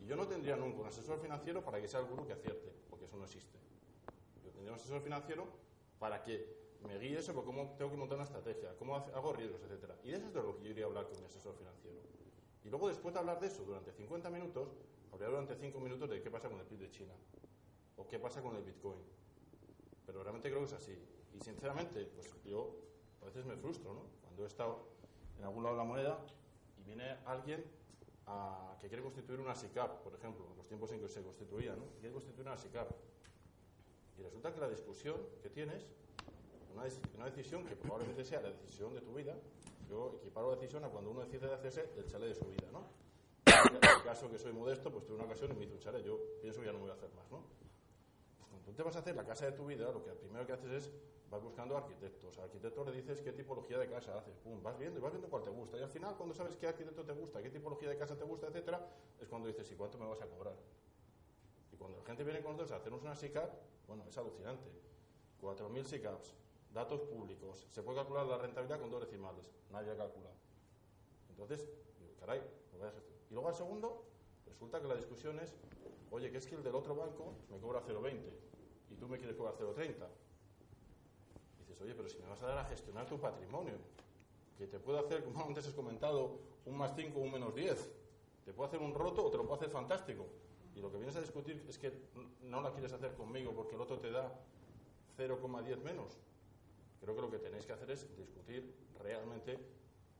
Y 0.00 0.06
yo 0.06 0.16
no 0.16 0.26
tendría 0.26 0.56
nunca 0.56 0.80
un 0.80 0.86
asesor 0.86 1.20
financiero 1.20 1.62
para 1.62 1.82
que 1.82 1.86
sea 1.86 2.00
el 2.00 2.06
gurú 2.06 2.26
que 2.26 2.32
acierte, 2.32 2.72
porque 2.88 3.04
eso 3.04 3.18
no 3.18 3.24
existe. 3.24 3.58
Yo 4.42 4.52
tendría 4.52 4.72
un 4.72 4.78
asesor 4.78 5.02
financiero 5.02 5.46
para 5.98 6.22
que 6.22 6.48
me 6.82 6.98
guíe 6.98 7.20
sobre 7.20 7.44
cómo 7.44 7.74
tengo 7.76 7.90
que 7.90 7.96
montar 7.98 8.16
una 8.16 8.24
estrategia, 8.24 8.74
cómo 8.78 8.96
hago 8.96 9.32
riesgos, 9.34 9.60
etcétera. 9.64 9.98
Y 10.02 10.12
de 10.12 10.16
eso 10.16 10.28
es 10.28 10.32
de 10.32 10.42
lo 10.42 10.56
que 10.56 10.64
yo 10.64 10.70
iría 10.70 10.84
a 10.84 10.88
hablar 10.88 11.06
con 11.06 11.18
un 11.18 11.26
asesor 11.26 11.54
financiero. 11.56 12.00
Y 12.64 12.70
luego, 12.70 12.88
después 12.88 13.12
de 13.12 13.20
hablar 13.20 13.38
de 13.38 13.48
eso 13.48 13.64
durante 13.64 13.92
50 13.92 14.30
minutos, 14.30 14.70
habría 15.12 15.28
durante 15.28 15.56
5 15.56 15.78
minutos 15.78 16.08
de 16.08 16.22
qué 16.22 16.30
pasa 16.30 16.48
con 16.48 16.58
el 16.58 16.64
PIB 16.64 16.78
de 16.78 16.90
China 16.90 17.12
o 17.98 18.08
qué 18.08 18.18
pasa 18.18 18.40
con 18.40 18.56
el 18.56 18.62
Bitcoin. 18.62 18.98
Pero 20.06 20.22
realmente 20.22 20.48
creo 20.48 20.60
que 20.60 20.66
es 20.66 20.72
así. 20.72 20.98
Y 21.34 21.40
sinceramente, 21.40 22.06
pues 22.06 22.30
yo 22.44 22.76
a 23.22 23.26
veces 23.26 23.44
me 23.44 23.56
frustro, 23.56 23.92
¿no? 23.92 24.02
Cuando 24.22 24.44
he 24.44 24.46
estado 24.46 24.88
en 25.38 25.44
algún 25.44 25.64
lado 25.64 25.76
de 25.76 25.82
la 25.82 25.88
moneda 25.88 26.18
y 26.78 26.84
viene 26.84 27.16
alguien 27.26 27.64
que 28.80 28.88
quiere 28.88 29.02
constituir 29.02 29.40
una 29.40 29.54
SICAP, 29.54 30.02
por 30.02 30.14
ejemplo, 30.14 30.46
en 30.50 30.56
los 30.56 30.66
tiempos 30.66 30.90
en 30.92 31.00
que 31.00 31.08
se 31.08 31.22
constituía, 31.22 31.74
¿no? 31.74 31.86
Quiere 32.00 32.12
constituir 32.12 32.46
una 32.46 32.56
SICAP. 32.56 32.90
Y 34.18 34.22
resulta 34.22 34.52
que 34.52 34.60
la 34.60 34.68
discusión 34.68 35.16
que 35.42 35.50
tienes, 35.50 35.86
una, 36.72 37.24
decisión 37.24 37.64
que 37.64 37.76
probablemente 37.76 38.24
sea 38.24 38.40
la 38.40 38.50
decisión 38.50 38.94
de 38.94 39.00
tu 39.00 39.14
vida, 39.14 39.36
yo 39.88 40.18
equiparo 40.20 40.50
la 40.50 40.56
decisión 40.56 40.84
a 40.84 40.88
cuando 40.88 41.10
uno 41.10 41.20
decide 41.20 41.52
hacerse 41.52 41.88
el 41.96 42.06
chale 42.06 42.28
de 42.28 42.34
su 42.34 42.44
vida, 42.46 42.68
¿no? 42.72 42.88
En 43.46 43.76
el 43.76 44.02
caso 44.02 44.30
que 44.30 44.38
soy 44.38 44.52
modesto, 44.52 44.90
pues 44.90 45.04
tuve 45.04 45.16
una 45.16 45.24
ocasión 45.24 45.52
y 45.52 45.54
me 45.54 45.64
hice 45.64 45.74
un 45.74 45.80
chale, 45.80 46.02
yo 46.02 46.18
pienso 46.40 46.60
que 46.60 46.66
ya 46.66 46.72
no 46.72 46.78
me 46.78 46.84
voy 46.84 46.90
a 46.90 46.94
hacer 46.94 47.10
más, 47.14 47.30
¿no? 47.30 47.42
Cuando 48.62 48.76
te 48.76 48.82
vas 48.82 48.96
a 48.96 48.98
hacer 49.00 49.16
la 49.16 49.24
casa 49.24 49.46
de 49.46 49.52
tu 49.52 49.66
vida, 49.66 49.90
lo 49.90 50.04
que 50.04 50.12
primero 50.12 50.46
que 50.46 50.52
haces 50.52 50.70
es 50.70 50.92
vas 51.30 51.42
buscando 51.42 51.76
arquitectos. 51.76 52.38
Al 52.38 52.44
arquitecto 52.44 52.84
le 52.84 52.92
dices 52.92 53.20
qué 53.20 53.32
tipología 53.32 53.78
de 53.78 53.88
casa 53.88 54.16
haces, 54.18 54.36
pum, 54.38 54.62
vas 54.62 54.78
viendo 54.78 54.98
y 54.98 55.02
vas 55.02 55.12
viendo 55.12 55.28
cuál 55.28 55.42
te 55.42 55.50
gusta. 55.50 55.78
Y 55.78 55.82
al 55.82 55.88
final, 55.88 56.16
cuando 56.16 56.34
sabes 56.34 56.56
qué 56.56 56.68
arquitecto 56.68 57.04
te 57.04 57.12
gusta, 57.12 57.42
qué 57.42 57.50
tipología 57.50 57.88
de 57.88 57.96
casa 57.96 58.16
te 58.16 58.24
gusta, 58.24 58.46
etcétera, 58.46 58.86
es 59.20 59.28
cuando 59.28 59.48
dices, 59.48 59.70
¿y 59.70 59.74
cuánto 59.74 59.98
me 59.98 60.06
vas 60.06 60.20
a 60.22 60.26
cobrar? 60.26 60.54
Y 61.72 61.76
cuando 61.76 61.98
la 61.98 62.04
gente 62.04 62.22
viene 62.22 62.40
con 62.40 62.52
nosotros 62.52 62.72
a 62.72 62.76
hacernos 62.76 63.02
una 63.02 63.16
SICAP, 63.16 63.50
bueno, 63.88 64.04
es 64.08 64.16
alucinante. 64.16 64.70
4.000 65.40 65.84
SICAPs, 65.84 66.34
datos 66.72 67.00
públicos, 67.02 67.66
se 67.70 67.82
puede 67.82 67.98
calcular 67.98 68.26
la 68.26 68.38
rentabilidad 68.38 68.80
con 68.80 68.90
dos 68.90 69.00
decimales, 69.00 69.44
nadie 69.70 69.94
calcula. 69.96 70.30
Entonces, 71.28 71.68
digo, 71.98 72.14
caray, 72.18 72.40
lo 72.72 72.78
voy 72.78 72.86
a 72.86 72.90
hacer. 72.90 73.02
Y 73.28 73.34
luego 73.34 73.48
al 73.48 73.54
segundo, 73.54 74.04
resulta 74.54 74.80
que 74.80 74.88
la 74.88 74.96
discusión 74.96 75.38
es, 75.40 75.54
oye, 76.10 76.30
que 76.30 76.38
es 76.38 76.46
que 76.46 76.54
el 76.54 76.62
del 76.62 76.74
otro 76.74 76.94
banco 76.94 77.34
me 77.50 77.58
cobra 77.58 77.82
0,20 77.86 78.18
y 78.90 78.94
tú 78.96 79.08
me 79.08 79.18
quieres 79.18 79.36
cobrar 79.36 79.54
0,30 79.56 80.06
oye, 81.84 81.94
pero 81.94 82.08
si 82.08 82.18
me 82.18 82.28
vas 82.28 82.42
a 82.42 82.46
dar 82.46 82.58
a 82.58 82.64
gestionar 82.64 83.06
tu 83.06 83.18
patrimonio, 83.18 83.74
que 84.56 84.66
te 84.66 84.78
puedo 84.78 84.98
hacer, 84.98 85.24
como 85.24 85.44
antes 85.44 85.66
has 85.66 85.74
comentado, 85.74 86.38
un 86.64 86.76
más 86.76 86.94
5 86.96 87.18
o 87.18 87.22
un 87.22 87.32
menos 87.32 87.54
10, 87.54 87.90
te 88.44 88.52
puedo 88.52 88.68
hacer 88.68 88.80
un 88.80 88.94
roto 88.94 89.26
o 89.26 89.30
te 89.30 89.36
lo 89.36 89.44
puedo 89.44 89.56
hacer 89.56 89.70
fantástico. 89.70 90.26
Y 90.74 90.80
lo 90.80 90.90
que 90.90 90.96
vienes 90.96 91.16
a 91.16 91.20
discutir 91.20 91.64
es 91.68 91.78
que 91.78 91.92
no 92.42 92.60
la 92.60 92.72
quieres 92.72 92.92
hacer 92.92 93.14
conmigo 93.14 93.52
porque 93.54 93.74
el 93.74 93.80
otro 93.80 93.98
te 93.98 94.10
da 94.10 94.32
0,10 95.18 95.82
menos. 95.82 96.18
Creo 97.00 97.14
que 97.14 97.20
lo 97.20 97.30
que 97.30 97.38
tenéis 97.38 97.66
que 97.66 97.72
hacer 97.72 97.90
es 97.90 98.16
discutir 98.16 98.74
realmente 98.98 99.58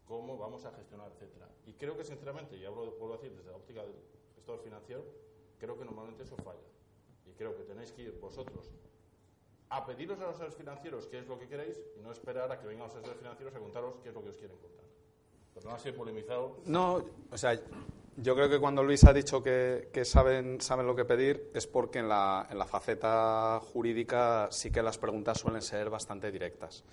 cómo 0.06 0.36
vamos 0.36 0.64
a 0.64 0.72
gestionar, 0.72 1.10
etcétera. 1.12 1.48
Y 1.66 1.72
creo 1.72 1.96
que, 1.96 2.04
sinceramente, 2.04 2.56
y 2.56 2.64
hablo, 2.64 2.96
puedo 2.98 3.14
decir 3.14 3.34
desde 3.34 3.50
la 3.50 3.56
óptica 3.56 3.82
del 3.82 3.94
financiero, 4.62 5.04
creo 5.58 5.78
que 5.78 5.84
normalmente 5.84 6.22
eso 6.22 6.36
falla. 6.36 6.60
Y 7.26 7.32
creo 7.32 7.56
que 7.56 7.64
tenéis 7.64 7.92
que 7.92 8.02
ir 8.02 8.18
vosotros 8.20 8.70
a 9.70 9.84
pediros 9.86 10.20
a 10.20 10.24
los 10.24 10.30
asesores 10.30 10.54
financieros 10.54 11.06
qué 11.06 11.18
es 11.18 11.26
lo 11.26 11.38
que 11.38 11.48
queréis 11.48 11.80
y 11.98 12.00
no 12.00 12.12
esperar 12.12 12.52
a 12.52 12.60
que 12.60 12.66
vengan 12.66 12.86
los 12.86 12.96
asesores 12.96 13.18
financieros 13.18 13.54
a 13.54 13.58
contaros 13.58 13.94
qué 14.02 14.10
es 14.10 14.14
lo 14.14 14.22
que 14.22 14.28
os 14.28 14.36
quieren 14.36 14.56
contar. 14.58 14.84
Perdón 15.54 15.78
si 15.80 15.88
he 15.88 15.92
polemizado. 15.92 16.58
No, 16.66 17.04
o 17.30 17.38
sea, 17.38 17.60
yo 18.16 18.34
creo 18.34 18.48
que 18.48 18.60
cuando 18.60 18.82
Luis 18.82 19.04
ha 19.04 19.12
dicho 19.12 19.42
que, 19.42 19.88
saben, 20.04 20.60
saben 20.60 20.86
lo 20.86 20.94
que 20.94 21.04
pedir 21.04 21.50
es 21.54 21.66
porque 21.66 22.00
en 22.00 22.08
la, 22.08 22.46
en 22.50 22.58
la 22.58 22.66
faceta 22.66 23.60
jurídica 23.72 24.48
sí 24.50 24.70
que 24.70 24.82
las 24.82 24.98
preguntas 24.98 25.38
suelen 25.38 25.62
ser 25.62 25.90
bastante 25.90 26.30
directas. 26.30 26.84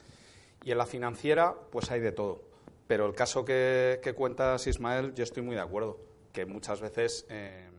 Y 0.64 0.72
en 0.72 0.78
la 0.78 0.86
financiera, 0.86 1.56
pues 1.72 1.90
hay 1.92 2.00
de 2.00 2.12
todo. 2.12 2.42
Pero 2.88 3.06
el 3.06 3.16
caso 3.16 3.46
que, 3.46 4.14
cuentas, 4.18 4.68
Ismael, 4.68 5.14
yo 5.16 5.24
estoy 5.24 5.44
muy 5.44 5.56
de 5.56 5.62
acuerdo, 5.62 5.98
que 6.32 6.46
muchas 6.46 6.82
veces 6.82 7.26
eh, 7.30 7.70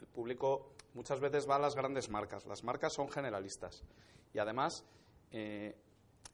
el 0.00 0.06
público 0.08 0.74
muchas 0.94 1.20
veces 1.20 1.48
va 1.48 1.56
a 1.56 1.58
las 1.58 1.74
grandes 1.74 2.08
marcas. 2.08 2.46
Las 2.46 2.64
marcas 2.64 2.92
son 2.92 3.08
generalistas. 3.08 3.84
Y 4.32 4.38
además, 4.38 4.84
eh, 5.30 5.76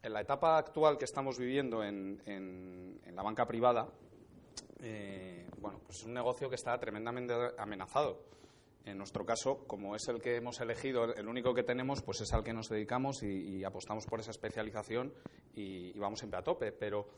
en 0.03 0.13
la 0.13 0.21
etapa 0.21 0.59
actual 0.59 0.99
que 0.99 1.05
estamos 1.05 1.39
viviendo 1.39 1.83
en, 1.83 3.01
la 3.13 3.23
banca 3.23 3.47
privada, 3.47 3.89
eh, 4.81 5.49
bueno, 5.59 5.81
pues 5.85 5.99
es 5.99 6.05
un 6.05 6.15
negocio 6.15 6.49
que 6.49 6.55
está 6.55 6.79
tremendamente 6.79 7.35
amenazado. 7.59 8.25
en 8.85 8.99
nuestro 8.99 9.27
caso, 9.27 9.67
como 9.67 9.97
es 9.97 10.07
el 10.07 10.21
que 10.21 10.37
hemos 10.37 10.61
elegido, 10.61 11.13
el 11.13 11.27
único 11.27 11.53
que 11.53 11.65
tenemos, 11.65 12.03
pues 12.03 12.21
es 12.21 12.33
al 12.33 12.45
que 12.45 12.53
nos 12.53 12.69
dedicamos 12.69 13.23
y, 13.25 13.65
apostamos 13.65 14.07
por 14.07 14.21
esa 14.21 14.31
especialización 14.31 15.13
y, 15.55 15.99
vamos 15.99 16.21
siempre 16.21 16.39
a 16.39 16.45
tope. 16.45 16.71
Pero 16.71 17.09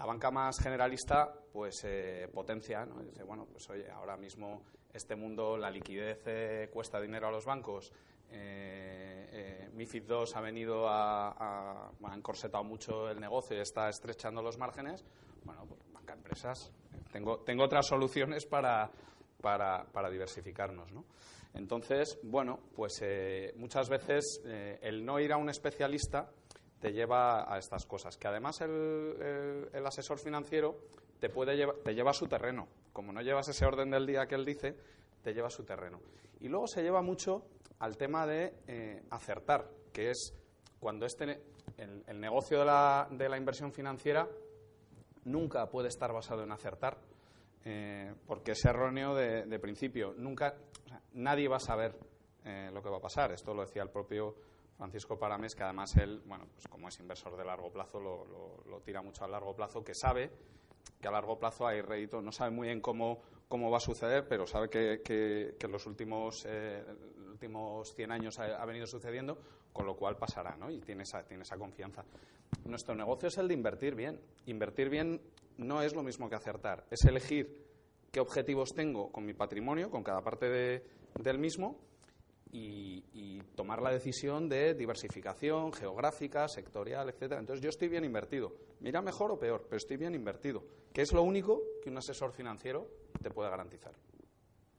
la 0.00 0.06
banca 0.06 0.30
más 0.30 0.58
generalista, 0.58 1.30
pues 1.52 1.84
eh, 1.84 2.26
potencia, 2.32 2.86
¿no? 2.86 3.02
Dice, 3.02 3.22
bueno, 3.22 3.44
pues 3.44 3.68
oye, 3.68 3.90
ahora 3.90 4.16
mismo 4.16 4.62
este 4.94 5.14
mundo, 5.14 5.58
la 5.58 5.70
liquidez 5.70 6.22
eh, 6.24 6.70
cuesta 6.72 6.98
dinero 6.98 7.28
a 7.28 7.30
los 7.30 7.44
bancos. 7.44 7.92
Eh, 8.30 9.68
MIFID 9.74 10.04
II 10.08 10.24
ha 10.34 10.40
venido 10.40 10.88
a, 10.88 11.90
a, 12.00 12.14
encorsetado 12.14 12.64
mucho 12.64 13.10
el 13.10 13.20
negocio 13.20 13.58
y 13.58 13.60
está 13.60 13.90
estrechando 13.90 14.40
los 14.40 14.56
márgenes. 14.56 15.04
Bueno, 15.44 15.66
pues 15.68 15.80
banca 15.92 16.14
empresas. 16.14 16.72
Tengo, 17.12 17.40
tengo 17.40 17.64
otras 17.64 17.86
soluciones 17.86 18.46
para, 18.46 18.90
para, 19.42 19.84
para 19.84 20.08
diversificarnos. 20.08 20.90
¿no? 20.92 21.04
Entonces, 21.52 22.18
bueno, 22.22 22.58
pues 22.74 23.00
eh, 23.02 23.52
muchas 23.56 23.90
veces 23.90 24.40
eh, 24.46 24.78
el 24.80 25.04
no 25.04 25.20
ir 25.20 25.34
a 25.34 25.36
un 25.36 25.50
especialista 25.50 26.30
te 26.80 26.92
lleva 26.92 27.52
a 27.52 27.58
estas 27.58 27.86
cosas, 27.86 28.16
que 28.16 28.28
además 28.28 28.60
el, 28.60 29.68
el, 29.72 29.86
asesor 29.86 30.18
financiero 30.18 30.78
te, 31.18 31.28
puede 31.28 31.56
llevar, 31.56 31.76
te 31.76 31.94
lleva 31.94 32.10
a 32.10 32.14
su 32.14 32.26
terreno. 32.26 32.68
Como 32.92 33.12
no 33.12 33.20
llevas 33.20 33.48
ese 33.48 33.66
orden 33.66 33.90
del 33.90 34.06
día 34.06 34.26
que 34.26 34.34
él 34.34 34.44
dice, 34.44 34.76
te 35.22 35.34
lleva 35.34 35.48
a 35.48 35.50
su 35.50 35.64
terreno. 35.64 36.00
Y 36.40 36.48
luego 36.48 36.66
se 36.66 36.82
lleva 36.82 37.02
mucho 37.02 37.44
al 37.78 37.96
tema 37.96 38.26
de 38.26 38.54
eh, 38.66 39.02
acertar, 39.10 39.68
que 39.92 40.10
es 40.10 40.34
cuando 40.80 41.06
este, 41.06 41.42
el, 41.76 42.02
el 42.06 42.20
negocio 42.20 42.58
de 42.58 42.64
la, 42.64 43.08
de 43.10 43.28
la 43.28 43.36
inversión 43.36 43.72
financiera 43.72 44.26
nunca 45.24 45.68
puede 45.68 45.88
estar 45.88 46.12
basado 46.12 46.42
en 46.42 46.52
acertar, 46.52 46.98
eh, 47.64 48.14
porque 48.26 48.52
es 48.52 48.64
erróneo 48.64 49.14
de, 49.14 49.58
principio. 49.58 50.14
Nunca, 50.16 50.56
nadie 51.14 51.48
va 51.48 51.56
a 51.56 51.60
saber 51.60 51.94
eh, 52.44 52.70
lo 52.72 52.82
que 52.82 52.88
va 52.88 52.98
a 52.98 53.00
pasar. 53.00 53.32
Esto 53.32 53.54
lo 53.54 53.62
decía 53.62 53.82
el 53.82 53.90
propio 53.90 54.34
Francisco 54.80 55.18
Parames, 55.18 55.54
que 55.54 55.62
además 55.62 55.94
él, 55.98 56.22
bueno, 56.24 56.46
pues 56.54 56.66
como 56.66 56.88
es 56.88 56.98
inversor 57.00 57.36
de 57.36 57.44
largo 57.44 57.70
plazo, 57.70 58.00
lo, 58.00 58.80
tira 58.80 59.02
mucho 59.02 59.26
a 59.26 59.28
largo 59.28 59.54
plazo, 59.54 59.84
que 59.84 59.94
sabe 59.94 60.30
que 60.98 61.06
a 61.06 61.10
largo 61.10 61.38
plazo 61.38 61.66
hay 61.66 61.82
rédito. 61.82 62.22
No 62.22 62.32
sabe 62.32 62.50
muy 62.50 62.68
bien 62.68 62.80
cómo, 62.80 63.20
cómo 63.46 63.70
va 63.70 63.76
a 63.76 63.80
suceder, 63.80 64.26
pero 64.26 64.46
sabe 64.46 64.70
que, 64.70 65.02
que, 65.04 65.54
en 65.60 65.70
los 65.70 65.84
últimos, 65.84 66.46
eh, 66.48 66.82
últimos 67.30 67.94
100 67.94 68.10
años 68.10 68.38
ha, 68.38 68.64
venido 68.64 68.86
sucediendo, 68.86 69.36
con 69.70 69.84
lo 69.84 69.94
cual 69.94 70.16
pasará, 70.16 70.56
¿no? 70.56 70.70
Y 70.70 70.80
tiene 70.80 71.02
esa, 71.02 71.24
tiene 71.24 71.42
esa 71.42 71.58
confianza. 71.58 72.02
Nuestro 72.64 72.94
negocio 72.94 73.28
es 73.28 73.36
el 73.36 73.48
de 73.48 73.54
invertir 73.54 73.94
bien. 73.94 74.18
Invertir 74.46 74.88
bien 74.88 75.20
no 75.58 75.82
es 75.82 75.94
lo 75.94 76.02
mismo 76.02 76.30
que 76.30 76.36
acertar, 76.36 76.86
es 76.90 77.04
elegir 77.04 77.66
qué 78.10 78.20
objetivos 78.20 78.72
tengo 78.72 79.12
con 79.12 79.26
mi 79.26 79.34
patrimonio, 79.34 79.90
con 79.90 80.02
cada 80.02 80.22
parte 80.22 80.82
del 81.18 81.38
mismo, 81.38 81.76
y, 82.52 83.42
tomar 83.54 83.82
la 83.82 83.90
decisión 83.90 84.48
de 84.48 84.74
diversificación 84.74 85.72
geográfica, 85.72 86.48
sectorial, 86.48 87.10
etcétera. 87.10 87.40
Entonces 87.40 87.62
yo 87.62 87.68
estoy 87.68 87.88
bien 87.88 88.04
invertido. 88.04 88.54
Mira 88.80 89.02
mejor 89.02 89.30
o 89.30 89.38
peor, 89.38 89.64
pero 89.64 89.76
estoy 89.76 89.98
bien 89.98 90.14
invertido, 90.14 90.64
que 90.94 91.02
es 91.02 91.12
lo 91.12 91.22
único 91.22 91.62
que 91.82 91.90
un 91.90 91.98
asesor 91.98 92.32
financiero 92.32 92.88
te 93.22 93.30
puede 93.30 93.50
garantizar. 93.50 93.92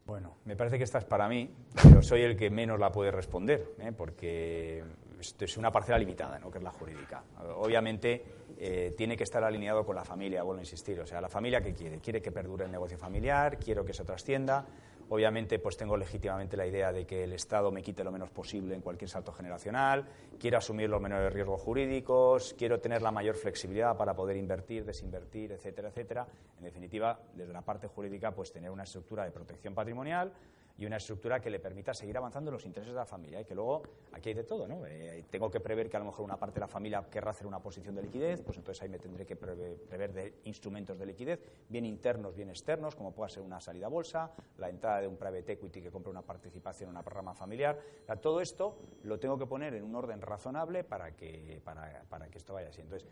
Bueno, 0.06 0.38
me 0.46 0.56
parece 0.56 0.80
que 0.80 0.84
esta 0.84 0.98
es 0.98 1.06
para 1.06 1.30
mí, 1.30 1.54
pero 1.84 2.02
soy 2.02 2.22
el 2.22 2.36
que 2.36 2.50
menos 2.50 2.80
la 2.80 2.92
puede 2.92 3.12
responder, 3.12 3.76
¿eh? 3.80 3.92
porque 3.96 4.84
esto 5.20 5.46
es 5.46 5.58
una 5.58 5.72
parcela 5.72 6.00
limitada, 6.00 6.40
¿no? 6.40 6.50
que 6.50 6.58
es 6.58 6.64
la 6.64 6.72
jurídica. 6.72 7.24
Obviamente 7.56 8.24
eh, 8.58 8.94
tiene 8.98 9.16
que 9.16 9.24
estar 9.24 9.44
alineado 9.44 9.86
con 9.86 9.96
la 9.96 10.04
familia, 10.04 10.44
vuelvo 10.44 10.60
a 10.60 10.64
insistir. 10.64 11.00
O 11.00 11.06
sea, 11.06 11.22
la 11.22 11.30
familia 11.30 11.62
que 11.62 11.74
quiere, 11.74 12.00
quiere 12.00 12.22
que 12.22 12.32
perdure 12.32 12.66
el 12.66 12.72
negocio 12.72 12.98
familiar, 12.98 13.58
quiero 13.58 13.86
que 13.86 13.92
eso 13.92 14.04
trascienda. 14.04 14.66
Obviamente, 15.14 15.60
pues 15.60 15.76
tengo 15.76 15.98
legítimamente 15.98 16.56
la 16.56 16.66
idea 16.66 16.94
de 16.94 17.06
que 17.06 17.26
el 17.26 17.34
Estado 17.34 17.70
me 17.70 17.82
quite 17.82 18.02
lo 18.02 18.14
menos 18.14 18.30
posible 18.30 18.76
en 18.76 18.82
cualquier 18.82 19.10
salto 19.10 19.34
generacional, 19.34 20.06
quiero 20.40 20.58
asumir 20.58 20.90
los 20.90 21.02
menores 21.02 21.34
riesgos 21.34 21.60
jurídicos, 21.60 22.56
quiero 22.58 22.80
tener 22.80 23.02
la 23.02 23.12
mayor 23.12 23.36
flexibilidad 23.36 23.98
para 23.98 24.16
poder 24.16 24.38
invertir, 24.38 24.86
desinvertir, 24.86 25.52
etcétera, 25.52 25.90
etcétera. 25.90 26.28
En 26.58 26.64
definitiva, 26.64 27.20
desde 27.34 27.52
la 27.52 27.62
parte 27.62 27.88
jurídica, 27.88 28.32
pues 28.32 28.54
tener 28.54 28.72
una 28.72 28.84
estructura 28.84 29.26
de 29.26 29.32
protección 29.32 29.76
patrimonial, 29.76 30.32
y 30.82 30.86
una 30.88 30.98
estructura 30.98 31.40
que 31.40 31.52
le 31.52 31.60
permita 31.60 31.94
seguir 31.94 32.18
avanzando 32.18 32.50
en 32.50 32.54
los 32.54 32.66
intereses 32.66 32.92
de 32.92 33.00
la 33.00 33.06
familia. 33.06 33.40
Y 33.40 33.46
que 33.46 33.54
luego, 33.54 33.84
aquí 34.14 34.30
hay 34.30 34.36
de 34.36 34.44
todo, 34.44 34.68
¿no? 34.68 34.84
Eh, 34.88 35.26
tengo 35.30 35.52
que 35.52 35.60
prever 35.60 35.88
que 35.88 35.98
a 35.98 36.00
lo 36.00 36.08
mejor 36.08 36.26
una 36.26 36.38
parte 36.38 36.56
de 36.56 36.62
la 36.62 36.68
familia 36.68 37.06
querrá 37.08 37.30
hacer 37.30 37.46
una 37.46 37.60
posición 37.60 37.94
de 37.94 38.02
liquidez, 38.02 38.42
pues 38.42 38.58
entonces 38.58 38.82
ahí 38.82 38.90
me 38.90 38.98
tendré 38.98 39.24
que 39.24 39.36
prever, 39.36 40.12
de 40.12 40.40
instrumentos 40.46 40.98
de 40.98 41.06
liquidez, 41.06 41.40
bien 41.70 41.86
internos, 41.86 42.36
bien 42.36 42.50
externos, 42.50 42.96
como 42.96 43.14
pueda 43.14 43.30
ser 43.30 43.44
una 43.44 43.62
salida 43.62 43.86
a 43.86 43.90
bolsa, 43.90 44.32
la 44.58 44.70
entrada 44.70 45.02
de 45.02 45.08
un 45.08 45.18
private 45.18 45.52
equity 45.52 45.84
que 45.84 45.92
compre 45.92 46.10
una 46.10 46.24
participación 46.24 46.90
en 46.90 46.96
una 46.96 47.04
programa 47.04 47.36
familiar. 47.36 47.78
todo 48.20 48.42
esto 48.42 48.80
lo 49.04 49.20
tengo 49.20 49.38
que 49.38 49.46
poner 49.46 49.76
en 49.76 49.84
un 49.84 49.94
orden 49.94 50.20
razonable 50.20 50.84
para 50.84 51.16
que, 51.16 51.62
para, 51.64 52.06
para 52.10 52.28
que 52.28 52.40
esto 52.40 52.56
vaya 52.56 52.70
así. 52.70 52.82
Entonces, 52.82 53.08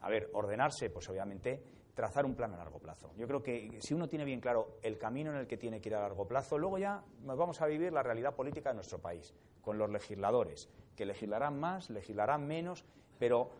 a 0.00 0.08
ver, 0.08 0.30
ordenarse, 0.32 0.90
pues 0.90 1.08
obviamente 1.08 1.62
trazar 1.94 2.26
un 2.26 2.34
plan 2.34 2.52
a 2.52 2.56
largo 2.56 2.78
plazo. 2.78 3.12
Yo 3.16 3.26
creo 3.26 3.42
que 3.42 3.78
si 3.80 3.94
uno 3.94 4.08
tiene 4.08 4.24
bien 4.24 4.40
claro 4.40 4.78
el 4.82 4.98
camino 4.98 5.30
en 5.30 5.38
el 5.38 5.46
que 5.46 5.56
tiene 5.56 5.80
que 5.80 5.88
ir 5.88 5.94
a 5.94 6.00
largo 6.00 6.26
plazo, 6.26 6.58
luego 6.58 6.78
ya 6.78 7.04
nos 7.22 7.38
vamos 7.38 7.60
a 7.62 7.66
vivir 7.66 7.92
la 7.92 8.02
realidad 8.02 8.34
política 8.34 8.70
de 8.70 8.74
nuestro 8.74 8.98
país, 8.98 9.32
con 9.62 9.78
los 9.78 9.88
legisladores, 9.88 10.68
que 10.96 11.06
legislarán 11.06 11.58
más, 11.58 11.90
legislarán 11.90 12.46
menos, 12.46 12.84
pero 13.18 13.50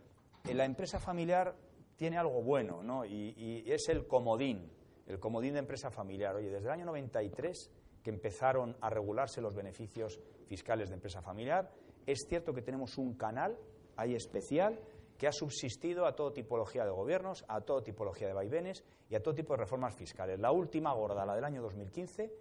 en 0.45 0.59
la 0.59 0.65
empresa 0.65 0.99
familiar 0.99 1.55
tiene 1.97 2.19
algo 2.19 2.43
bueno, 2.43 2.83
¿no? 2.83 3.05
Y, 3.05 3.35
y, 3.37 3.71
es 3.71 3.89
el 3.89 4.07
comodín, 4.07 4.69
el 5.07 5.21
comodín 5.21 5.55
de 5.55 5.61
empresa 5.61 5.91
familiar. 5.91 6.35
Oye, 6.35 6.51
desde 6.51 6.67
el 6.67 6.73
año 6.73 6.87
93 6.87 7.71
que 8.03 8.11
empezaron 8.11 8.77
a 8.81 8.91
regularse 8.91 9.41
los 9.41 9.55
beneficios 9.55 10.21
fiscales 10.49 10.89
de 10.89 10.97
empresa 10.97 11.23
familiar, 11.23 11.71
es 12.05 12.27
cierto 12.29 12.53
que 12.53 12.63
tenemos 12.63 12.99
un 12.99 13.15
canal 13.15 13.57
ahí 13.97 14.15
especial 14.15 14.79
que 15.19 15.27
ha 15.27 15.33
subsistido 15.33 16.07
a 16.07 16.15
toda 16.15 16.33
tipología 16.33 16.85
de 16.85 16.91
gobiernos, 16.91 17.45
a 17.49 17.61
toda 17.61 17.83
tipología 17.83 18.27
de 18.27 18.35
vaivenes 18.35 18.85
y 19.09 19.15
a 19.15 19.23
todo 19.23 19.35
tipo 19.35 19.55
de 19.55 19.59
reformas 19.59 19.95
fiscales. 19.95 20.39
La 20.39 20.51
última 20.51 20.93
gorda, 20.93 21.25
la 21.25 21.35
del 21.35 21.45
año 21.45 21.63
2015, 21.63 22.33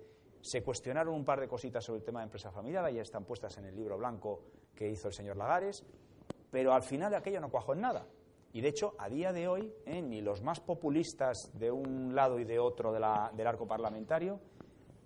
se 0.41 0.62
cuestionaron 0.62 1.13
un 1.13 1.23
par 1.23 1.39
de 1.39 1.47
cositas 1.47 1.83
sobre 1.83 1.99
el 1.99 2.05
tema 2.05 2.19
de 2.19 2.25
empresa 2.25 2.51
familiar, 2.51 2.91
ya 2.91 3.01
están 3.01 3.23
puestas 3.23 3.57
en 3.57 3.65
el 3.65 3.75
libro 3.75 3.97
blanco 3.97 4.41
que 4.75 4.89
hizo 4.89 5.07
el 5.07 5.13
señor 5.13 5.38
Lagares, 5.38 5.86
pero 6.51 6.73
al 6.73 6.83
final 6.83 7.13
aquello 7.13 7.39
no 7.39 7.49
cuajó 7.49 7.73
en 7.73 7.81
nada. 7.81 8.05
Y 8.51 8.62
de 8.62 8.69
hecho, 8.69 8.93
a 8.99 9.09
día 9.09 9.31
de 9.31 9.47
hoy, 9.47 9.73
eh, 9.86 10.01
ni 10.01 10.21
los 10.21 10.43
más 10.43 10.59
populistas 10.59 11.49
de 11.53 11.71
un 11.71 12.13
lado 12.13 12.38
y 12.39 12.43
de 12.43 12.59
otro 12.59 12.91
del 12.91 13.47
arco 13.47 13.65
parlamentario 13.65 14.39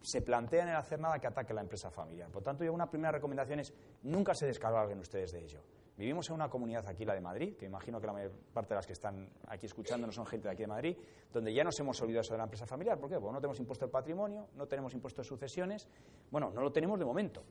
se 0.01 0.21
plantean 0.21 0.69
en 0.69 0.75
hacer 0.75 0.99
nada 0.99 1.19
que 1.19 1.27
ataque 1.27 1.53
la 1.53 1.61
empresa 1.61 1.89
familiar. 1.89 2.29
Por 2.29 2.43
tanto, 2.43 2.63
yo 2.63 2.73
una 2.73 2.89
primera 2.89 3.11
recomendación 3.11 3.59
es 3.59 3.73
nunca 4.03 4.33
se 4.33 4.47
descarguen 4.47 4.99
ustedes 4.99 5.31
de 5.31 5.39
ello. 5.39 5.61
Vivimos 5.97 6.29
en 6.29 6.35
una 6.35 6.47
comunidad 6.47 6.87
aquí, 6.87 7.05
la 7.05 7.15
de 7.15 7.21
Madrid, 7.21 7.55
que 7.57 7.65
imagino 7.65 7.99
que 7.99 8.05
la 8.05 8.13
mayor 8.13 8.31
parte 8.53 8.69
de 8.69 8.75
las 8.75 8.85
que 8.85 8.93
están 8.93 9.27
aquí 9.47 9.65
escuchando 9.65 10.05
no 10.05 10.13
son 10.13 10.27
gente 10.27 10.47
de 10.47 10.53
aquí 10.53 10.61
de 10.61 10.67
Madrid, 10.67 10.95
donde 11.33 11.51
ya 11.51 11.63
nos 11.63 11.79
hemos 11.79 11.99
olvidado 12.01 12.29
de 12.29 12.37
la 12.37 12.43
empresa 12.43 12.67
familiar. 12.67 12.99
¿Por 12.99 13.09
qué? 13.09 13.15
Porque 13.15 13.33
no 13.33 13.39
tenemos 13.39 13.59
impuesto 13.59 13.87
de 13.87 13.91
patrimonio, 13.91 14.47
no 14.55 14.67
tenemos 14.67 14.93
impuesto 14.93 15.23
de 15.23 15.27
sucesiones. 15.27 15.87
Bueno, 16.29 16.51
no 16.51 16.61
lo 16.61 16.71
tenemos 16.71 16.99
de 16.99 17.05
momento. 17.05 17.43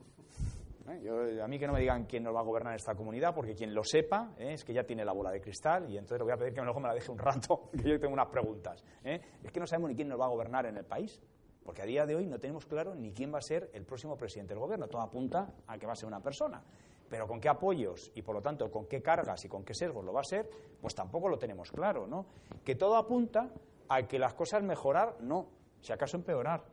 ¿Eh? 0.89 1.41
a 1.43 1.47
mí 1.49 1.59
que 1.59 1.67
no 1.67 1.73
me 1.73 1.81
digan 1.81 2.05
quién 2.05 2.23
nos 2.23 2.33
va 2.33 2.39
a 2.39 2.43
gobernar 2.43 2.73
esta 2.73 2.95
comunidad, 2.95 3.35
porque 3.35 3.53
quien 3.53 3.73
lo 3.73 3.83
sepa 3.83 4.31
¿eh? 4.37 4.53
es 4.53 4.63
que 4.63 4.73
ya 4.73 4.85
tiene 4.85 5.03
la 5.03 5.11
bola 5.11 5.31
de 5.31 5.41
cristal 5.41 5.89
y 5.89 5.97
entonces 5.97 6.19
le 6.19 6.23
voy 6.23 6.31
a 6.31 6.37
pedir 6.37 6.53
que 6.53 6.61
luego 6.61 6.79
me 6.79 6.87
la 6.87 6.93
deje 6.93 7.11
un 7.11 7.17
rato, 7.17 7.69
que 7.83 7.89
yo 7.89 7.99
tengo 7.99 8.13
unas 8.13 8.29
preguntas. 8.29 8.81
¿eh? 9.03 9.19
Es 9.43 9.51
que 9.51 9.59
no 9.59 9.67
sabemos 9.67 9.89
ni 9.89 9.95
quién 9.97 10.07
nos 10.07 10.17
va 10.17 10.25
a 10.25 10.29
gobernar 10.29 10.65
en 10.65 10.77
el 10.77 10.85
país, 10.85 11.21
porque 11.65 11.81
a 11.81 11.85
día 11.85 12.05
de 12.05 12.15
hoy 12.15 12.25
no 12.25 12.39
tenemos 12.39 12.65
claro 12.65 12.95
ni 12.95 13.11
quién 13.11 13.33
va 13.33 13.39
a 13.39 13.41
ser 13.41 13.69
el 13.73 13.83
próximo 13.83 14.15
presidente 14.15 14.53
del 14.53 14.61
gobierno. 14.61 14.87
Todo 14.87 15.01
apunta 15.01 15.53
a 15.67 15.77
que 15.77 15.85
va 15.85 15.91
a 15.91 15.95
ser 15.97 16.07
una 16.07 16.21
persona. 16.21 16.63
Pero 17.09 17.27
con 17.27 17.39
qué 17.39 17.49
apoyos 17.49 18.11
y 18.15 18.21
por 18.21 18.35
lo 18.35 18.41
tanto 18.41 18.69
con 18.69 18.85
qué 18.85 19.01
cargas 19.01 19.43
y 19.45 19.47
con 19.47 19.63
qué 19.63 19.73
sesgos 19.73 20.03
lo 20.03 20.13
va 20.13 20.21
a 20.21 20.25
ser, 20.25 20.49
pues 20.81 20.93
tampoco 20.93 21.29
lo 21.29 21.37
tenemos 21.37 21.71
claro, 21.71 22.05
¿no? 22.07 22.25
Que 22.63 22.75
todo 22.75 22.95
apunta 22.97 23.49
a 23.89 24.03
que 24.03 24.19
las 24.19 24.33
cosas 24.33 24.63
mejorar, 24.63 25.17
no, 25.21 25.47
si 25.81 25.93
acaso 25.93 26.17
empeorar, 26.17 26.65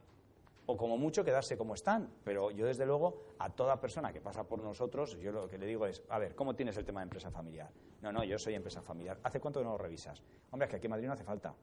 o 0.66 0.76
como 0.76 0.96
mucho 0.96 1.24
quedarse 1.24 1.56
como 1.56 1.74
están. 1.74 2.10
Pero 2.24 2.50
yo, 2.50 2.66
desde 2.66 2.86
luego, 2.86 3.22
a 3.38 3.50
toda 3.50 3.80
persona 3.80 4.12
que 4.12 4.20
pasa 4.20 4.44
por 4.44 4.60
nosotros, 4.60 5.18
yo 5.20 5.32
lo 5.32 5.48
que 5.48 5.58
le 5.58 5.66
digo 5.66 5.86
es, 5.86 6.02
a 6.08 6.18
ver, 6.18 6.34
¿cómo 6.34 6.54
tienes 6.54 6.76
el 6.76 6.84
tema 6.84 7.00
de 7.00 7.04
empresa 7.04 7.30
familiar? 7.30 7.70
No, 8.02 8.12
no, 8.12 8.24
yo 8.24 8.38
soy 8.38 8.54
empresa 8.54 8.82
familiar. 8.82 9.18
¿Hace 9.22 9.40
cuánto 9.40 9.62
no 9.62 9.70
lo 9.70 9.78
revisas? 9.78 10.22
Hombre, 10.50 10.66
es 10.66 10.70
que 10.70 10.76
aquí 10.76 10.86
en 10.86 10.90
Madrid 10.90 11.06
no 11.06 11.12
hace 11.12 11.24
falta. 11.24 11.54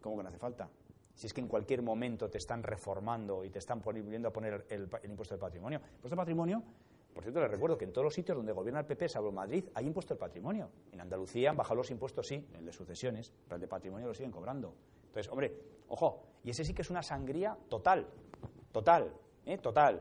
¿Cómo 0.00 0.16
que 0.16 0.22
no 0.24 0.28
hace 0.28 0.38
falta? 0.38 0.68
Si 1.14 1.26
es 1.26 1.34
que 1.34 1.40
en 1.40 1.48
cualquier 1.48 1.82
momento 1.82 2.30
te 2.30 2.38
están 2.38 2.62
reformando 2.62 3.44
y 3.44 3.50
te 3.50 3.58
están 3.58 3.80
volviendo 3.80 4.28
a 4.28 4.32
poner 4.32 4.66
el, 4.68 4.88
impuesto 5.04 5.34
del 5.34 5.40
patrimonio. 5.40 5.78
El 5.78 5.94
impuesto 5.94 6.10
del 6.10 6.16
patrimonio, 6.16 6.62
por 7.12 7.22
cierto, 7.22 7.40
les 7.40 7.50
recuerdo 7.50 7.76
que 7.76 7.84
en 7.84 7.92
todos 7.92 8.04
los 8.04 8.14
sitios 8.14 8.36
donde 8.36 8.52
gobierna 8.52 8.80
el 8.80 8.86
PP, 8.86 9.08
salvo 9.08 9.30
Madrid, 9.30 9.64
hay 9.74 9.86
impuesto 9.86 10.14
del 10.14 10.18
patrimonio. 10.18 10.70
En 10.92 11.00
Andalucía 11.00 11.50
han 11.50 11.56
bajado 11.56 11.76
los 11.76 11.90
impuestos, 11.90 12.26
sí, 12.26 12.46
el 12.54 12.64
de 12.64 12.72
sucesiones, 12.72 13.32
pero 13.44 13.56
el 13.56 13.60
de 13.60 13.68
patrimonio 13.68 14.08
lo 14.08 14.14
siguen 14.14 14.32
cobrando. 14.32 14.74
Entonces, 15.08 15.30
hombre, 15.30 15.54
ojo, 15.88 16.22
y 16.42 16.50
ese 16.50 16.64
sí 16.64 16.72
que 16.72 16.82
es 16.82 16.90
una 16.90 17.02
sangría 17.02 17.56
total, 17.68 18.06
total, 18.72 19.12
¿eh? 19.44 19.58
total. 19.58 20.00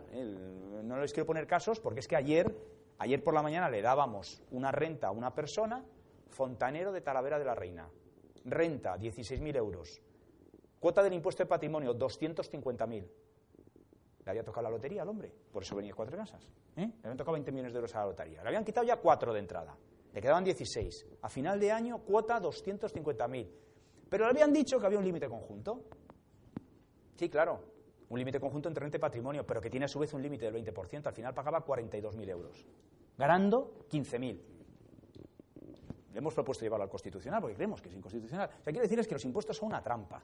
no 0.83 1.01
les 1.01 1.11
quiero 1.11 1.27
poner 1.27 1.47
casos 1.47 1.81
porque 1.81 1.99
es 1.99 2.07
que 2.07 2.15
ayer, 2.15 2.55
ayer 2.97 3.21
por 3.21 3.33
la 3.33 3.41
mañana 3.41 3.69
le 3.69 3.81
dábamos 3.81 4.41
una 4.51 4.71
renta 4.71 5.07
a 5.07 5.11
una 5.11 5.35
persona, 5.35 5.83
fontanero 6.29 6.93
de 6.93 7.01
Talavera 7.01 7.39
de 7.39 7.45
la 7.45 7.55
Reina. 7.55 7.89
Renta, 8.45 8.97
16.000 8.97 9.57
euros 9.57 10.01
Cuota 10.81 11.03
del 11.03 11.13
impuesto 11.13 11.43
de 11.43 11.47
patrimonio, 11.47 11.93
250.000. 11.93 13.07
Le 14.25 14.29
había 14.31 14.43
tocado 14.43 14.63
la 14.63 14.71
lotería 14.71 15.03
al 15.03 15.09
hombre, 15.09 15.31
por 15.51 15.61
eso 15.61 15.75
venía 15.75 15.93
cuatro 15.93 16.17
casas. 16.17 16.43
¿eh? 16.75 16.87
Le 16.87 16.99
habían 17.03 17.17
tocado 17.17 17.33
20 17.33 17.51
millones 17.51 17.71
de 17.71 17.77
euros 17.77 17.93
a 17.93 17.99
la 17.99 18.05
lotería. 18.07 18.41
Le 18.41 18.47
habían 18.47 18.65
quitado 18.65 18.87
ya 18.87 18.97
cuatro 18.97 19.31
de 19.31 19.39
entrada. 19.39 19.77
Le 20.11 20.19
quedaban 20.19 20.43
16. 20.43 21.05
A 21.21 21.29
final 21.29 21.59
de 21.59 21.71
año, 21.71 21.99
cuota 21.99 22.41
250.000. 22.41 23.47
Pero 24.09 24.25
le 24.25 24.31
habían 24.31 24.51
dicho 24.51 24.79
que 24.79 24.85
había 24.87 24.97
un 24.97 25.05
límite 25.05 25.29
conjunto. 25.29 25.83
Sí, 27.15 27.29
claro, 27.29 27.61
un 28.09 28.17
límite 28.17 28.39
conjunto 28.39 28.67
entre 28.67 28.81
renta 28.81 28.97
y 28.97 28.99
patrimonio, 28.99 29.45
pero 29.45 29.61
que 29.61 29.69
tiene 29.69 29.85
a 29.85 29.87
su 29.87 29.99
vez 29.99 30.11
un 30.15 30.23
límite 30.23 30.49
del 30.49 30.65
20%. 30.65 31.05
Al 31.05 31.13
final 31.13 31.35
pagaba 31.35 31.63
42.000 31.63 32.27
euros, 32.27 32.65
ganando 33.19 33.85
15.000. 33.87 34.39
Le 36.11 36.17
hemos 36.17 36.33
propuesto 36.33 36.65
llevarlo 36.65 36.85
al 36.85 36.89
constitucional 36.89 37.39
porque 37.39 37.55
creemos 37.55 37.79
que 37.83 37.89
es 37.89 37.95
inconstitucional. 37.95 38.49
O 38.49 38.63
sea, 38.63 38.73
quiero 38.73 38.81
decir 38.81 38.97
es 38.97 39.07
que 39.07 39.13
los 39.13 39.25
impuestos 39.25 39.55
son 39.55 39.67
una 39.67 39.83
trampa. 39.83 40.23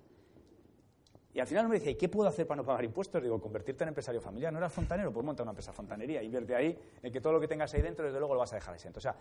Y 1.34 1.40
al 1.40 1.48
final 1.48 1.68
me 1.68 1.76
decía, 1.76 1.92
¿y 1.92 1.96
qué 1.96 2.10
puedo 2.10 2.28
hacer 2.30 2.48
para 2.48 2.62
no 2.62 2.66
pagar 2.66 2.84
impuestos? 2.84 3.22
Digo, 3.22 3.40
convertirte 3.40 3.84
en 3.84 3.90
empresario 3.90 4.20
familiar. 4.20 4.52
No 4.52 4.60
eras 4.60 4.74
fontanero, 4.74 5.12
pues 5.12 5.26
monta 5.26 5.44
una 5.44 5.52
empresa 5.52 5.72
fontanería. 5.72 6.24
Invierte 6.24 6.56
ahí 6.56 6.78
en 7.04 7.12
que 7.12 7.22
todo 7.22 7.34
lo 7.34 7.40
que 7.40 7.48
tengas 7.48 7.74
ahí 7.74 7.82
dentro, 7.82 8.06
desde 8.06 8.18
luego 8.18 8.34
lo 8.34 8.40
vas 8.40 8.54
a 8.54 8.56
dejar 8.56 8.74
exento. 8.74 8.98
O 8.98 9.02
sea, 9.02 9.16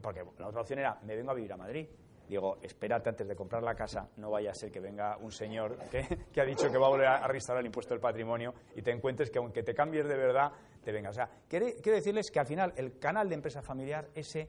porque 0.00 0.24
la 0.38 0.48
otra 0.48 0.60
opción 0.62 0.78
era, 0.78 0.98
me 1.02 1.14
vengo 1.14 1.30
a 1.30 1.34
vivir 1.34 1.52
a 1.52 1.56
Madrid. 1.56 1.86
Digo, 2.28 2.56
espérate 2.62 3.10
antes 3.10 3.28
de 3.28 3.36
comprar 3.36 3.62
la 3.62 3.74
casa, 3.74 4.08
no 4.16 4.30
vaya 4.30 4.52
a 4.52 4.54
ser 4.54 4.70
que 4.70 4.80
venga 4.80 5.18
un 5.18 5.30
señor 5.30 5.76
que, 5.90 6.40
ha 6.40 6.44
dicho 6.44 6.70
que 6.70 6.78
va 6.78 6.86
a 6.86 6.90
volver 6.90 7.06
a, 7.06 7.26
restaurar 7.26 7.60
el 7.60 7.66
impuesto 7.66 7.92
del 7.92 8.00
patrimonio 8.00 8.54
y 8.74 8.80
te 8.80 8.90
encuentres 8.90 9.30
que 9.30 9.38
aunque 9.38 9.62
te 9.62 9.74
cambies 9.74 10.08
de 10.08 10.16
verdad, 10.16 10.52
te 10.82 10.92
venga. 10.92 11.10
O 11.10 11.12
sea, 11.12 11.28
quiero 11.46 11.66
decirles 11.84 12.30
que 12.30 12.40
al 12.40 12.46
final 12.46 12.72
el 12.76 12.98
canal 12.98 13.28
de 13.28 13.34
empresa 13.34 13.60
familiar, 13.60 14.08
ese, 14.14 14.48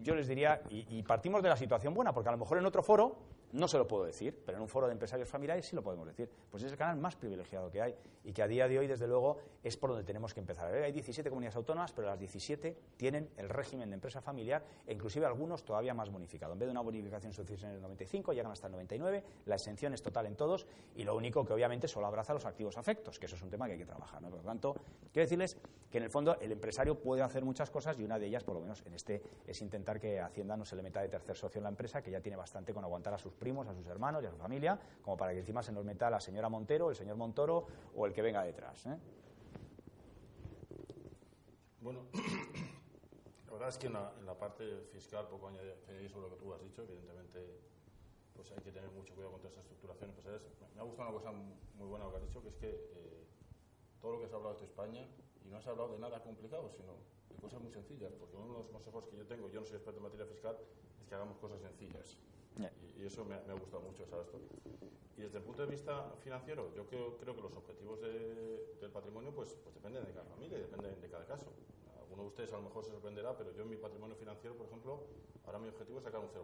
yo 0.00 0.14
les 0.14 0.26
diría, 0.26 0.62
y 0.70 1.02
partimos 1.02 1.42
de 1.42 1.50
la 1.50 1.56
situación 1.56 1.92
buena, 1.92 2.14
porque 2.14 2.30
a 2.30 2.32
lo 2.32 2.38
mejor 2.38 2.56
en 2.56 2.64
otro 2.64 2.82
foro 2.82 3.18
no 3.54 3.68
se 3.68 3.78
lo 3.78 3.86
puedo 3.86 4.04
decir, 4.04 4.42
pero 4.44 4.58
en 4.58 4.62
un 4.62 4.68
foro 4.68 4.86
de 4.86 4.92
empresarios 4.92 5.28
familiares 5.28 5.64
sí 5.64 5.76
lo 5.76 5.82
podemos 5.82 6.06
decir. 6.06 6.28
Pues 6.50 6.62
es 6.64 6.72
el 6.72 6.76
canal 6.76 6.96
más 6.96 7.14
privilegiado 7.14 7.70
que 7.70 7.80
hay 7.80 7.94
y 8.24 8.32
que 8.32 8.42
a 8.42 8.48
día 8.48 8.66
de 8.66 8.78
hoy, 8.78 8.86
desde 8.88 9.06
luego, 9.06 9.38
es 9.62 9.76
por 9.76 9.90
donde 9.90 10.04
tenemos 10.04 10.34
que 10.34 10.40
empezar. 10.40 10.74
Hay 10.74 10.92
17 10.92 11.30
comunidades 11.30 11.56
autónomas, 11.56 11.92
pero 11.92 12.08
las 12.08 12.18
17 12.18 12.76
tienen 12.96 13.30
el 13.36 13.48
régimen 13.48 13.90
de 13.90 13.94
empresa 13.94 14.20
familiar 14.20 14.64
e 14.86 14.92
inclusive 14.92 15.24
algunos 15.24 15.64
todavía 15.64 15.94
más 15.94 16.10
bonificado. 16.10 16.52
En 16.52 16.58
vez 16.58 16.66
de 16.66 16.72
una 16.72 16.80
bonificación 16.80 17.32
suficiente 17.32 17.68
en 17.68 17.76
el 17.76 17.82
95, 17.82 18.32
llegan 18.32 18.50
hasta 18.50 18.66
el 18.66 18.72
99, 18.72 19.24
la 19.46 19.54
exención 19.54 19.94
es 19.94 20.02
total 20.02 20.26
en 20.26 20.34
todos 20.34 20.66
y 20.96 21.04
lo 21.04 21.14
único 21.16 21.44
que 21.44 21.52
obviamente 21.52 21.86
solo 21.86 22.06
abraza 22.06 22.34
los 22.34 22.44
activos 22.46 22.76
afectos, 22.76 23.20
que 23.20 23.26
eso 23.26 23.36
es 23.36 23.42
un 23.42 23.50
tema 23.50 23.66
que 23.66 23.72
hay 23.72 23.78
que 23.78 23.86
trabajar. 23.86 24.20
Por 24.22 24.32
lo 24.32 24.42
tanto, 24.42 24.74
quiero 25.12 25.26
decirles 25.26 25.56
que 25.90 25.98
en 25.98 26.04
el 26.04 26.10
fondo 26.10 26.36
el 26.40 26.50
empresario 26.50 26.98
puede 26.98 27.22
hacer 27.22 27.44
muchas 27.44 27.70
cosas 27.70 27.96
y 28.00 28.02
una 28.02 28.18
de 28.18 28.26
ellas, 28.26 28.42
por 28.42 28.54
lo 28.54 28.60
menos 28.60 28.82
en 28.84 28.94
este, 28.94 29.22
es 29.46 29.62
intentar 29.62 30.00
que 30.00 30.20
Hacienda 30.20 30.56
no 30.56 30.64
se 30.64 30.74
le 30.74 30.82
meta 30.82 31.00
de 31.00 31.08
tercer 31.08 31.36
socio 31.36 31.60
en 31.60 31.64
la 31.64 31.68
empresa, 31.68 32.02
que 32.02 32.10
ya 32.10 32.20
tiene 32.20 32.36
bastante 32.36 32.74
con 32.74 32.82
aguantar 32.82 33.14
a 33.14 33.18
sus 33.18 33.32
primos, 33.44 33.68
a 33.68 33.74
sus 33.74 33.86
hermanos 33.86 34.22
y 34.22 34.26
a 34.26 34.30
su 34.30 34.38
familia, 34.38 34.80
como 35.02 35.18
para 35.18 35.32
que 35.34 35.40
encima 35.40 35.62
se 35.62 35.70
nos 35.70 35.84
meta 35.84 36.08
la 36.08 36.18
señora 36.18 36.48
Montero, 36.48 36.88
el 36.88 36.96
señor 36.96 37.16
Montoro 37.16 37.66
o 37.94 38.06
el 38.06 38.14
que 38.14 38.22
venga 38.22 38.42
detrás. 38.42 38.86
¿eh? 38.86 38.96
Bueno, 41.82 42.06
la 43.46 43.52
verdad 43.52 43.68
es 43.68 43.76
que 43.76 43.88
en 43.88 43.92
la, 43.92 44.38
parte 44.38 44.64
fiscal, 44.90 45.28
poco 45.28 45.48
añadir, 45.48 46.08
sobre 46.08 46.30
lo 46.30 46.34
que 46.34 46.42
tú 46.42 46.54
has 46.54 46.62
dicho, 46.62 46.82
evidentemente 46.84 47.60
pues 48.32 48.50
hay 48.50 48.62
que 48.64 48.72
tener 48.72 48.90
mucho 48.90 49.12
cuidado 49.14 49.32
con 49.32 49.42
toda 49.42 49.52
esa 49.52 49.60
estructuración. 49.60 50.10
Pues 50.12 50.24
me 50.74 50.80
ha 50.80 50.84
gustado 50.84 51.10
una 51.10 51.18
cosa 51.18 51.32
muy 51.32 51.86
buena 51.86 52.06
lo 52.06 52.10
que 52.12 52.16
has 52.16 52.22
dicho, 52.22 52.42
que 52.42 52.48
es 52.48 52.56
que 52.56 52.70
eh, 52.70 53.26
todo 54.00 54.12
lo 54.12 54.18
que 54.20 54.24
has 54.24 54.32
hablado 54.32 54.54
de 54.54 54.64
España, 54.64 55.06
y 55.44 55.48
no 55.50 55.58
has 55.58 55.66
hablado 55.66 55.92
de 55.92 55.98
nada 55.98 56.22
complicado, 56.22 56.70
sino 56.70 56.96
de 57.28 57.36
cosas 57.36 57.60
muy 57.60 57.70
sencillas, 57.70 58.12
porque 58.18 58.36
uno 58.36 58.54
de 58.54 58.58
los 58.60 58.68
consejos 58.68 59.06
que 59.06 59.18
yo 59.18 59.26
tengo, 59.26 59.50
yo 59.50 59.60
no 59.60 59.66
soy 59.66 59.76
experto 59.76 59.98
en 59.98 60.04
materia 60.04 60.26
fiscal, 60.26 60.56
es 60.98 61.06
que 61.06 61.14
hagamos 61.14 61.36
cosas 61.36 61.60
sencillas. 61.60 62.16
Y, 62.56 63.06
eso 63.06 63.24
me, 63.24 63.34
ha 63.34 63.54
gustado 63.54 63.82
mucho, 63.82 64.06
¿sabes? 64.06 64.28
Y 65.16 65.22
desde 65.22 65.38
el 65.38 65.44
punto 65.44 65.62
de 65.62 65.68
vista 65.68 66.14
financiero, 66.20 66.72
yo 66.74 66.86
creo, 66.86 67.16
creo 67.18 67.34
que 67.34 67.42
los 67.42 67.56
objetivos 67.56 68.00
del 68.00 68.90
patrimonio 68.92 69.34
pues, 69.34 69.56
pues 69.62 69.74
dependen 69.74 70.04
de 70.04 70.12
cada 70.12 70.24
familia 70.26 70.58
y 70.58 70.62
dependen 70.62 71.00
de 71.00 71.08
cada 71.08 71.26
caso. 71.26 71.52
Alguno 71.98 72.22
de 72.22 72.28
ustedes 72.28 72.52
a 72.52 72.56
lo 72.56 72.62
mejor 72.62 72.84
se 72.84 72.90
sorprenderá, 72.90 73.36
pero 73.36 73.52
yo 73.52 73.62
en 73.62 73.70
mi 73.70 73.76
patrimonio 73.76 74.16
financiero, 74.16 74.56
por 74.56 74.66
ejemplo, 74.66 75.06
ahora 75.46 75.58
mi 75.58 75.68
objetivo 75.68 75.98
es 75.98 76.04
sacar 76.04 76.20
un 76.20 76.28
0%. 76.28 76.34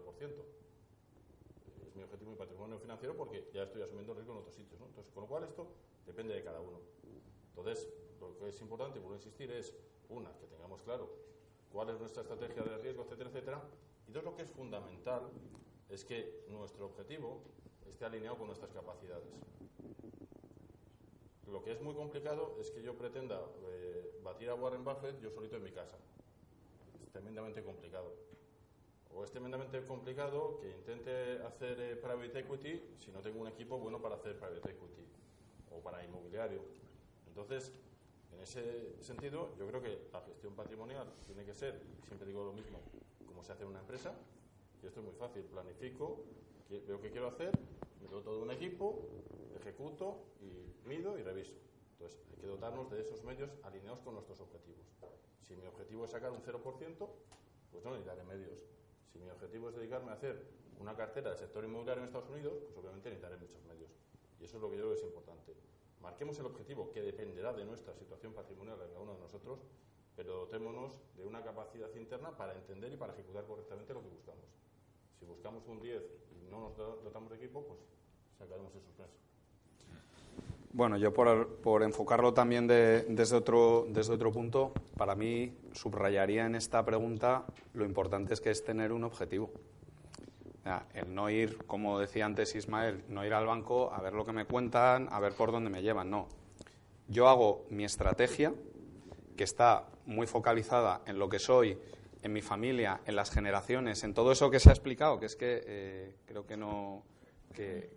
Es 1.86 1.94
mi 1.96 2.02
objetivo, 2.02 2.30
mi 2.30 2.36
patrimonio 2.36 2.78
financiero, 2.78 3.16
porque 3.16 3.50
ya 3.52 3.64
estoy 3.64 3.82
asumiendo 3.82 4.14
riesgo 4.14 4.32
en 4.32 4.38
otros 4.38 4.54
sitios. 4.54 4.80
¿no? 4.80 4.86
Entonces, 4.86 5.12
con 5.12 5.22
lo 5.22 5.28
cual 5.28 5.44
esto 5.44 5.66
depende 6.06 6.34
de 6.34 6.42
cada 6.42 6.60
uno. 6.60 6.80
Entonces, 7.48 7.88
lo 8.20 8.36
que 8.36 8.48
es 8.48 8.60
importante, 8.60 9.00
por 9.00 9.14
insistir, 9.14 9.50
es, 9.50 9.74
una, 10.08 10.32
que 10.38 10.46
tengamos 10.46 10.82
claro 10.82 11.08
cuál 11.72 11.90
es 11.90 11.98
nuestra 11.98 12.22
estrategia 12.22 12.62
de 12.62 12.78
riesgo, 12.78 13.04
etcétera, 13.04 13.30
etcétera. 13.30 13.62
Y 14.08 14.12
dos, 14.12 14.24
lo 14.24 14.34
que 14.34 14.42
es 14.42 14.50
fundamental 14.50 15.30
es 15.90 16.04
que 16.04 16.44
nuestro 16.48 16.86
objetivo 16.86 17.42
esté 17.88 18.04
alineado 18.04 18.38
con 18.38 18.46
nuestras 18.46 18.72
capacidades. 18.72 19.28
Lo 21.46 21.62
que 21.62 21.72
es 21.72 21.80
muy 21.82 21.94
complicado 21.94 22.56
es 22.60 22.70
que 22.70 22.80
yo 22.82 22.96
pretenda 22.96 23.40
eh, 23.66 24.20
batir 24.22 24.48
a 24.50 24.54
Warren 24.54 24.84
Buffett 24.84 25.20
yo 25.20 25.30
solito 25.30 25.56
en 25.56 25.64
mi 25.64 25.72
casa. 25.72 25.96
Es 27.02 27.10
tremendamente 27.10 27.62
complicado. 27.62 28.14
O 29.12 29.24
es 29.24 29.32
tremendamente 29.32 29.84
complicado 29.84 30.60
que 30.60 30.70
intente 30.70 31.42
hacer 31.42 31.80
eh, 31.80 31.96
private 31.96 32.38
equity 32.38 32.94
si 32.98 33.10
no 33.10 33.20
tengo 33.20 33.40
un 33.40 33.48
equipo 33.48 33.78
bueno 33.78 34.00
para 34.00 34.14
hacer 34.14 34.38
private 34.38 34.70
equity 34.70 35.04
o 35.72 35.80
para 35.80 36.04
inmobiliario. 36.04 36.62
Entonces, 37.26 37.72
en 38.32 38.40
ese 38.40 39.02
sentido, 39.02 39.56
yo 39.58 39.66
creo 39.66 39.82
que 39.82 40.08
la 40.12 40.20
gestión 40.20 40.54
patrimonial 40.54 41.12
tiene 41.26 41.44
que 41.44 41.54
ser, 41.54 41.80
siempre 42.06 42.28
digo 42.28 42.44
lo 42.44 42.52
mismo, 42.52 42.80
como 43.26 43.42
se 43.42 43.52
hace 43.52 43.64
en 43.64 43.70
una 43.70 43.80
empresa, 43.80 44.14
y 44.82 44.86
esto 44.86 45.00
es 45.00 45.06
muy 45.06 45.14
fácil. 45.14 45.42
Planifico, 45.44 46.24
veo 46.68 47.00
qué 47.00 47.10
quiero 47.10 47.28
hacer, 47.28 47.52
me 48.00 48.08
doto 48.08 48.34
de 48.36 48.42
un 48.42 48.50
equipo, 48.50 49.08
ejecuto 49.60 50.24
y 50.40 50.88
mido 50.88 51.18
y 51.18 51.22
reviso. 51.22 51.54
Entonces, 51.92 52.20
hay 52.30 52.40
que 52.40 52.46
dotarnos 52.46 52.90
de 52.90 53.00
esos 53.00 53.22
medios 53.24 53.50
alineados 53.62 54.00
con 54.00 54.14
nuestros 54.14 54.40
objetivos. 54.40 54.86
Si 55.42 55.54
mi 55.56 55.66
objetivo 55.66 56.04
es 56.04 56.10
sacar 56.10 56.30
un 56.30 56.40
0%, 56.40 57.08
pues 57.70 57.84
no 57.84 57.90
necesitaré 57.90 58.24
medios. 58.24 58.66
Si 59.12 59.18
mi 59.18 59.28
objetivo 59.30 59.68
es 59.68 59.74
dedicarme 59.74 60.10
a 60.10 60.14
hacer 60.14 60.46
una 60.78 60.96
cartera 60.96 61.30
del 61.30 61.38
sector 61.38 61.64
inmobiliario 61.64 62.02
en 62.02 62.06
Estados 62.06 62.30
Unidos, 62.30 62.58
pues 62.64 62.76
obviamente 62.78 63.10
necesitaré 63.10 63.36
muchos 63.36 63.62
medios. 63.64 63.90
Y 64.40 64.44
eso 64.44 64.56
es 64.56 64.62
lo 64.62 64.70
que 64.70 64.76
yo 64.76 64.84
creo 64.84 64.94
que 64.94 65.00
es 65.00 65.04
importante. 65.04 65.54
Marquemos 66.00 66.38
el 66.38 66.46
objetivo 66.46 66.90
que 66.90 67.02
dependerá 67.02 67.52
de 67.52 67.64
nuestra 67.64 67.94
situación 67.94 68.32
patrimonial 68.32 68.78
de 68.78 68.86
cada 68.86 69.00
uno 69.00 69.14
de 69.14 69.20
nosotros, 69.20 69.60
pero 70.16 70.46
dotémonos 70.46 71.02
de 71.16 71.24
una 71.24 71.42
capacidad 71.42 71.94
interna 71.94 72.34
para 72.36 72.54
entender 72.54 72.92
y 72.92 72.96
para 72.96 73.12
ejecutar 73.12 73.44
correctamente 73.44 73.92
lo 73.92 74.02
que 74.02 74.08
buscamos. 74.08 74.44
Si 75.20 75.26
buscamos 75.26 75.66
un 75.68 75.78
10 75.80 76.02
y 76.32 76.50
no 76.50 76.60
nos 76.60 76.76
dotamos 76.76 77.30
de 77.30 77.36
equipo, 77.36 77.62
pues 77.62 77.78
sacaremos 78.38 78.74
el 78.74 78.80
suspenso. 78.80 79.12
Bueno, 80.72 80.96
yo 80.96 81.12
por, 81.12 81.82
enfocarlo 81.82 82.32
también 82.32 82.66
desde, 82.66 83.36
otro, 83.36 83.86
desde 83.90 84.14
otro 84.14 84.32
punto, 84.32 84.72
para 84.96 85.14
mí 85.14 85.52
subrayaría 85.72 86.46
en 86.46 86.54
esta 86.54 86.82
pregunta 86.84 87.44
lo 87.74 87.84
importante 87.84 88.32
es 88.32 88.40
que 88.40 88.50
es 88.50 88.64
tener 88.64 88.92
un 88.92 89.04
objetivo. 89.04 89.50
el 90.94 91.14
no 91.14 91.28
ir, 91.28 91.58
como 91.66 91.98
decía 91.98 92.24
antes 92.24 92.54
Ismael, 92.54 93.04
no 93.08 93.26
ir 93.26 93.34
al 93.34 93.46
banco 93.46 93.92
a 93.92 94.00
ver 94.00 94.14
lo 94.14 94.24
que 94.24 94.32
me 94.32 94.46
cuentan, 94.46 95.08
a 95.10 95.20
ver 95.20 95.34
por 95.34 95.52
dónde 95.52 95.68
me 95.68 95.82
llevan, 95.82 96.08
no. 96.08 96.28
Yo 97.08 97.28
hago 97.28 97.66
mi 97.68 97.84
estrategia, 97.84 98.54
que 99.36 99.44
está 99.44 99.86
muy 100.06 100.26
focalizada 100.26 101.02
en 101.04 101.18
lo 101.18 101.28
que 101.28 101.38
soy, 101.38 101.76
en 102.22 102.32
mi 102.32 102.42
familia, 102.42 103.00
en 103.06 103.16
las 103.16 103.30
generaciones, 103.30 104.04
en 104.04 104.14
todo 104.14 104.32
eso 104.32 104.50
que 104.50 104.60
se 104.60 104.68
ha 104.68 104.72
explicado, 104.72 105.18
que 105.18 105.26
es 105.26 105.36
que 105.36 105.62
eh, 105.66 106.14
creo 106.26 106.46
que 106.46 106.56
no 106.56 107.02
que, 107.54 107.90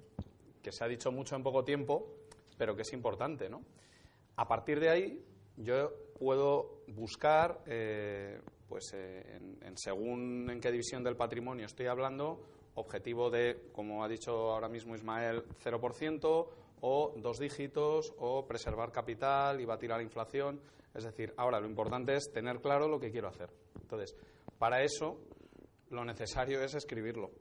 se 0.71 0.83
ha 0.83 0.87
dicho 0.87 1.11
mucho 1.11 1.35
en 1.35 1.43
poco 1.43 1.63
tiempo, 1.63 2.07
pero 2.57 2.75
que 2.75 2.83
es 2.83 2.93
importante, 2.93 3.49
¿no? 3.49 3.63
A 4.35 4.47
partir 4.47 4.79
de 4.79 4.89
ahí, 4.89 5.25
yo 5.57 5.91
puedo 6.17 6.83
buscar, 6.87 7.61
eh, 7.67 8.39
pues 8.67 8.93
eh, 8.93 9.39
en, 9.61 9.77
según 9.77 10.49
en 10.49 10.59
qué 10.59 10.71
división 10.71 11.03
del 11.03 11.15
patrimonio 11.15 11.65
estoy 11.65 11.87
hablando, 11.87 12.45
objetivo 12.75 13.29
de, 13.29 13.69
como 13.73 14.03
ha 14.03 14.07
dicho 14.07 14.51
ahora 14.51 14.69
mismo 14.69 14.95
Ismael, 14.95 15.43
0%, 15.63 16.47
o 16.85 17.13
dos 17.17 17.39
dígitos, 17.39 18.13
o 18.17 18.45
preservar 18.45 18.91
capital 18.91 19.61
y 19.61 19.65
batir 19.65 19.91
a 19.93 19.97
la 19.97 20.03
inflación. 20.03 20.59
Es 20.93 21.03
decir, 21.03 21.33
ahora 21.37 21.59
lo 21.59 21.67
importante 21.67 22.15
es 22.15 22.31
tener 22.31 22.59
claro 22.61 22.87
lo 22.87 22.99
que 22.99 23.11
quiero 23.11 23.27
hacer. 23.27 23.49
Entonces, 23.81 24.15
para 24.59 24.83
eso 24.83 25.19
lo 25.89 26.05
necesario 26.05 26.61
es 26.63 26.75
escribirlo 26.75 27.31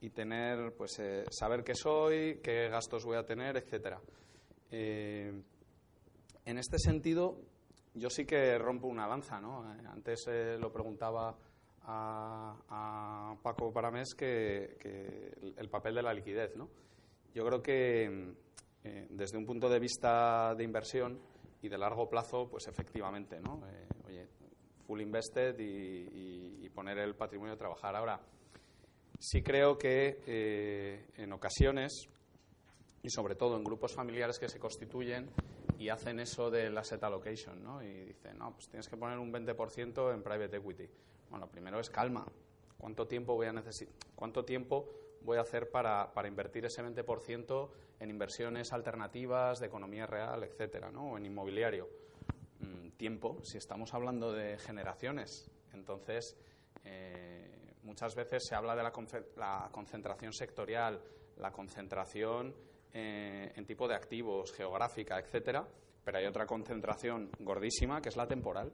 y 0.00 0.10
tener, 0.10 0.74
pues, 0.76 0.98
eh, 0.98 1.24
saber 1.30 1.64
qué 1.64 1.74
soy, 1.74 2.40
qué 2.42 2.68
gastos 2.68 3.04
voy 3.04 3.16
a 3.16 3.24
tener, 3.24 3.56
etcétera. 3.56 4.00
Eh, 4.70 5.32
en 6.44 6.58
este 6.58 6.78
sentido, 6.78 7.40
yo 7.94 8.10
sí 8.10 8.24
que 8.24 8.58
rompo 8.58 8.86
una 8.86 9.08
lanza, 9.08 9.40
¿no? 9.40 9.74
Eh, 9.74 9.82
antes 9.86 10.26
lo 10.58 10.72
preguntaba 10.72 11.36
a, 11.82 13.34
Paco 13.42 13.72
Paramés 13.72 14.14
que, 14.14 14.76
que 14.78 15.54
el 15.56 15.68
papel 15.70 15.94
de 15.94 16.02
la 16.02 16.12
liquidez, 16.12 16.54
¿no? 16.56 16.68
Yo 17.34 17.44
creo 17.44 17.62
que 17.62 18.34
desde 19.10 19.36
un 19.36 19.44
punto 19.44 19.68
de 19.68 19.78
vista 19.78 20.54
de 20.54 20.64
inversión 20.64 21.20
y 21.62 21.68
de 21.68 21.78
largo 21.78 22.08
plazo, 22.08 22.48
pues 22.48 22.68
efectivamente, 22.68 23.40
¿no? 23.40 23.60
oye, 24.06 24.26
full 24.86 25.00
invested 25.00 25.56
y, 25.58 26.68
poner 26.74 26.98
el 26.98 27.16
patrimonio 27.16 27.54
a 27.54 27.56
trabajar. 27.56 27.96
Ahora, 27.96 28.20
sí 29.18 29.42
creo 29.42 29.76
que 29.76 30.20
eh, 30.28 31.08
en 31.16 31.32
ocasiones, 31.32 32.08
y 33.02 33.10
sobre 33.10 33.34
todo 33.34 33.56
en 33.56 33.64
grupos 33.64 33.92
familiares 33.92 34.38
que 34.38 34.48
se 34.48 34.60
constituyen, 34.60 35.28
y 35.76 35.88
hacen 35.88 36.20
eso 36.20 36.50
del 36.50 36.78
asset 36.78 37.02
allocation, 37.02 37.64
¿no? 37.64 37.82
Y 37.82 38.04
dicen, 38.04 38.38
no, 38.38 38.52
pues 38.52 38.68
tienes 38.68 38.88
que 38.88 38.96
poner 38.96 39.18
un 39.18 39.32
20% 39.32 40.14
en 40.14 40.22
private 40.22 40.56
equity. 40.56 40.88
Bueno, 41.30 41.48
primero 41.48 41.80
es 41.80 41.90
calma. 41.90 42.26
¿Cuánto 42.76 43.08
tiempo 43.08 43.34
voy 43.34 43.46
a 43.46 43.52
necesitar? 43.52 43.94
¿Cuánto 44.14 44.44
tiempo 44.44 44.88
voy 45.22 45.38
a 45.38 45.42
hacer 45.42 45.70
para, 45.70 46.10
invertir 46.26 46.64
ese 46.64 46.82
20% 46.82 47.70
en 48.00 48.10
inversiones 48.10 48.72
alternativas 48.72 49.60
de 49.60 49.66
economía 49.66 50.06
real, 50.06 50.44
etcétera, 50.44 50.90
¿no? 50.90 51.12
O 51.12 51.18
en 51.18 51.26
inmobiliario. 51.26 51.88
Mm, 52.60 52.90
tiempo, 52.90 53.38
si 53.42 53.58
estamos 53.58 53.94
hablando 53.94 54.32
de 54.32 54.58
generaciones. 54.58 55.50
Entonces, 55.72 56.36
eh, 56.84 57.74
muchas 57.82 58.14
veces 58.14 58.46
se 58.46 58.54
habla 58.54 58.74
de 58.74 58.82
la, 58.82 58.92
la 59.36 59.68
concentración 59.72 60.32
sectorial, 60.32 61.00
la 61.36 61.52
concentración 61.52 62.54
eh, 62.92 63.52
en 63.54 63.66
tipo 63.66 63.86
de 63.86 63.94
activos, 63.94 64.52
geográfica, 64.52 65.18
etcétera, 65.18 65.66
pero 66.04 66.18
hay 66.18 66.26
otra 66.26 66.46
concentración 66.46 67.30
gordísima 67.40 68.00
que 68.00 68.08
es 68.08 68.16
la 68.16 68.26
temporal, 68.26 68.72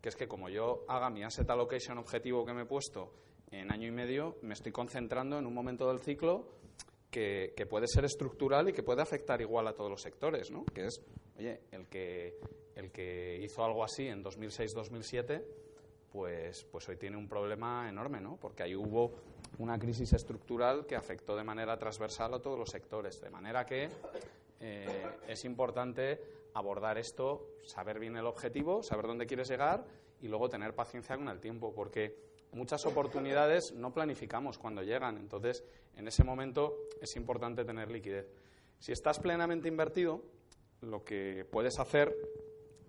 que 0.00 0.08
es 0.08 0.16
que 0.16 0.26
como 0.26 0.48
yo 0.48 0.84
haga 0.88 1.10
mi 1.10 1.22
asset 1.22 1.48
allocation 1.48 1.98
objetivo 1.98 2.44
que 2.44 2.52
me 2.52 2.62
he 2.62 2.66
puesto 2.66 3.12
en 3.52 3.70
año 3.70 3.86
y 3.86 3.92
medio, 3.92 4.36
me 4.42 4.54
estoy 4.54 4.72
concentrando 4.72 5.38
en 5.38 5.46
un 5.46 5.54
momento 5.54 5.86
del 5.86 6.00
ciclo 6.00 6.48
que, 7.10 7.54
puede 7.68 7.86
ser 7.86 8.04
estructural 8.04 8.70
y 8.70 8.72
que 8.72 8.82
puede 8.82 9.02
afectar 9.02 9.40
igual 9.40 9.68
a 9.68 9.74
todos 9.74 9.90
los 9.90 10.02
sectores, 10.02 10.50
¿no? 10.50 10.64
Que 10.64 10.86
es, 10.86 11.00
oye, 11.38 11.60
el 11.70 11.86
que, 11.86 12.38
el 12.74 12.90
que 12.90 13.38
hizo 13.42 13.64
algo 13.64 13.84
así 13.84 14.08
en 14.08 14.24
2006-2007 14.24 15.44
pues, 16.12 16.64
pues 16.64 16.86
hoy 16.90 16.96
tiene 16.96 17.16
un 17.16 17.26
problema 17.26 17.88
enorme, 17.88 18.20
¿no? 18.20 18.36
Porque 18.36 18.62
ahí 18.62 18.76
hubo 18.76 19.12
una 19.58 19.78
crisis 19.78 20.12
estructural 20.12 20.84
que 20.86 20.94
afectó 20.94 21.34
de 21.34 21.42
manera 21.42 21.78
transversal 21.78 22.34
a 22.34 22.38
todos 22.38 22.58
los 22.58 22.68
sectores. 22.68 23.18
De 23.20 23.30
manera 23.30 23.64
que 23.64 23.88
eh, 24.60 25.06
es 25.26 25.44
importante 25.46 26.20
abordar 26.52 26.98
esto, 26.98 27.56
saber 27.64 27.98
bien 27.98 28.16
el 28.16 28.26
objetivo, 28.26 28.82
saber 28.82 29.06
dónde 29.06 29.26
quieres 29.26 29.48
llegar 29.48 29.86
y 30.20 30.28
luego 30.28 30.50
tener 30.50 30.74
paciencia 30.74 31.16
con 31.16 31.28
el 31.28 31.40
tiempo, 31.40 31.72
porque 31.74 32.14
muchas 32.52 32.84
oportunidades 32.86 33.72
no 33.74 33.92
planificamos 33.92 34.58
cuando 34.58 34.82
llegan. 34.82 35.16
Entonces, 35.16 35.64
en 35.96 36.08
ese 36.08 36.24
momento 36.24 36.76
es 37.00 37.16
importante 37.16 37.64
tener 37.64 37.90
liquidez. 37.90 38.26
Si 38.78 38.92
estás 38.92 39.18
plenamente 39.18 39.68
invertido, 39.68 40.22
lo 40.80 41.04
que 41.04 41.46
puedes 41.50 41.78
hacer 41.78 42.14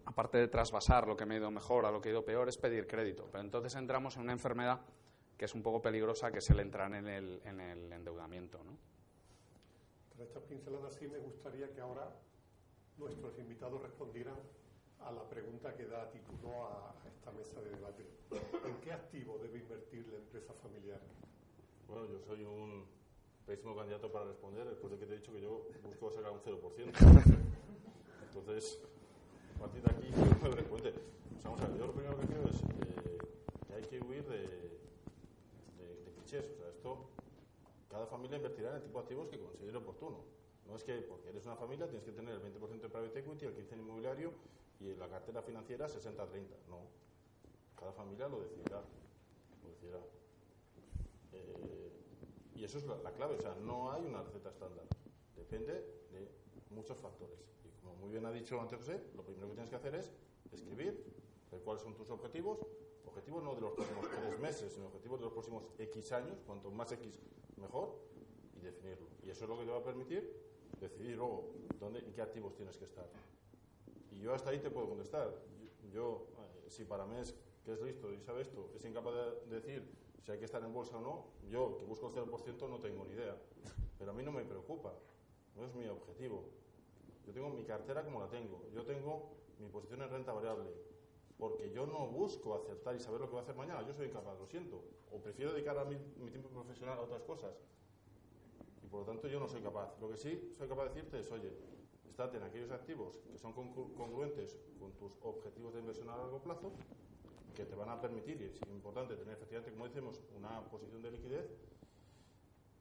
aparte 0.06 0.38
de 0.38 0.48
trasvasar 0.48 1.08
lo 1.08 1.16
que 1.16 1.26
me 1.26 1.36
ha 1.36 1.38
ido 1.38 1.52
mejor 1.52 1.86
a 1.86 1.92
lo 1.92 2.02
que 2.02 2.10
ha 2.10 2.12
ido 2.12 2.26
peor, 2.26 2.50
es 2.50 2.58
pedir 2.58 2.88
crédito. 2.88 3.28
Pero 3.32 3.44
entonces 3.44 3.76
entramos 3.76 4.16
en 4.16 4.24
una 4.24 4.34
enfermedad 4.34 4.82
que 5.38 5.46
es 5.46 5.56
un 5.56 5.64
poco 5.64 5.82
peligrosa, 5.82 6.32
que 6.32 6.40
es 6.40 6.50
el 6.50 6.60
entrar 6.60 6.94
en 6.94 7.08
el, 7.08 7.42
en 7.44 7.60
el 7.60 7.92
endeudamiento. 7.92 8.64
¿no? 8.64 8.78
Tras 10.16 10.28
estas 10.28 10.44
pinceladas 10.44 10.94
sí 10.96 11.08
me 11.08 11.20
gustaría 11.20 11.72
que 11.74 11.82
ahora 11.82 12.16
nuestros 12.98 13.38
invitados 13.40 13.82
respondieran 13.82 14.36
a 15.06 15.12
la 15.12 15.24
pregunta 15.28 15.76
que 15.76 15.86
da 15.86 16.10
título 16.12 16.64
a 16.64 16.96
esta 17.06 17.32
mesa 17.32 17.60
de 17.62 17.70
debate. 17.72 18.04
¿En 18.66 18.76
qué 18.82 18.94
activo 18.94 19.38
debe 19.38 19.60
invertir 19.60 20.08
la 20.08 20.18
empresa 20.18 20.54
familiar? 20.62 21.00
Bueno, 21.88 22.08
yo 22.08 22.20
soy 22.20 22.44
un 22.44 22.86
pésimo 23.46 23.76
candidato 23.76 24.12
para 24.12 24.26
responder 24.26 24.66
después 24.68 24.94
de 24.94 25.00
que 25.00 25.06
te 25.06 25.14
he 25.14 25.18
dicho 25.18 25.34
que 25.34 25.42
yo 25.42 25.68
busco 25.84 26.12
sacar 26.12 26.32
un 26.32 26.40
0%. 26.40 26.60
Entonces, 28.28 28.80
a 29.56 29.60
partir 29.60 29.84
de 29.84 29.92
aquí, 29.92 30.08
yo 30.10 30.50
me 30.50 30.56
responde. 30.56 30.94
vamos 31.44 31.62
a 31.62 31.68
ver, 31.68 31.78
yo 31.78 31.88
lo 31.88 31.94
primero 31.94 32.20
que 32.20 32.28
creo 32.28 32.48
es 32.48 32.62
eh, 32.64 33.18
que 33.68 33.74
hay 33.74 33.84
que 33.84 34.00
huir 34.00 34.24
de, 34.28 34.40
de, 34.40 36.12
clichés. 36.16 36.46
O 36.50 36.56
sea, 36.56 36.70
esto, 36.70 37.10
cada 37.90 38.08
familia 38.08 38.38
invertirá 38.38 38.70
en 38.70 38.76
el 38.78 38.84
tipo 38.84 39.00
de 39.00 39.04
activos 39.04 39.28
que 39.28 39.40
considere 39.40 39.78
oportuno. 39.78 40.43
No 40.68 40.76
es 40.76 40.84
que 40.84 41.02
porque 41.02 41.30
eres 41.30 41.46
una 41.46 41.56
familia 41.56 41.88
tienes 41.88 42.06
que 42.06 42.12
tener 42.12 42.36
el 42.36 42.42
20% 42.42 42.82
de 42.82 42.90
private 42.90 43.20
equity, 43.20 43.46
el 43.46 43.56
15% 43.56 43.74
en 43.74 43.80
inmobiliario 43.80 44.34
y 44.80 44.94
la 44.96 45.08
cartera 45.08 45.42
financiera 45.42 45.88
60-30. 45.88 46.68
No. 46.70 46.80
Cada 47.78 47.92
familia 47.92 48.28
lo 48.28 48.42
decidirá. 48.42 48.82
Eh, 51.32 51.92
y 52.56 52.64
eso 52.64 52.78
es 52.78 52.86
la, 52.86 52.96
la, 52.98 53.12
clave. 53.12 53.36
O 53.36 53.42
sea, 53.42 53.56
no 53.56 53.92
hay 53.92 54.06
una 54.06 54.22
receta 54.22 54.50
estándar. 54.50 54.86
Depende 55.36 55.74
de 56.12 56.30
muchos 56.70 56.98
factores 56.98 57.54
como 57.84 57.96
muy 57.96 58.12
bien 58.12 58.26
ha 58.26 58.32
dicho 58.32 58.60
antes 58.60 58.80
José, 58.80 59.00
lo 59.16 59.24
primero 59.24 59.48
que 59.48 59.54
tienes 59.54 59.70
que 59.70 59.76
hacer 59.76 59.96
es 59.96 60.12
escribir, 60.52 61.04
cuáles 61.64 61.84
son 61.84 61.94
tus 61.94 62.10
objetivos, 62.10 62.60
objetivos 63.06 63.44
no 63.44 63.54
de 63.54 63.62
los 63.62 63.74
próximos 63.74 64.08
tres 64.10 64.40
meses, 64.40 64.74
sino 64.74 64.88
objetivos 64.88 65.20
de 65.20 65.26
los 65.26 65.34
próximos 65.34 65.64
X 65.78 66.12
años, 66.14 66.42
cuanto 66.46 66.72
más 66.72 66.92
X 66.94 67.20
mejor, 67.58 67.96
y 68.56 68.62
definirlo. 68.62 69.08
Y 69.24 69.30
eso 69.30 69.44
es 69.44 69.50
lo 69.50 69.60
que 69.60 69.66
te 69.66 69.72
va 69.72 69.78
a 69.78 69.84
permitir 69.84 70.53
decidir 70.84 71.18
luego 71.18 71.54
dónde 71.80 72.00
y 72.00 72.12
qué 72.12 72.22
activos 72.22 72.56
tienes 72.56 72.78
que 72.78 72.86
estar. 72.86 73.08
Y 74.12 74.20
yo 74.20 74.34
hasta 74.34 74.52
ahí 74.52 74.60
te 74.60 74.70
puedo 74.70 74.90
contestar. 74.90 75.34
Yo, 75.92 76.28
eh, 76.38 76.70
si 76.70 76.86
para 76.86 77.06
mí 77.06 77.18
es 77.18 77.36
que 77.64 77.74
es 77.74 77.82
listo 77.82 78.12
y 78.12 78.22
sabe 78.22 78.42
esto, 78.42 78.72
es 78.76 78.84
incapaz 78.86 79.14
de 79.48 79.56
decir 79.56 80.04
si 80.24 80.32
hay 80.32 80.40
que 80.40 80.46
estar 80.46 80.64
en 80.64 80.74
bolsa 80.74 80.98
o 80.98 81.02
no, 81.02 81.26
yo 81.50 81.78
que 81.78 81.86
busco 81.86 82.08
el 82.08 82.14
0% 82.14 82.70
no 82.70 82.80
tengo 82.80 83.06
ni 83.06 83.14
idea. 83.14 83.38
Pero 84.00 84.12
a 84.12 84.14
mí 84.14 84.24
no 84.24 84.32
me 84.32 84.44
preocupa, 84.46 84.94
no 85.56 85.66
es 85.66 85.74
mi 85.76 85.88
objetivo. 85.88 86.46
Yo 87.26 87.34
tengo 87.34 87.50
mi 87.50 87.64
cartera 87.64 88.04
como 88.04 88.20
la 88.20 88.30
tengo. 88.30 88.66
Yo 88.74 88.84
tengo 88.84 89.32
mi 89.60 89.68
posición 89.70 90.02
en 90.02 90.10
renta 90.10 90.34
variable. 90.34 90.70
Porque 91.38 91.72
yo 91.72 91.86
no 91.86 92.08
busco 92.08 92.56
acertar 92.56 92.96
y 92.96 93.00
saber 93.00 93.22
lo 93.22 93.28
que 93.28 93.32
voy 93.32 93.40
a 93.40 93.44
hacer 93.44 93.56
mañana. 93.56 93.86
Yo 93.86 93.94
soy 93.94 94.08
incapaz, 94.08 94.40
lo 94.40 94.48
siento. 94.48 94.84
O 95.12 95.20
prefiero 95.20 95.52
dedicar 95.54 95.86
mi, 95.86 96.30
tiempo 96.30 96.50
profesional 96.50 96.98
a 96.98 97.02
otras 97.02 97.24
cosas. 97.24 97.54
Por 98.94 99.00
lo 99.00 99.08
tanto 99.08 99.28
yo 99.28 99.40
no 99.40 99.48
soy 99.48 99.60
capaz. 99.60 100.00
Lo 100.00 100.08
que 100.08 100.18
sí 100.18 100.54
soy 100.56 100.68
capaz 100.68 100.84
de 100.84 100.90
decirte 100.90 101.20
es, 101.20 101.32
oye, 101.32 101.52
estate 102.08 102.38
en 102.38 102.44
aquellos 102.44 102.70
activos 102.70 103.24
que 103.32 103.40
son 103.40 103.52
congruentes 103.52 104.60
con 104.80 104.92
tus 104.92 105.18
objetivos 105.24 105.74
de 105.74 105.80
inversión 105.80 106.12
a 106.12 106.16
largo 106.16 106.40
plazo, 106.44 106.72
que 107.56 107.66
te 107.66 107.74
van 107.74 107.90
a 107.90 108.00
permitir, 108.00 108.40
y 108.40 108.46
es 108.46 108.62
importante 108.70 109.16
tener 109.16 109.34
efectivamente, 109.34 109.72
como 109.72 109.88
decimos, 109.88 110.22
una 110.38 110.62
posición 110.66 111.02
de 111.02 111.10
liquidez 111.10 111.50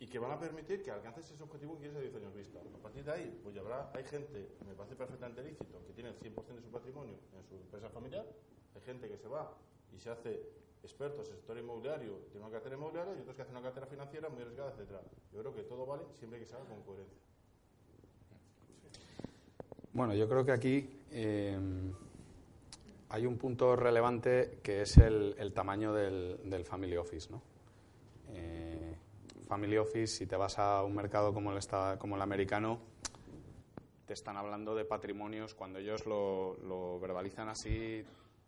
y 0.01 0.07
que 0.07 0.19
van 0.19 0.33
a 0.33 0.39
permitir 0.39 0.83
que 0.83 0.91
alcances 0.91 1.31
ese 1.31 1.43
objetivo 1.43 1.77
que 1.77 1.89
quieres 1.89 1.97
a 1.97 2.01
10 2.01 2.15
años 2.17 2.35
vista. 2.35 2.59
A 2.61 2.83
partir 2.83 3.05
de 3.05 3.13
ahí, 3.13 3.41
pues 3.43 3.55
ya 3.55 3.63
habrá, 3.63 3.91
hay 3.95 4.05
gente, 4.05 4.51
me 4.67 4.75
parece 4.75 4.97
perfectamente 4.97 5.43
lícito, 5.43 5.83
que 5.87 5.95
tiene 5.95 6.11
el 6.11 6.19
100% 6.19 6.57
de 6.57 6.61
su 6.61 6.71
patrimonio 6.71 7.17
en 7.35 7.43
su 7.43 7.55
empresa 7.55 7.89
familiar, 7.89 8.27
hay 8.75 8.83
gente 8.83 9.09
que 9.09 9.17
se 9.17 9.29
va 9.29 9.57
y 9.91 9.99
se 9.99 10.11
hace 10.11 10.43
expertos 10.83 11.27
en 11.27 11.33
el 11.33 11.39
sector 11.39 11.59
inmobiliario, 11.59 12.19
tiene 12.31 12.47
una 12.47 12.53
cartera 12.53 12.77
inmobiliaria 12.77 13.15
y 13.15 13.21
otros 13.21 13.37
que 13.37 13.43
hacen 13.43 13.57
una 13.57 13.65
cartera 13.65 13.87
financiera 13.87 14.29
muy 14.29 14.43
arriesgada, 14.43 14.73
etcétera. 14.73 15.01
Yo 15.33 15.41
creo 15.41 15.55
que 15.55 15.63
todo 15.63 15.87
vale 15.87 16.03
siempre 16.15 16.39
que 16.39 16.47
se 16.47 16.55
haga 16.55 16.65
con 16.65 16.83
coherencia. 16.83 17.19
Bueno, 19.93 20.15
yo 20.15 20.29
creo 20.29 20.45
que 20.45 20.53
aquí 20.53 20.91
eh, 21.11 21.59
hay 23.11 23.27
un 23.27 23.37
punto 23.37 23.77
relevante 23.77 24.59
que 24.63 24.83
es 24.83 24.97
el, 24.97 25.53
tamaño 25.55 25.93
del, 25.93 26.39
del, 26.45 26.65
family 26.65 26.97
office, 26.97 27.31
¿no? 27.31 27.43
Eh, 28.31 28.97
family 29.47 29.77
office, 29.77 30.07
si 30.07 30.27
te 30.27 30.35
vas 30.35 30.59
a 30.59 30.83
un 30.83 30.95
mercado 30.95 31.35
como 31.35 31.53
el, 31.53 31.59
como 31.99 32.17
el 32.17 32.23
americano, 32.23 32.79
te 34.07 34.15
están 34.15 34.39
hablando 34.39 34.75
de 34.75 34.87
patrimonios, 34.87 35.55
cuando 35.55 35.79
ellos 35.79 36.07
lo, 36.07 36.99
verbalizan 37.01 37.51
así, 37.51 38.03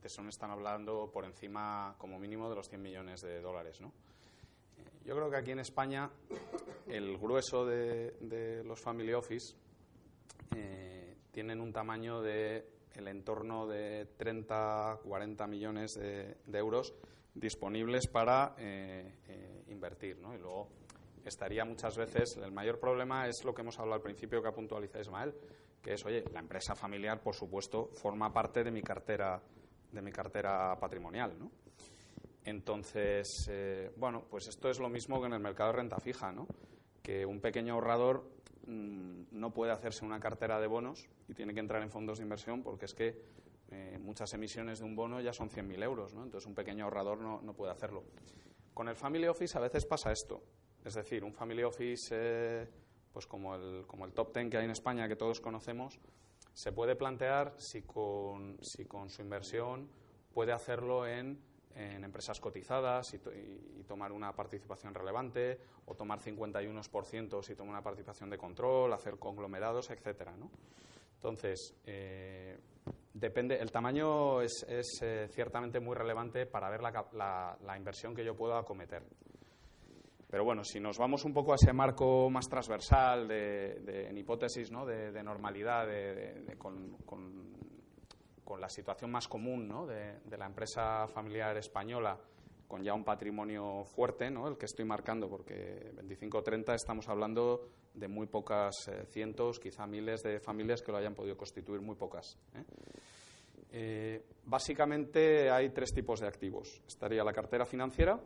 están 0.04 0.50
hablando 0.50 1.10
por 1.12 1.24
encima, 1.24 1.94
como 1.98 2.18
mínimo, 2.18 2.48
de 2.48 2.56
los 2.56 2.68
100 2.68 2.82
millones 2.82 3.20
de 3.22 3.40
dólares. 3.40 3.80
¿no? 3.80 3.92
Yo 5.04 5.14
creo 5.14 5.30
que 5.30 5.36
aquí 5.36 5.50
en 5.50 5.60
España 5.60 6.10
el 6.86 7.18
grueso 7.18 7.66
de, 7.66 8.62
los 8.64 8.80
family 8.80 9.12
office 9.12 9.54
eh, 10.54 11.16
tienen 11.30 11.60
un 11.60 11.72
tamaño 11.72 12.22
de 12.22 12.74
el 12.94 13.08
entorno 13.08 13.66
de 13.66 14.06
30, 14.16 15.00
40 15.04 15.46
millones 15.46 15.94
de, 15.94 16.36
euros 16.58 16.94
disponibles 17.34 18.06
para 18.06 18.54
eh, 18.58 19.18
eh, 19.28 19.64
invertir. 19.68 20.18
Y 20.18 20.38
luego 20.38 20.68
estaría 21.24 21.64
muchas 21.64 21.96
veces, 21.96 22.36
el 22.36 22.52
mayor 22.52 22.78
problema 22.78 23.26
es 23.26 23.44
lo 23.44 23.54
que 23.54 23.62
hemos 23.62 23.78
hablado 23.78 23.96
al 23.96 24.02
principio 24.02 24.40
que 24.40 24.48
ha 24.48 24.52
puntualizado 24.52 25.00
Ismael, 25.00 25.34
que 25.82 25.94
es, 25.94 26.04
oye, 26.06 26.24
la 26.32 26.40
empresa 26.40 26.74
familiar, 26.74 27.20
por 27.20 27.34
supuesto, 27.34 27.90
forma 27.94 28.32
parte 28.32 28.62
de 28.62 28.70
mi 28.70 28.82
cartera, 28.82 29.42
de 29.94 30.02
mi 30.02 30.12
cartera 30.12 30.76
patrimonial, 30.78 31.38
¿no? 31.38 31.50
Entonces, 32.44 33.48
eh, 33.50 33.90
bueno, 33.96 34.24
pues 34.28 34.48
esto 34.48 34.68
es 34.68 34.78
lo 34.78 34.88
mismo 34.88 35.20
que 35.20 35.26
en 35.26 35.32
el 35.32 35.40
mercado 35.40 35.70
de 35.70 35.78
renta 35.78 35.98
fija, 35.98 36.30
¿no? 36.32 36.46
Que 37.02 37.24
un 37.24 37.40
pequeño 37.40 37.74
ahorrador 37.74 38.30
mm, 38.66 39.22
no 39.30 39.52
puede 39.52 39.72
hacerse 39.72 40.04
una 40.04 40.20
cartera 40.20 40.60
de 40.60 40.66
bonos 40.66 41.08
y 41.28 41.34
tiene 41.34 41.54
que 41.54 41.60
entrar 41.60 41.82
en 41.82 41.90
fondos 41.90 42.18
de 42.18 42.24
inversión 42.24 42.62
porque 42.62 42.84
es 42.84 42.94
que 42.94 43.22
eh, 43.70 43.98
muchas 43.98 44.34
emisiones 44.34 44.80
de 44.80 44.84
un 44.84 44.94
bono 44.94 45.20
ya 45.20 45.32
son 45.32 45.48
100.000 45.48 45.82
euros, 45.82 46.14
¿no? 46.14 46.22
Entonces 46.22 46.46
un 46.46 46.54
pequeño 46.54 46.84
ahorrador 46.84 47.18
no, 47.20 47.40
no 47.40 47.54
puede 47.54 47.72
hacerlo. 47.72 48.04
Con 48.74 48.88
el 48.88 48.96
Family 48.96 49.26
Office 49.26 49.56
a 49.56 49.60
veces 49.60 49.86
pasa 49.86 50.12
esto. 50.12 50.42
Es 50.84 50.94
decir, 50.94 51.24
un 51.24 51.32
family 51.32 51.62
office, 51.62 52.14
eh, 52.14 52.68
pues 53.10 53.26
como 53.26 53.54
el, 53.54 53.86
como 53.86 54.04
el 54.04 54.12
top 54.12 54.32
ten 54.32 54.50
que 54.50 54.58
hay 54.58 54.64
en 54.64 54.70
España, 54.70 55.08
que 55.08 55.16
todos 55.16 55.40
conocemos, 55.40 55.98
se 56.54 56.72
puede 56.72 56.96
plantear 56.96 57.52
si 57.58 57.82
con, 57.82 58.56
si 58.62 58.86
con 58.86 59.10
su 59.10 59.22
inversión 59.22 59.90
puede 60.32 60.52
hacerlo 60.52 61.06
en, 61.06 61.38
empresas 61.76 62.38
cotizadas 62.38 63.12
y, 63.14 63.18
tomar 63.84 64.12
una 64.12 64.32
participación 64.32 64.94
relevante, 64.94 65.58
o 65.86 65.94
tomar 65.94 66.20
51% 66.20 67.42
si 67.42 67.54
toma 67.54 67.70
una 67.70 67.82
participación 67.82 68.30
de 68.30 68.38
control, 68.38 68.92
hacer 68.92 69.18
conglomerados, 69.18 69.90
etcétera, 69.90 70.34
¿no? 70.36 70.50
Entonces, 71.16 71.74
eh, 71.84 72.58
depende, 73.12 73.56
el 73.56 73.70
tamaño 73.70 74.40
es, 74.40 74.64
eh, 74.68 75.28
ciertamente 75.30 75.80
muy 75.80 75.94
relevante 75.94 76.46
para 76.46 76.70
ver 76.70 76.82
la, 76.82 77.76
inversión 77.76 78.14
que 78.14 78.24
yo 78.24 78.36
pueda 78.36 78.58
acometer. 78.58 79.02
Pero 80.34 80.42
bueno, 80.42 80.64
si 80.64 80.80
nos 80.80 80.98
vamos 80.98 81.24
un 81.24 81.32
poco 81.32 81.52
a 81.52 81.54
ese 81.54 81.72
marco 81.72 82.28
más 82.28 82.48
transversal 82.48 83.28
de, 83.28 84.08
en 84.10 84.18
hipótesis 84.18 84.68
¿no? 84.68 84.84
de, 84.84 85.22
normalidad, 85.22 85.86
con, 86.58 86.96
con, 87.06 88.60
la 88.60 88.68
situación 88.68 89.12
más 89.12 89.28
común 89.28 89.68
¿no? 89.68 89.86
de, 89.86 90.18
la 90.36 90.46
empresa 90.46 91.06
familiar 91.06 91.56
española, 91.56 92.18
con 92.66 92.82
ya 92.82 92.94
un 92.94 93.04
patrimonio 93.04 93.84
fuerte, 93.84 94.28
¿no? 94.28 94.48
el 94.48 94.58
que 94.58 94.66
estoy 94.66 94.84
marcando, 94.84 95.28
porque 95.28 95.92
25 95.94 96.38
o 96.38 96.42
30 96.42 96.74
estamos 96.74 97.08
hablando 97.08 97.68
de 97.94 98.08
muy 98.08 98.26
pocas 98.26 98.88
eh, 98.88 99.06
cientos, 99.12 99.60
quizá 99.60 99.86
miles 99.86 100.24
de 100.24 100.40
familias 100.40 100.82
que 100.82 100.90
lo 100.90 100.98
hayan 100.98 101.14
podido 101.14 101.36
constituir, 101.36 101.80
muy 101.80 101.94
pocas. 101.94 102.36
¿eh? 102.56 102.64
Eh, 103.70 104.24
básicamente 104.46 105.48
hay 105.48 105.70
tres 105.70 105.94
tipos 105.94 106.18
de 106.18 106.26
activos. 106.26 106.82
Estaría 106.88 107.22
la 107.22 107.32
cartera 107.32 107.64
financiera, 107.64 108.20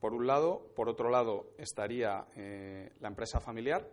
por 0.00 0.14
un 0.14 0.26
lado, 0.26 0.72
por 0.74 0.88
otro 0.88 1.10
lado 1.10 1.52
estaría 1.58 2.26
la 2.34 3.08
empresa 3.08 3.40
familiar, 3.40 3.88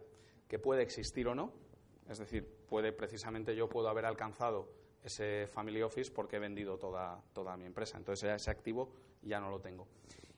que 0.47 0.59
puede 0.59 0.84
existir 0.84 1.28
o 1.28 1.36
no, 1.36 1.53
es 2.09 2.19
decir, 2.19 2.47
puede 2.67 2.91
precisamente 2.91 3.55
yo 3.55 3.69
puedo 3.69 3.88
haber 3.88 4.05
alcanzado 4.05 4.69
ese 5.03 5.47
family 5.47 5.82
office 5.82 6.11
porque 6.11 6.38
he 6.38 6.39
vendido 6.39 6.78
toda, 6.78 7.21
toda 7.34 7.57
mi 7.57 7.65
empresa. 7.65 7.97
Entonces 7.97 8.32
ese 8.34 8.51
activo 8.51 8.89
ya 9.21 9.39
no 9.39 9.49
lo 9.49 9.59
tengo. 9.59 9.88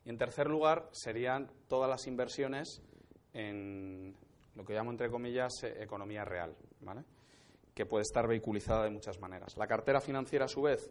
Y 0.04 0.10
en 0.10 0.18
tercer 0.18 0.48
lugar 0.48 0.90
serían 0.92 1.52
todas 1.68 1.90
las 1.90 2.08
inversiones 2.08 2.82
en 3.34 4.16
lo 4.56 4.64
que 4.64 4.74
llamo 4.74 4.92
entre 4.92 5.10
comillas 5.10 5.52
eh, 5.64 5.84
economía 5.84 6.24
real, 6.24 6.56
¿vale? 6.82 7.04
que 7.74 7.86
puede 7.86 8.04
estar 8.04 8.26
vehiculizada 8.28 8.86
de 8.86 8.90
muchas 8.90 9.20
maneras. 9.20 9.58
La 9.58 9.68
cartera 9.68 10.00
financiera, 10.00 10.46
a 10.46 10.48
su 10.48 10.62
vez, 10.62 10.90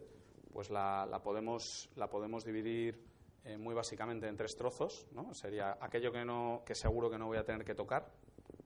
pues 0.53 0.69
la, 0.69 1.07
la 1.09 1.23
podemos, 1.23 1.89
la 1.95 2.09
podemos 2.09 2.45
dividir 2.45 3.03
eh, 3.45 3.57
muy 3.57 3.73
básicamente 3.73 4.27
en 4.27 4.35
tres 4.35 4.55
trozos. 4.55 5.07
¿no? 5.11 5.33
Sería 5.33 5.77
aquello 5.79 6.11
que, 6.11 6.25
no, 6.25 6.63
que 6.65 6.75
seguro 6.75 7.09
que 7.09 7.17
no 7.17 7.27
voy 7.27 7.37
a 7.37 7.45
tener 7.45 7.63
que 7.63 7.75
tocar, 7.75 8.11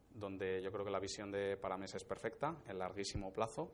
donde 0.10 0.62
yo 0.62 0.72
creo 0.72 0.86
que 0.86 0.92
la 0.92 1.00
visión 1.00 1.32
de 1.32 1.58
Parames 1.58 1.96
es 1.96 2.04
perfecta, 2.04 2.56
en 2.68 2.80
larguísimo 2.80 3.32
plazo, 3.32 3.72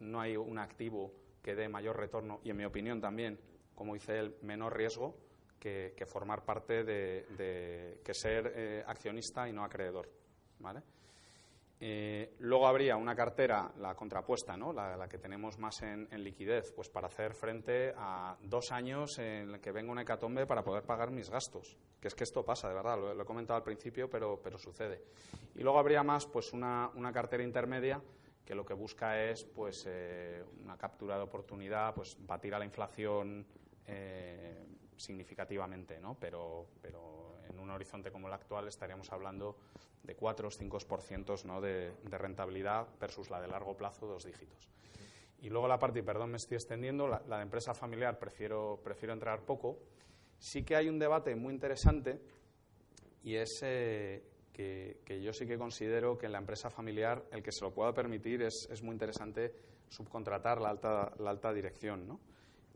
no 0.00 0.20
hay 0.20 0.36
un 0.36 0.58
activo 0.58 1.12
que 1.42 1.54
dé 1.54 1.68
mayor 1.68 1.96
retorno 1.96 2.40
y, 2.42 2.50
en 2.50 2.56
mi 2.56 2.64
opinión, 2.64 3.00
también, 3.00 3.38
como 3.74 3.94
dice 3.94 4.18
él, 4.18 4.36
menor 4.42 4.76
riesgo 4.76 5.16
que, 5.58 6.06
formar 6.06 6.44
parte 6.44 6.84
de, 6.84 8.00
que 8.04 8.14
ser 8.14 8.52
eh, 8.54 8.84
accionista 8.86 9.48
y 9.48 9.52
no 9.52 9.64
acreedor. 9.64 10.08
¿vale? 10.58 10.82
Eh, 11.78 12.36
luego 12.38 12.66
habría 12.66 12.96
una 12.96 13.14
cartera, 13.14 13.70
la 13.78 13.94
contrapuesta, 13.94 14.56
¿no? 14.56 14.72
la, 14.72 15.08
que 15.08 15.18
tenemos 15.18 15.58
más 15.58 15.82
en, 15.82 16.08
liquidez, 16.24 16.72
pues 16.72 16.88
para 16.88 17.08
hacer 17.08 17.34
frente 17.34 17.92
a 17.96 18.36
dos 18.40 18.72
años 18.72 19.18
en 19.18 19.54
el 19.54 19.60
que 19.60 19.72
venga 19.72 19.92
una 19.92 20.02
hecatombe 20.02 20.46
para 20.46 20.64
poder 20.64 20.84
pagar 20.84 21.10
mis 21.10 21.28
gastos. 21.28 21.76
Que 22.00 22.08
es 22.08 22.14
que 22.14 22.24
esto 22.24 22.44
pasa, 22.44 22.68
de 22.68 22.74
verdad, 22.74 22.98
lo, 22.98 23.20
he 23.20 23.26
comentado 23.26 23.58
al 23.58 23.62
principio, 23.62 24.08
pero, 24.08 24.40
pero 24.42 24.58
sucede. 24.58 25.02
Y 25.54 25.62
luego 25.62 25.78
habría 25.78 26.02
más 26.02 26.26
pues 26.26 26.52
una, 26.52 26.90
una 26.94 27.12
cartera 27.12 27.42
intermedia 27.42 28.00
que 28.46 28.54
lo 28.54 28.64
que 28.64 28.74
busca 28.74 29.22
es 29.22 29.44
pues 29.44 29.84
eh, 29.88 30.42
una 30.62 30.78
captura 30.78 31.16
de 31.16 31.22
oportunidad, 31.22 31.94
pues 31.94 32.16
batir 32.20 32.54
a 32.54 32.58
la 32.60 32.64
inflación 32.64 33.44
eh, 33.86 34.64
significativamente, 34.96 35.98
¿no? 36.00 36.16
Pero, 36.18 36.68
pero 36.80 37.25
en 37.56 37.62
un 37.62 37.70
horizonte 37.70 38.10
como 38.10 38.28
el 38.28 38.34
actual 38.34 38.68
estaríamos 38.68 39.10
hablando 39.12 39.56
de 40.02 40.14
4 40.14 40.48
o 40.48 40.50
5% 40.50 41.44
¿no? 41.44 41.60
de, 41.60 41.92
rentabilidad 42.10 42.86
versus 43.00 43.30
la 43.30 43.40
de 43.40 43.48
largo 43.48 43.76
plazo, 43.76 44.06
dos 44.06 44.24
dígitos. 44.24 44.68
Y 45.40 45.50
luego 45.50 45.68
la 45.68 45.78
parte, 45.78 45.98
y 45.98 46.02
perdón, 46.02 46.30
me 46.30 46.36
estoy 46.36 46.56
extendiendo, 46.56 47.08
la, 47.08 47.20
de 47.20 47.42
empresa 47.42 47.74
familiar 47.74 48.18
prefiero, 48.18 48.80
prefiero 48.82 49.12
entrar 49.12 49.40
poco. 49.40 49.78
Sí 50.38 50.62
que 50.62 50.76
hay 50.76 50.88
un 50.88 50.98
debate 50.98 51.34
muy 51.34 51.52
interesante 51.52 52.20
y 53.22 53.34
es 53.34 53.60
eh, 53.62 54.22
que, 54.52 55.20
yo 55.22 55.32
sí 55.32 55.46
que 55.46 55.58
considero 55.58 56.16
que 56.16 56.26
en 56.26 56.32
la 56.32 56.38
empresa 56.38 56.70
familiar 56.70 57.24
el 57.32 57.42
que 57.42 57.52
se 57.52 57.62
lo 57.62 57.72
pueda 57.72 57.92
permitir 57.92 58.42
es, 58.42 58.68
es 58.70 58.82
muy 58.82 58.92
interesante 58.92 59.54
subcontratar 59.88 60.60
la 60.60 60.70
alta, 60.70 61.12
la 61.18 61.30
alta 61.30 61.52
dirección. 61.52 62.06
¿no? 62.06 62.20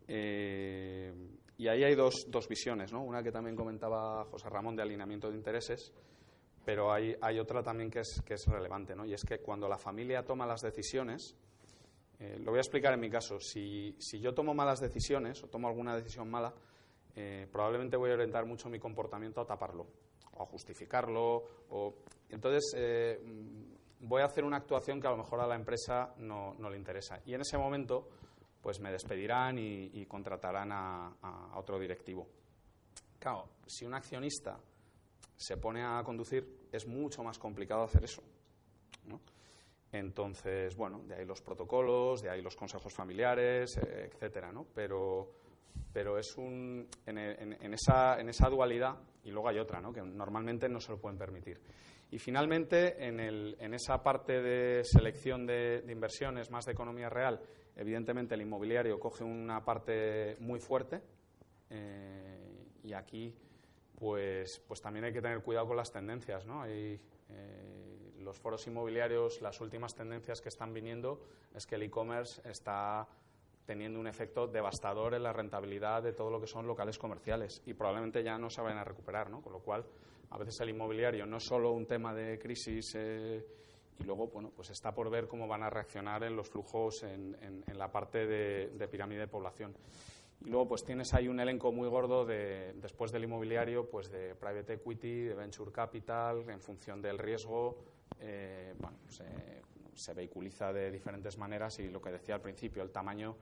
Eh, 0.07 1.13
y 1.61 1.67
ahí 1.67 1.83
hay 1.83 1.93
dos, 1.93 2.25
dos 2.27 2.47
visiones, 2.47 2.91
¿no? 2.91 3.03
una 3.03 3.21
que 3.21 3.31
también 3.31 3.55
comentaba 3.55 4.25
José 4.25 4.49
Ramón 4.49 4.75
de 4.75 4.81
alineamiento 4.81 5.29
de 5.29 5.37
intereses, 5.37 5.93
pero 6.65 6.91
hay, 6.91 7.15
hay 7.21 7.37
otra 7.37 7.61
también 7.61 7.91
que 7.91 7.99
es, 7.99 8.19
que 8.25 8.33
es 8.33 8.47
relevante, 8.47 8.95
¿no? 8.95 9.05
y 9.05 9.13
es 9.13 9.23
que 9.23 9.37
cuando 9.41 9.69
la 9.69 9.77
familia 9.77 10.25
toma 10.25 10.47
las 10.47 10.61
decisiones, 10.61 11.35
eh, 12.17 12.39
lo 12.39 12.49
voy 12.49 12.57
a 12.57 12.61
explicar 12.61 12.95
en 12.95 12.99
mi 12.99 13.11
caso, 13.11 13.39
si, 13.39 13.95
si, 13.99 14.19
yo 14.19 14.33
tomo 14.33 14.55
malas 14.55 14.79
decisiones 14.79 15.43
o 15.43 15.49
tomo 15.49 15.67
alguna 15.67 15.95
decisión 15.95 16.31
mala, 16.31 16.51
eh, 17.15 17.47
probablemente 17.51 17.95
voy 17.95 18.09
a 18.09 18.15
orientar 18.15 18.47
mucho 18.47 18.67
mi 18.67 18.79
comportamiento 18.79 19.39
a 19.39 19.45
taparlo 19.45 19.85
o 20.31 20.41
a 20.41 20.45
justificarlo. 20.47 21.43
O... 21.69 21.93
Entonces, 22.29 22.73
eh, 22.75 23.19
voy 23.99 24.23
a 24.23 24.25
hacer 24.25 24.45
una 24.45 24.57
actuación 24.57 24.99
que 24.99 25.05
a 25.05 25.11
lo 25.11 25.17
mejor 25.17 25.39
a 25.39 25.45
la 25.45 25.53
empresa 25.53 26.15
no, 26.17 26.55
no 26.57 26.71
le 26.71 26.77
interesa. 26.77 27.21
Y 27.23 27.35
en 27.35 27.41
ese 27.41 27.55
momento, 27.55 28.09
pues 28.61 28.79
me 28.79 28.91
despedirán 28.91 29.57
y, 29.57 30.05
contratarán 30.05 30.71
a, 30.71 31.53
otro 31.55 31.79
directivo. 31.79 32.27
Claro, 33.19 33.49
si 33.65 33.85
un 33.85 33.93
accionista 33.93 34.59
se 35.35 35.57
pone 35.57 35.83
a 35.83 36.01
conducir, 36.03 36.67
es 36.71 36.87
mucho 36.87 37.23
más 37.23 37.37
complicado 37.37 37.83
hacer 37.83 38.03
eso. 38.03 38.23
Entonces, 39.91 40.75
bueno, 40.75 41.01
de 41.05 41.15
ahí 41.15 41.25
los 41.25 41.41
protocolos, 41.41 42.21
de 42.21 42.29
ahí 42.29 42.41
los 42.41 42.55
consejos 42.55 42.93
familiares, 42.93 43.75
eh, 43.77 44.09
etcétera, 44.09 44.51
¿no? 44.51 44.65
Pero 44.73 45.41
pero 45.93 46.17
es 46.17 46.37
un, 46.37 46.87
en, 47.05 47.17
esa, 47.73 48.19
en, 48.19 48.29
esa, 48.29 48.49
dualidad, 48.49 48.95
y 49.23 49.31
luego 49.31 49.49
hay 49.49 49.59
otra, 49.59 49.81
¿no? 49.81 49.91
que 49.91 50.01
normalmente 50.01 50.69
no 50.69 50.79
se 50.79 50.91
lo 50.91 50.99
pueden 50.99 51.17
permitir. 51.17 51.59
Y 52.11 52.19
finalmente, 52.19 53.05
en, 53.05 53.19
en 53.19 53.73
esa 53.73 54.01
parte 54.01 54.41
de 54.41 54.83
selección 54.83 55.45
de, 55.45 55.83
inversiones, 55.89 56.49
más 56.49 56.65
de 56.65 56.73
economía 56.73 57.09
real, 57.09 57.39
evidentemente 57.75 58.35
el 58.35 58.41
inmobiliario 58.41 58.99
coge 58.99 59.23
una 59.23 59.63
parte 59.63 60.37
muy 60.39 60.59
fuerte, 60.59 61.01
eh, 61.69 62.67
y 62.83 62.93
aquí 62.93 63.33
pues, 63.95 64.59
pues 64.67 64.81
también 64.81 65.05
hay 65.05 65.13
que 65.13 65.21
tener 65.21 65.41
cuidado 65.41 65.67
con 65.67 65.77
las 65.77 65.91
tendencias. 65.91 66.45
¿no? 66.45 66.61
Hay, 66.61 66.99
eh, 67.29 68.11
los 68.19 68.39
foros 68.39 68.65
inmobiliarios, 68.67 69.41
las 69.41 69.61
últimas 69.61 69.95
tendencias 69.95 70.41
que 70.41 70.49
están 70.49 70.73
viniendo 70.73 71.21
es 71.53 71.65
que 71.65 71.75
el 71.75 71.83
e-commerce 71.83 72.41
está 72.49 73.07
teniendo 73.65 73.99
un 73.99 74.07
efecto 74.07 74.47
devastador 74.47 75.13
en 75.13 75.23
la 75.23 75.33
rentabilidad 75.33 76.03
de 76.03 76.13
todo 76.13 76.29
lo 76.29 76.41
que 76.41 76.47
son 76.47 76.67
locales 76.67 76.97
comerciales 76.97 77.61
y 77.65 77.73
probablemente 77.73 78.23
ya 78.23 78.37
no 78.37 78.49
se 78.49 78.61
vayan 78.61 78.79
a 78.79 78.83
recuperar, 78.83 79.29
¿no? 79.29 79.41
Con 79.41 79.53
lo 79.53 79.59
cual, 79.59 79.85
a 80.31 80.37
veces 80.37 80.59
el 80.61 80.69
inmobiliario 80.69 81.25
no 81.25 81.37
es 81.37 81.43
solo 81.43 81.71
un 81.71 81.85
tema 81.85 82.13
de 82.13 82.39
crisis 82.39 82.95
eh, 82.95 83.45
y 84.01 84.03
luego, 84.03 84.27
bueno, 84.27 84.51
pues 84.55 84.69
está 84.69 84.93
por 84.93 85.09
ver 85.09 85.27
cómo 85.27 85.47
van 85.47 85.63
a 85.63 85.69
reaccionar 85.69 86.23
en 86.23 86.35
los 86.35 86.49
flujos 86.49 87.03
en, 87.03 87.37
en, 87.41 87.77
la 87.77 87.91
parte 87.91 88.25
de, 88.25 88.87
pirámide 88.87 89.21
de 89.21 89.27
población. 89.27 89.75
Y 90.43 90.49
luego, 90.49 90.69
pues 90.69 90.83
tienes 90.83 91.13
ahí 91.13 91.27
un 91.27 91.39
elenco 91.39 91.71
muy 91.71 91.87
gordo 91.87 92.25
de, 92.25 92.73
después 92.81 93.11
del 93.11 93.25
inmobiliario, 93.25 93.89
pues 93.89 94.09
de 94.11 94.33
private 94.35 94.73
equity, 94.73 95.25
de 95.25 95.35
venture 95.35 95.71
capital, 95.71 96.49
en 96.49 96.59
función 96.59 97.01
del 97.01 97.19
riesgo, 97.19 97.77
eh, 98.19 98.73
bueno, 98.79 98.97
pues, 99.03 99.19
eh, 99.21 99.61
se 99.93 100.13
vehiculiza 100.13 100.73
de 100.73 100.89
diferentes 100.89 101.37
maneras 101.37 101.77
y 101.79 101.89
lo 101.89 102.01
que 102.01 102.11
decía 102.11 102.35
al 102.35 102.41
principio, 102.41 102.81
el 102.81 102.91
tamaño 102.91 103.35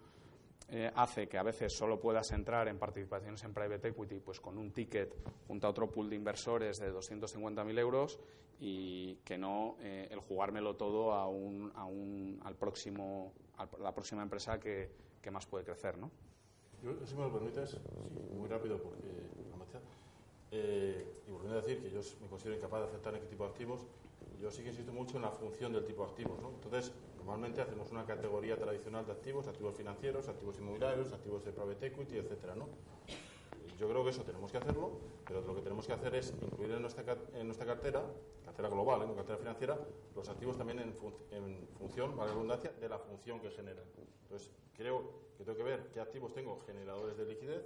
eh, 0.72 0.92
hace 0.96 1.28
que 1.28 1.38
a 1.38 1.44
veces 1.44 1.76
solo 1.76 2.00
puedas 2.00 2.32
entrar 2.32 2.68
en 2.68 2.78
participaciones 2.78 3.44
en 3.44 3.54
private 3.54 3.90
equity 3.90 4.20
pues 4.20 4.40
con 4.40 4.58
un 4.58 4.72
ticket 4.72 5.16
junto 5.48 5.68
a 5.68 5.70
otro 5.70 5.90
pool 5.90 6.10
de 6.10 6.16
inversores 6.16 6.80
de 6.80 6.94
250.000 6.94 7.80
euros 7.80 8.20
y 8.60 9.16
que 9.18 9.38
no 9.38 9.78
eh, 9.82 10.08
el 10.12 10.20
jugármelo 10.20 10.76
todo 10.76 11.14
a 11.14 11.28
un, 11.28 11.72
a 11.76 11.86
un, 11.86 12.40
al 12.44 12.56
próximo, 12.56 13.34
a 13.58 13.68
la 13.80 13.94
próxima 13.94 14.22
empresa 14.22 14.60
que, 14.60 14.92
que 15.22 15.32
más 15.32 15.46
puede 15.46 15.66
crecer. 15.66 15.98
¿no? 15.98 16.12
Si 17.06 17.16
me 17.16 17.22
lo 17.24 17.34
permites, 17.34 17.78
muy 18.34 18.48
rápido, 18.48 18.82
porque 18.82 19.30
eh, 20.52 21.06
y 21.28 21.32
volviendo 21.32 21.60
a 21.60 21.62
decir 21.62 21.82
que 21.82 21.92
yo 21.92 22.00
me 22.22 22.28
considero 22.28 22.58
incapaz 22.58 22.82
de 22.82 22.88
aceptar 22.88 23.14
este 23.14 23.28
tipo 23.28 23.44
de 23.44 23.50
activos, 23.52 23.86
yo 24.40 24.52
sí 24.52 24.64
que 24.64 24.70
insisto 24.70 24.92
mucho 24.94 25.18
en 25.18 25.24
la 25.24 25.32
función 25.32 25.74
del 25.74 25.86
tipo 25.86 26.04
de 26.04 26.12
activos. 26.12 26.40
¿no? 26.42 26.50
Entonces, 26.50 26.92
normalmente 27.18 27.62
hacemos 27.62 27.92
una 27.92 28.06
categoría 28.06 28.58
tradicional 28.58 29.06
de 29.06 29.12
activos, 29.12 29.48
activos 29.48 29.76
financieros, 29.76 30.28
activos 30.28 30.58
inmobiliarios, 30.60 31.12
activos 31.12 31.44
de 31.44 31.52
private 31.52 31.88
equity, 31.88 32.18
etcétera, 32.18 32.56
¿no? 32.56 32.68
Yo 33.78 33.88
creo 33.88 34.04
que 34.04 34.10
eso 34.10 34.24
tenemos 34.24 34.52
que 34.52 34.58
hacerlo, 34.58 34.92
pero 35.26 35.42
lo 35.42 35.56
que 35.56 35.62
tenemos 35.62 35.88
que 35.88 35.94
hacer 35.94 36.14
es 36.16 36.34
incluir 36.42 36.72
en 36.72 36.82
nuestra, 36.82 37.18
en 37.34 37.46
nuestra 37.46 37.66
cartera, 37.66 38.04
cartera 38.44 38.68
global, 38.68 39.04
en 39.04 39.12
¿eh? 39.12 39.16
cartera 39.16 39.38
financiera, 39.38 39.80
los 40.16 40.28
activos 40.28 40.58
también 40.58 40.80
en, 40.80 40.96
en 41.32 41.68
función, 41.78 42.18
vale 42.18 42.34
redundancia, 42.34 42.74
de 42.74 42.90
la 42.90 43.00
función 43.00 43.40
que 43.40 43.50
generan. 43.52 43.86
Entonces, 44.24 44.52
creo 44.74 45.30
que 45.38 45.46
tengo 45.46 45.58
que 45.58 45.64
ver 45.64 45.92
qué 45.94 46.02
activos 46.02 46.34
tengo 46.34 46.60
generadores 46.66 47.16
de 47.18 47.26
liquidez, 47.26 47.64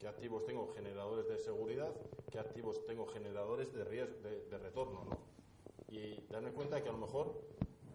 qué 0.00 0.08
activos 0.08 0.44
tengo 0.44 0.66
generadores 0.74 1.28
de 1.28 1.38
seguridad, 1.38 1.94
qué 2.28 2.40
activos 2.40 2.84
tengo 2.84 3.06
generadores 3.06 3.72
de, 3.72 3.84
riesgo, 3.84 4.16
de, 4.20 4.58
retorno, 4.58 5.04
¿no? 5.04 5.31
Y 5.92 6.24
darme 6.30 6.52
cuenta 6.52 6.82
que 6.82 6.88
a 6.88 6.92
lo 6.92 6.98
mejor 6.98 7.38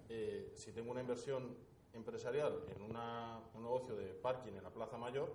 eh, 0.08 0.54
si 0.56 0.72
tengo 0.72 0.92
una 0.92 1.02
inversión 1.02 1.58
empresarial 1.94 2.64
en 2.76 2.84
una, 2.84 3.42
un 3.56 3.64
negocio 3.64 3.96
de 3.96 4.14
parking 4.14 4.54
en 4.54 4.64
la 4.64 4.70
Plaza 4.70 5.00
Mayor, 5.00 5.34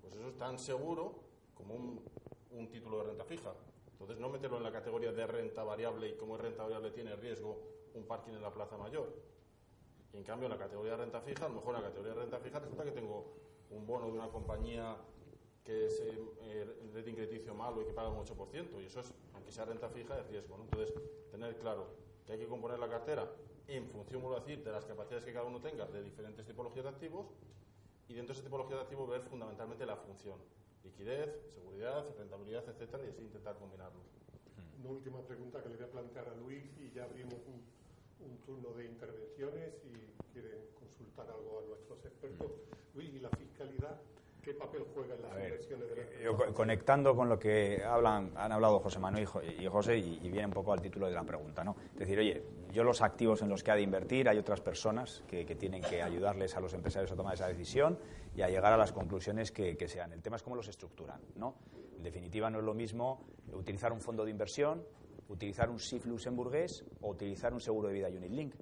pues 0.00 0.14
eso 0.14 0.28
es 0.28 0.36
tan 0.36 0.58
seguro 0.58 1.20
como 1.54 1.74
un, 1.74 2.04
un 2.50 2.68
título 2.68 2.98
de 2.98 3.04
renta 3.04 3.24
fija. 3.24 3.54
Entonces, 3.92 4.18
no 4.18 4.28
meterlo 4.28 4.56
en 4.56 4.64
la 4.64 4.72
categoría 4.72 5.12
de 5.12 5.24
renta 5.24 5.62
variable 5.62 6.08
y 6.08 6.16
como 6.16 6.34
es 6.34 6.42
renta 6.42 6.64
variable 6.64 6.90
tiene 6.90 7.14
riesgo 7.14 7.62
un 7.94 8.04
parking 8.04 8.32
en 8.32 8.42
la 8.42 8.52
Plaza 8.52 8.76
Mayor. 8.76 9.14
Y 10.12 10.16
en 10.16 10.24
cambio, 10.24 10.46
en 10.46 10.52
la 10.52 10.58
categoría 10.58 10.92
de 10.92 10.98
renta 10.98 11.20
fija, 11.20 11.46
a 11.46 11.48
lo 11.48 11.54
mejor 11.54 11.76
en 11.76 11.82
la 11.82 11.88
categoría 11.88 12.14
de 12.14 12.20
renta 12.22 12.40
fija 12.40 12.58
resulta 12.58 12.82
que 12.82 12.90
tengo 12.90 13.36
un 13.70 13.86
bono 13.86 14.06
de 14.06 14.12
una 14.12 14.28
compañía 14.30 14.96
que 15.64 15.86
es 15.86 16.00
eh, 16.00 16.66
rating 16.94 17.14
crediticio 17.14 17.54
malo 17.54 17.82
y 17.82 17.84
que 17.84 17.92
paga 17.92 18.08
un 18.08 18.24
8%. 18.24 18.82
Y 18.82 18.86
eso 18.86 19.00
es, 19.00 19.12
aunque 19.34 19.52
sea 19.52 19.64
renta 19.64 19.88
fija, 19.88 20.18
es 20.18 20.26
riesgo. 20.28 20.56
¿no? 20.56 20.64
Entonces, 20.64 20.94
tener 21.30 21.56
claro 21.58 21.88
que 22.26 22.32
hay 22.32 22.38
que 22.38 22.46
componer 22.46 22.78
la 22.78 22.88
cartera 22.88 23.30
en 23.66 23.88
función, 23.88 24.22
vuelvo 24.22 24.36
a 24.36 24.40
decir, 24.40 24.64
de 24.64 24.72
las 24.72 24.84
capacidades 24.84 25.24
que 25.24 25.32
cada 25.32 25.44
uno 25.44 25.60
tenga 25.60 25.86
de 25.86 26.02
diferentes 26.02 26.44
tipologías 26.44 26.84
de 26.84 26.90
activos 26.90 27.26
y 28.08 28.14
dentro 28.14 28.34
de 28.34 28.40
esa 28.40 28.44
tipología 28.44 28.76
de 28.76 28.82
activos 28.82 29.08
ver 29.08 29.22
fundamentalmente 29.22 29.86
la 29.86 29.96
función. 29.96 30.38
Liquidez, 30.82 31.30
seguridad, 31.54 32.04
rentabilidad, 32.18 32.68
etcétera, 32.68 33.04
y 33.04 33.10
así 33.10 33.22
intentar 33.22 33.56
combinarlos. 33.58 34.02
Una 34.80 34.90
última 34.90 35.20
pregunta 35.22 35.62
que 35.62 35.68
le 35.68 35.76
voy 35.76 35.84
a 35.84 35.90
plantear 35.90 36.28
a 36.28 36.34
Luis 36.34 36.64
y 36.80 36.90
ya 36.90 37.04
abrimos 37.04 37.38
un, 37.46 37.62
un 38.26 38.38
turno 38.38 38.70
de 38.72 38.86
intervenciones 38.86 39.74
y 39.84 40.32
quieren 40.32 40.66
consultar 40.78 41.30
algo 41.30 41.60
a 41.60 41.68
nuestros 41.68 42.04
expertos. 42.04 42.50
Luis, 42.94 43.14
¿y 43.14 43.20
la 43.20 43.30
fiscalidad 43.30 44.00
qué 44.42 44.54
papel 44.54 44.84
juega 44.94 45.14
en 45.14 45.22
las 45.22 45.34
ver, 45.34 45.44
inversiones 45.50 45.88
de 45.90 45.96
la 45.96 46.20
yo 46.22 46.36
co- 46.36 46.52
conectando 46.54 47.14
con 47.14 47.28
lo 47.28 47.38
que 47.38 47.82
hablan, 47.84 48.32
han 48.36 48.52
hablado 48.52 48.78
José 48.80 48.98
Manuel 48.98 49.26
y 49.58 49.66
José, 49.66 49.98
y, 49.98 50.18
y 50.22 50.30
viene 50.30 50.46
un 50.46 50.52
poco 50.52 50.72
al 50.72 50.80
título 50.80 51.06
de 51.06 51.12
la 51.14 51.24
pregunta, 51.24 51.62
¿no? 51.64 51.76
Es 51.92 51.98
decir, 52.00 52.18
oye, 52.18 52.42
yo 52.72 52.84
los 52.84 53.00
activos 53.02 53.42
en 53.42 53.48
los 53.48 53.62
que 53.62 53.70
ha 53.70 53.74
de 53.74 53.82
invertir, 53.82 54.28
hay 54.28 54.38
otras 54.38 54.60
personas 54.60 55.22
que, 55.26 55.44
que 55.46 55.54
tienen 55.56 55.82
que 55.82 56.02
ayudarles 56.02 56.56
a 56.56 56.60
los 56.60 56.72
empresarios 56.74 57.10
a 57.12 57.16
tomar 57.16 57.34
esa 57.34 57.48
decisión 57.48 57.98
y 58.34 58.42
a 58.42 58.48
llegar 58.48 58.72
a 58.72 58.76
las 58.76 58.92
conclusiones 58.92 59.50
que, 59.52 59.76
que 59.76 59.88
sean. 59.88 60.12
El 60.12 60.22
tema 60.22 60.36
es 60.36 60.42
cómo 60.42 60.56
los 60.56 60.68
estructuran, 60.68 61.20
¿no? 61.36 61.54
En 61.96 62.02
definitiva, 62.02 62.48
no 62.50 62.58
es 62.60 62.64
lo 62.64 62.74
mismo 62.74 63.24
utilizar 63.52 63.92
un 63.92 64.00
fondo 64.00 64.24
de 64.24 64.30
inversión, 64.30 64.82
utilizar 65.28 65.68
un 65.70 65.78
SIF 65.78 66.06
luxemburgués 66.06 66.84
o 67.02 67.10
utilizar 67.10 67.52
un 67.52 67.60
seguro 67.60 67.88
de 67.88 67.94
vida 67.94 68.08
Unit 68.08 68.30
Link. 68.30 68.54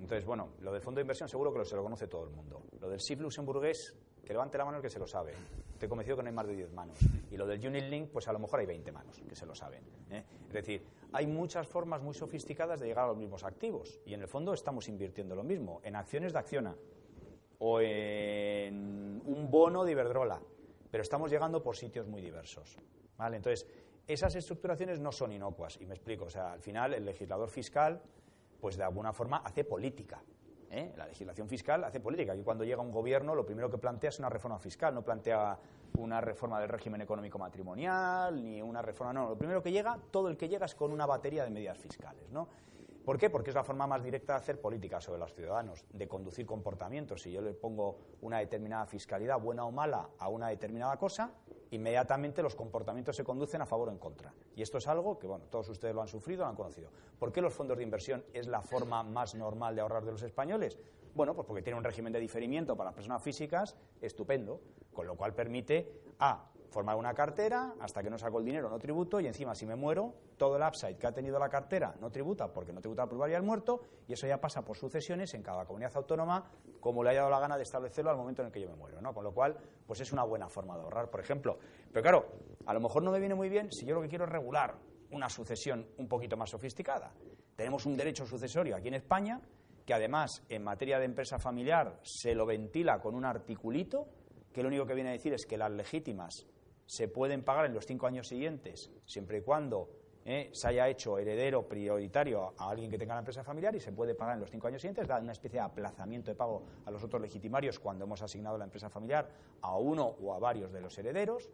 Entonces, 0.00 0.24
bueno, 0.24 0.50
lo 0.60 0.72
del 0.72 0.80
fondo 0.80 0.98
de 0.98 1.02
inversión 1.02 1.28
seguro 1.28 1.52
que 1.52 1.58
lo, 1.58 1.64
se 1.64 1.74
lo 1.74 1.82
conoce 1.82 2.06
todo 2.06 2.24
el 2.24 2.30
mundo. 2.30 2.62
Lo 2.80 2.88
del 2.88 3.00
SIF 3.00 3.20
luxemburgués, 3.20 3.96
que 4.28 4.34
levante 4.34 4.58
la 4.58 4.66
mano 4.66 4.76
el 4.76 4.82
que 4.82 4.90
se 4.90 4.98
lo 4.98 5.06
sabe. 5.06 5.32
Estoy 5.72 5.88
convencido 5.88 6.18
que 6.18 6.22
no 6.22 6.28
hay 6.28 6.34
más 6.34 6.46
de 6.46 6.54
10 6.54 6.70
manos. 6.74 6.98
Y 7.30 7.36
lo 7.38 7.46
del 7.46 7.66
Unit 7.66 7.84
Link, 7.84 8.10
pues 8.10 8.28
a 8.28 8.32
lo 8.34 8.38
mejor 8.38 8.60
hay 8.60 8.66
20 8.66 8.92
manos 8.92 9.22
que 9.26 9.34
se 9.34 9.46
lo 9.46 9.54
saben. 9.54 9.82
¿eh? 10.10 10.22
Es 10.48 10.52
decir, 10.52 10.84
hay 11.14 11.26
muchas 11.26 11.66
formas 11.66 12.02
muy 12.02 12.12
sofisticadas 12.12 12.78
de 12.78 12.88
llegar 12.88 13.06
a 13.06 13.08
los 13.08 13.16
mismos 13.16 13.42
activos. 13.42 13.98
Y 14.04 14.12
en 14.12 14.20
el 14.20 14.28
fondo 14.28 14.52
estamos 14.52 14.86
invirtiendo 14.88 15.34
lo 15.34 15.44
mismo, 15.44 15.80
en 15.82 15.96
acciones 15.96 16.34
de 16.34 16.40
Acciona 16.40 16.76
o 17.58 17.80
en 17.80 19.22
un 19.24 19.50
bono 19.50 19.82
de 19.86 19.92
Iberdrola. 19.92 20.42
Pero 20.90 21.02
estamos 21.02 21.30
llegando 21.30 21.62
por 21.62 21.74
sitios 21.74 22.06
muy 22.06 22.20
diversos. 22.20 22.76
¿vale? 23.16 23.38
Entonces, 23.38 23.66
esas 24.06 24.34
estructuraciones 24.34 25.00
no 25.00 25.10
son 25.10 25.32
inocuas. 25.32 25.80
Y 25.80 25.86
me 25.86 25.94
explico. 25.94 26.26
O 26.26 26.30
sea, 26.30 26.52
al 26.52 26.60
final, 26.60 26.92
el 26.92 27.06
legislador 27.06 27.48
fiscal 27.48 28.02
pues 28.60 28.76
de 28.76 28.84
alguna 28.84 29.12
forma 29.12 29.38
hace 29.38 29.64
política. 29.64 30.22
¿Eh? 30.70 30.92
La 30.96 31.06
legislación 31.06 31.48
fiscal 31.48 31.84
hace 31.84 32.00
política. 32.00 32.34
Y 32.34 32.42
cuando 32.42 32.64
llega 32.64 32.80
un 32.80 32.90
gobierno, 32.90 33.34
lo 33.34 33.44
primero 33.44 33.70
que 33.70 33.78
plantea 33.78 34.10
es 34.10 34.18
una 34.18 34.28
reforma 34.28 34.58
fiscal, 34.58 34.94
no 34.94 35.02
plantea 35.02 35.58
una 35.98 36.20
reforma 36.20 36.60
del 36.60 36.68
régimen 36.68 37.00
económico 37.00 37.38
matrimonial, 37.38 38.42
ni 38.42 38.60
una 38.62 38.82
reforma. 38.82 39.12
No, 39.12 39.30
lo 39.30 39.38
primero 39.38 39.62
que 39.62 39.72
llega, 39.72 39.98
todo 40.10 40.28
el 40.28 40.36
que 40.36 40.48
llega 40.48 40.66
es 40.66 40.74
con 40.74 40.92
una 40.92 41.06
batería 41.06 41.44
de 41.44 41.50
medidas 41.50 41.78
fiscales. 41.78 42.30
¿no? 42.30 42.48
¿Por 43.04 43.18
qué? 43.18 43.30
Porque 43.30 43.50
es 43.50 43.56
la 43.56 43.64
forma 43.64 43.86
más 43.86 44.02
directa 44.02 44.34
de 44.34 44.38
hacer 44.40 44.60
política 44.60 45.00
sobre 45.00 45.18
los 45.18 45.32
ciudadanos, 45.34 45.84
de 45.92 46.06
conducir 46.06 46.44
comportamientos. 46.44 47.22
Si 47.22 47.32
yo 47.32 47.40
le 47.40 47.54
pongo 47.54 47.98
una 48.20 48.38
determinada 48.38 48.84
fiscalidad, 48.86 49.40
buena 49.40 49.64
o 49.64 49.72
mala, 49.72 50.10
a 50.18 50.28
una 50.28 50.48
determinada 50.48 50.96
cosa, 50.98 51.32
inmediatamente 51.70 52.42
los 52.42 52.54
comportamientos 52.54 53.16
se 53.16 53.24
conducen 53.24 53.60
a 53.60 53.66
favor 53.66 53.88
o 53.88 53.92
en 53.92 53.98
contra. 53.98 54.32
Y 54.56 54.62
esto 54.62 54.78
es 54.78 54.86
algo 54.86 55.18
que, 55.18 55.26
bueno, 55.26 55.46
todos 55.50 55.68
ustedes 55.68 55.94
lo 55.94 56.02
han 56.02 56.08
sufrido, 56.08 56.44
lo 56.44 56.50
han 56.50 56.56
conocido. 56.56 56.90
¿Por 57.18 57.32
qué 57.32 57.40
los 57.40 57.52
fondos 57.54 57.76
de 57.76 57.82
inversión 57.82 58.24
es 58.32 58.46
la 58.46 58.60
forma 58.60 59.02
más 59.02 59.34
normal 59.34 59.74
de 59.74 59.80
ahorrar 59.80 60.04
de 60.04 60.12
los 60.12 60.22
españoles? 60.22 60.78
Bueno, 61.14 61.34
pues 61.34 61.46
porque 61.46 61.62
tiene 61.62 61.78
un 61.78 61.84
régimen 61.84 62.12
de 62.12 62.20
diferimiento 62.20 62.76
para 62.76 62.88
las 62.88 62.94
personas 62.94 63.22
físicas 63.22 63.76
estupendo, 64.00 64.60
con 64.92 65.06
lo 65.06 65.16
cual 65.16 65.34
permite 65.34 66.02
a 66.18 66.50
formar 66.70 66.96
una 66.96 67.14
cartera 67.14 67.74
hasta 67.80 68.02
que 68.02 68.10
no 68.10 68.18
saco 68.18 68.38
el 68.38 68.44
dinero, 68.44 68.68
no 68.68 68.78
tributo, 68.78 69.20
y 69.20 69.26
encima 69.26 69.54
si 69.54 69.66
me 69.66 69.74
muero, 69.74 70.14
todo 70.36 70.56
el 70.56 70.62
upside 70.62 70.96
que 70.96 71.06
ha 71.06 71.12
tenido 71.12 71.38
la 71.38 71.48
cartera 71.48 71.94
no 72.00 72.10
tributa 72.10 72.52
porque 72.52 72.72
no 72.72 72.80
tributa 72.80 73.02
la 73.02 73.08
pluralidad 73.08 73.38
del 73.38 73.46
muerto, 73.46 73.80
y 74.06 74.12
eso 74.12 74.26
ya 74.26 74.40
pasa 74.40 74.62
por 74.62 74.76
sucesiones 74.76 75.32
en 75.34 75.42
cada 75.42 75.64
comunidad 75.64 75.92
autónoma, 75.96 76.50
como 76.80 77.02
le 77.02 77.10
haya 77.10 77.20
dado 77.20 77.30
la 77.30 77.40
gana 77.40 77.56
de 77.56 77.62
establecerlo 77.62 78.10
al 78.10 78.16
momento 78.16 78.42
en 78.42 78.46
el 78.46 78.52
que 78.52 78.60
yo 78.60 78.68
me 78.68 78.76
muero, 78.76 79.00
¿no? 79.00 79.12
Con 79.12 79.24
lo 79.24 79.32
cual, 79.32 79.56
pues 79.86 80.00
es 80.00 80.12
una 80.12 80.24
buena 80.24 80.48
forma 80.48 80.76
de 80.76 80.82
ahorrar, 80.82 81.10
por 81.10 81.20
ejemplo. 81.20 81.58
Pero 81.92 82.02
claro, 82.02 82.26
a 82.66 82.74
lo 82.74 82.80
mejor 82.80 83.02
no 83.02 83.10
me 83.10 83.18
viene 83.18 83.34
muy 83.34 83.48
bien 83.48 83.72
si 83.72 83.86
yo 83.86 83.94
lo 83.94 84.02
que 84.02 84.08
quiero 84.08 84.24
es 84.24 84.30
regular 84.30 84.76
una 85.10 85.28
sucesión 85.28 85.86
un 85.96 86.08
poquito 86.08 86.36
más 86.36 86.50
sofisticada. 86.50 87.12
Tenemos 87.56 87.86
un 87.86 87.96
derecho 87.96 88.26
sucesorio 88.26 88.76
aquí 88.76 88.88
en 88.88 88.94
España, 88.94 89.40
que 89.84 89.94
además 89.94 90.42
en 90.48 90.62
materia 90.62 90.98
de 90.98 91.06
empresa 91.06 91.38
familiar 91.38 91.98
se 92.02 92.34
lo 92.34 92.44
ventila 92.44 93.00
con 93.00 93.14
un 93.14 93.24
articulito, 93.24 94.06
que 94.52 94.62
lo 94.62 94.68
único 94.68 94.86
que 94.86 94.94
viene 94.94 95.10
a 95.10 95.12
decir 95.12 95.32
es 95.32 95.46
que 95.46 95.56
las 95.56 95.70
legítimas 95.70 96.46
se 96.88 97.06
pueden 97.06 97.42
pagar 97.44 97.66
en 97.66 97.74
los 97.74 97.84
cinco 97.84 98.06
años 98.06 98.26
siguientes, 98.26 98.90
siempre 99.04 99.38
y 99.38 99.40
cuando 99.42 99.90
eh, 100.24 100.48
se 100.52 100.68
haya 100.68 100.88
hecho 100.88 101.18
heredero 101.18 101.68
prioritario 101.68 102.54
a 102.56 102.70
alguien 102.70 102.90
que 102.90 102.96
tenga 102.96 103.12
la 103.12 103.20
empresa 103.20 103.44
familiar 103.44 103.76
y 103.76 103.80
se 103.80 103.92
puede 103.92 104.14
pagar 104.14 104.36
en 104.36 104.40
los 104.40 104.50
cinco 104.50 104.68
años 104.68 104.80
siguientes, 104.80 105.06
da 105.06 105.18
una 105.18 105.32
especie 105.32 105.60
de 105.60 105.66
aplazamiento 105.66 106.30
de 106.30 106.34
pago 106.34 106.62
a 106.86 106.90
los 106.90 107.04
otros 107.04 107.20
legitimarios 107.20 107.78
cuando 107.78 108.06
hemos 108.06 108.22
asignado 108.22 108.56
la 108.56 108.64
empresa 108.64 108.88
familiar 108.88 109.28
a 109.60 109.76
uno 109.76 110.06
o 110.06 110.32
a 110.32 110.38
varios 110.38 110.72
de 110.72 110.80
los 110.80 110.96
herederos. 110.96 111.50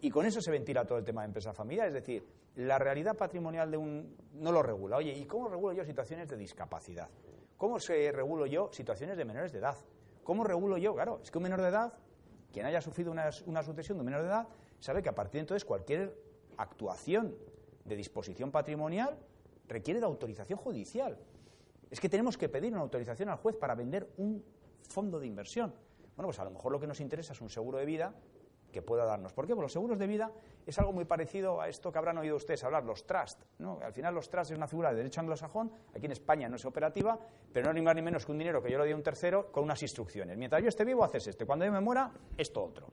Y 0.00 0.08
con 0.08 0.24
eso 0.24 0.40
se 0.40 0.50
ventila 0.50 0.86
todo 0.86 0.96
el 0.96 1.04
tema 1.04 1.20
de 1.20 1.26
empresa 1.26 1.52
familiar, 1.52 1.88
es 1.88 1.94
decir, 1.94 2.26
la 2.54 2.78
realidad 2.78 3.14
patrimonial 3.14 3.70
de 3.70 3.76
un 3.76 4.16
no 4.32 4.52
lo 4.52 4.62
regula. 4.62 4.96
Oye, 4.96 5.12
¿y 5.12 5.26
cómo 5.26 5.48
regulo 5.48 5.74
yo 5.74 5.84
situaciones 5.84 6.28
de 6.28 6.38
discapacidad? 6.38 7.10
¿Cómo 7.58 7.78
se 7.78 8.10
regulo 8.10 8.46
yo 8.46 8.70
situaciones 8.72 9.18
de 9.18 9.24
menores 9.26 9.52
de 9.52 9.58
edad? 9.58 9.76
¿Cómo 10.24 10.44
regulo 10.44 10.78
yo? 10.78 10.94
Claro, 10.94 11.20
es 11.22 11.30
que 11.30 11.36
un 11.36 11.44
menor 11.44 11.60
de 11.60 11.68
edad 11.68 11.92
quien 12.52 12.66
haya 12.66 12.80
sufrido 12.80 13.12
una, 13.12 13.62
sucesión 13.62 13.98
de 13.98 14.04
menor 14.04 14.22
de 14.22 14.28
edad 14.28 14.48
sabe 14.80 15.02
que 15.02 15.08
a 15.08 15.14
partir 15.14 15.34
de 15.34 15.40
entonces 15.40 15.64
cualquier 15.64 16.16
actuación 16.56 17.34
de 17.84 17.96
disposición 17.96 18.50
patrimonial 18.50 19.16
requiere 19.68 20.00
de 20.00 20.06
autorización 20.06 20.58
judicial. 20.58 21.18
Es 21.90 22.00
que 22.00 22.08
tenemos 22.08 22.36
que 22.36 22.48
pedir 22.48 22.72
una 22.72 22.82
autorización 22.82 23.28
al 23.28 23.36
juez 23.36 23.56
para 23.56 23.74
vender 23.74 24.08
un 24.16 24.44
fondo 24.82 25.20
de 25.20 25.26
inversión. 25.26 25.72
Bueno, 26.16 26.28
pues 26.28 26.38
a 26.38 26.44
lo 26.44 26.50
mejor 26.50 26.72
lo 26.72 26.80
que 26.80 26.86
nos 26.86 27.00
interesa 27.00 27.32
es 27.32 27.40
un 27.40 27.50
seguro 27.50 27.78
de 27.78 27.84
vida 27.84 28.14
que 28.76 28.82
pueda 28.82 29.06
darnos. 29.06 29.32
¿Por 29.32 29.46
qué? 29.46 29.54
Porque 29.54 29.64
los 29.64 29.72
seguros 29.72 29.98
de 29.98 30.06
vida 30.06 30.30
es 30.66 30.78
algo 30.78 30.92
muy 30.92 31.06
parecido 31.06 31.62
a 31.62 31.68
esto 31.68 31.90
que 31.90 31.96
habrán 31.96 32.18
oído 32.18 32.36
ustedes 32.36 32.62
hablar, 32.62 32.84
los 32.84 33.06
trust. 33.06 33.42
¿no? 33.58 33.78
Al 33.82 33.94
final 33.94 34.14
los 34.14 34.28
trust 34.28 34.50
es 34.50 34.56
una 34.56 34.68
figura 34.68 34.90
de 34.90 34.96
derecho 34.96 35.20
anglosajón, 35.20 35.72
aquí 35.94 36.04
en 36.04 36.12
España 36.12 36.46
no 36.46 36.56
es 36.56 36.64
operativa, 36.66 37.18
pero 37.50 37.64
no 37.64 37.70
es 37.70 37.74
ni 37.76 37.80
más 37.80 37.94
ni 37.94 38.02
menos 38.02 38.26
que 38.26 38.32
un 38.32 38.38
dinero 38.38 38.62
que 38.62 38.70
yo 38.70 38.76
le 38.76 38.84
doy 38.84 38.92
a 38.92 38.96
un 38.96 39.02
tercero 39.02 39.50
con 39.50 39.64
unas 39.64 39.80
instrucciones. 39.80 40.36
Mientras 40.36 40.62
yo 40.62 40.68
esté 40.68 40.84
vivo 40.84 41.02
haces 41.04 41.26
esto, 41.28 41.46
cuando 41.46 41.64
yo 41.64 41.72
me 41.72 41.80
muera, 41.80 42.12
esto 42.36 42.62
otro. 42.62 42.88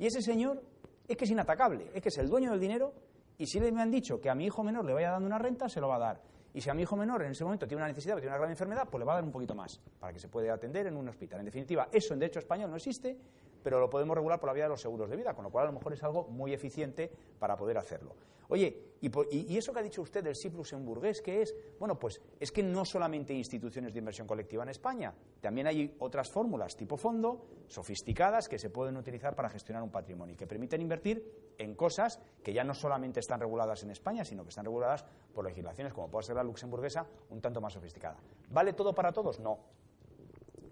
Y 0.00 0.06
ese 0.06 0.20
señor 0.20 0.60
es 1.06 1.16
que 1.16 1.24
es 1.24 1.30
inatacable, 1.30 1.92
es 1.94 2.02
que 2.02 2.08
es 2.08 2.18
el 2.18 2.28
dueño 2.28 2.50
del 2.50 2.58
dinero 2.58 2.92
y 3.38 3.46
si 3.46 3.60
le 3.60 3.70
me 3.70 3.82
han 3.82 3.90
dicho 3.92 4.20
que 4.20 4.28
a 4.28 4.34
mi 4.34 4.46
hijo 4.46 4.64
menor 4.64 4.84
le 4.84 4.94
vaya 4.94 5.12
dando 5.12 5.26
una 5.26 5.38
renta, 5.38 5.68
se 5.68 5.80
lo 5.80 5.86
va 5.86 5.96
a 5.96 6.00
dar. 6.00 6.20
Y 6.52 6.60
si 6.60 6.68
a 6.68 6.74
mi 6.74 6.82
hijo 6.82 6.96
menor 6.96 7.22
en 7.22 7.30
ese 7.30 7.44
momento 7.44 7.68
tiene 7.68 7.82
una 7.82 7.88
necesidad, 7.88 8.16
tiene 8.16 8.30
una 8.30 8.38
gran 8.38 8.50
enfermedad, 8.50 8.88
pues 8.90 8.98
le 8.98 9.04
va 9.04 9.12
a 9.12 9.14
dar 9.16 9.24
un 9.24 9.30
poquito 9.30 9.54
más 9.54 9.80
para 10.00 10.12
que 10.12 10.18
se 10.18 10.28
pueda 10.28 10.52
atender 10.52 10.88
en 10.88 10.96
un 10.96 11.08
hospital. 11.08 11.38
En 11.38 11.46
definitiva, 11.46 11.88
eso 11.92 12.12
en 12.12 12.20
derecho 12.20 12.40
español 12.40 12.70
no 12.70 12.76
existe, 12.76 13.16
pero 13.62 13.80
lo 13.80 13.90
podemos 13.90 14.14
regular 14.14 14.40
por 14.40 14.48
la 14.48 14.52
vía 14.52 14.64
de 14.64 14.70
los 14.70 14.80
seguros 14.80 15.10
de 15.10 15.16
vida, 15.16 15.34
con 15.34 15.44
lo 15.44 15.50
cual 15.50 15.64
a 15.64 15.66
lo 15.68 15.74
mejor 15.74 15.92
es 15.92 16.02
algo 16.02 16.26
muy 16.28 16.52
eficiente 16.52 17.10
para 17.38 17.56
poder 17.56 17.78
hacerlo. 17.78 18.14
Oye, 18.50 18.94
y, 19.00 19.08
por, 19.08 19.28
y, 19.30 19.56
eso 19.56 19.72
que 19.72 19.78
ha 19.78 19.82
dicho 19.82 20.02
usted 20.02 20.24
del 20.24 20.34
SIP 20.34 20.56
luxemburgués, 20.56 21.22
¿qué 21.22 21.40
es? 21.40 21.54
Bueno, 21.78 21.96
pues 21.98 22.20
es 22.40 22.50
que 22.50 22.64
no 22.64 22.84
solamente 22.84 23.32
hay 23.32 23.38
instituciones 23.38 23.92
de 23.92 24.00
inversión 24.00 24.26
colectiva 24.26 24.64
en 24.64 24.70
España, 24.70 25.14
también 25.40 25.68
hay 25.68 25.96
otras 26.00 26.28
fórmulas 26.28 26.76
tipo 26.76 26.96
fondo, 26.96 27.46
sofisticadas, 27.68 28.48
que 28.48 28.58
se 28.58 28.68
pueden 28.68 28.96
utilizar 28.96 29.36
para 29.36 29.48
gestionar 29.48 29.84
un 29.84 29.90
patrimonio 29.90 30.34
y 30.34 30.36
que 30.36 30.48
permiten 30.48 30.82
invertir 30.82 31.54
en 31.58 31.76
cosas 31.76 32.20
que 32.42 32.52
ya 32.52 32.64
no 32.64 32.74
solamente 32.74 33.20
están 33.20 33.38
reguladas 33.38 33.84
en 33.84 33.92
España, 33.92 34.24
sino 34.24 34.42
que 34.42 34.48
están 34.48 34.64
reguladas 34.64 35.04
por 35.32 35.44
legislaciones 35.44 35.94
como 35.94 36.10
puede 36.10 36.24
ser 36.24 36.34
la 36.34 36.42
luxemburguesa, 36.42 37.06
un 37.30 37.40
tanto 37.40 37.60
más 37.60 37.72
sofisticada. 37.72 38.16
¿Vale 38.50 38.72
todo 38.72 38.92
para 38.92 39.12
todos? 39.12 39.38
No. 39.38 39.60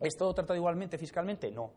¿Es 0.01 0.17
todo 0.17 0.35
tratado 0.35 0.57
igualmente 0.57 0.99
fiscalmente? 0.99 1.53
No. 1.53 1.71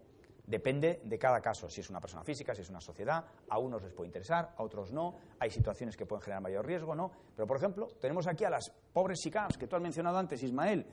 Depende 0.52 1.00
de 1.06 1.18
cada 1.18 1.40
caso, 1.40 1.70
si 1.70 1.80
es 1.80 1.90
una 1.90 2.02
persona 2.02 2.26
física, 2.26 2.54
si 2.54 2.62
es 2.62 2.70
una 2.70 2.82
sociedad, 2.82 3.24
a 3.48 3.58
unos 3.58 3.82
les 3.84 3.94
puede 3.94 4.10
interesar, 4.10 4.54
a 4.58 4.64
otros 4.64 4.92
no, 4.92 5.16
hay 5.40 5.50
situaciones 5.50 5.96
que 5.96 6.06
pueden 6.06 6.22
generar 6.22 6.42
mayor 6.42 6.66
riesgo, 6.66 6.94
¿no? 6.94 7.10
Pero, 7.34 7.48
por 7.48 7.56
ejemplo, 7.56 7.88
tenemos 8.02 8.28
aquí 8.28 8.44
a 8.44 8.50
las 8.50 8.70
pobres 8.92 9.22
SICAPs 9.22 9.58
que 9.58 9.68
tú 9.68 9.78
has 9.78 9.82
mencionado 9.82 10.18
antes, 10.18 10.44
Ismael, 10.44 10.86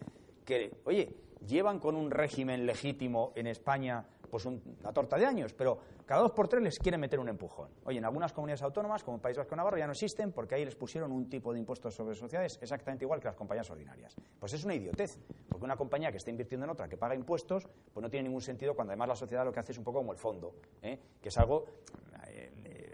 que, 0.45 0.81
oye, 0.85 1.13
llevan 1.45 1.81
con 1.81 1.97
un 1.97 2.09
régimen 2.13 2.67
legítimo 2.67 3.33
en 3.35 3.49
España 3.49 4.07
pues 4.31 4.47
una 4.47 4.93
torta 4.93 5.17
de 5.17 5.27
años, 5.27 5.53
pero 5.53 5.79
cada 6.07 6.23
dos 6.23 6.33
por 6.33 6.49
tres 6.49 6.63
les 6.63 6.79
quieren 6.79 7.01
meter 7.01 7.19
un 7.19 7.29
empujón. 7.29 7.69
Oye, 7.85 7.99
en 7.99 8.05
algunas 8.05 8.33
comunidades 8.33 8.63
autónomas, 8.63 9.03
como 9.03 9.19
País 9.19 9.37
Vasco 9.37 9.57
Navarro, 9.57 9.79
ya 9.79 9.87
no 9.87 9.93
existen 9.93 10.33
porque 10.33 10.55
ahí 10.55 10.65
les 10.65 10.77
pusieron 10.77 11.13
un 11.13 11.29
tipo 11.29 11.53
de 11.53 11.59
impuestos 11.59 11.95
sobre 11.95 12.15
sociedades 12.15 12.59
exactamente 12.61 13.05
igual 13.05 13.21
que 13.21 13.27
las 13.27 13.37
compañías 13.37 13.71
ordinarias. 13.71 14.15
Pues 14.39 14.53
es 14.53 14.65
una 14.65 14.75
idiotez, 14.75 15.19
porque 15.49 15.65
una 15.65 15.77
compañía 15.77 16.11
que 16.11 16.19
está 16.19 16.31
invirtiendo 16.31 16.65
en 16.65 16.71
otra 16.71 16.89
que 16.89 16.97
paga 16.97 17.15
impuestos, 17.15 17.67
pues 17.93 18.03
no 18.03 18.11
tiene 18.11 18.29
ningún 18.29 18.43
sentido 18.43 18.75
cuando 18.75 18.93
además 18.93 19.09
la 19.09 19.17
sociedad 19.17 19.45
lo 19.45 19.53
que 19.53 19.61
hace 19.61 19.73
es 19.73 19.79
un 19.79 19.85
poco 19.85 19.99
como 19.99 20.13
el 20.13 20.19
fondo, 20.19 20.55
¿eh? 20.83 20.99
que 21.21 21.29
es 21.29 21.39
algo. 21.39 21.67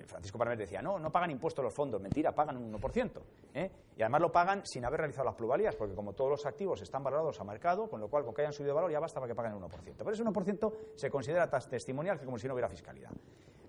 Francisco 0.06 0.38
Parmer 0.38 0.58
decía, 0.58 0.80
no, 0.82 0.98
no 0.98 1.10
pagan 1.10 1.30
impuestos 1.30 1.64
los 1.64 1.74
fondos, 1.74 2.00
mentira, 2.00 2.32
pagan 2.32 2.56
un 2.56 2.72
1%. 2.72 3.22
¿eh? 3.54 3.70
Y 3.96 4.02
además 4.02 4.20
lo 4.20 4.32
pagan 4.32 4.64
sin 4.64 4.84
haber 4.84 5.00
realizado 5.00 5.26
las 5.26 5.34
plusvalías, 5.34 5.74
porque 5.76 5.94
como 5.94 6.12
todos 6.12 6.30
los 6.30 6.46
activos 6.46 6.80
están 6.82 7.02
valorados 7.02 7.40
a 7.40 7.44
mercado, 7.44 7.88
con 7.88 8.00
lo 8.00 8.08
cual, 8.08 8.24
con 8.24 8.34
que 8.34 8.42
hayan 8.42 8.52
subido 8.52 8.72
de 8.72 8.74
valor, 8.74 8.90
ya 8.90 9.00
basta 9.00 9.20
para 9.20 9.32
que 9.32 9.34
paguen 9.34 9.52
el 9.52 9.58
1%. 9.58 9.94
Pero 9.96 10.10
ese 10.10 10.24
1% 10.24 10.72
se 10.96 11.10
considera 11.10 11.48
testimonial 11.48 12.18
que 12.18 12.24
como 12.24 12.38
si 12.38 12.46
no 12.46 12.54
hubiera 12.54 12.68
fiscalidad. 12.68 13.10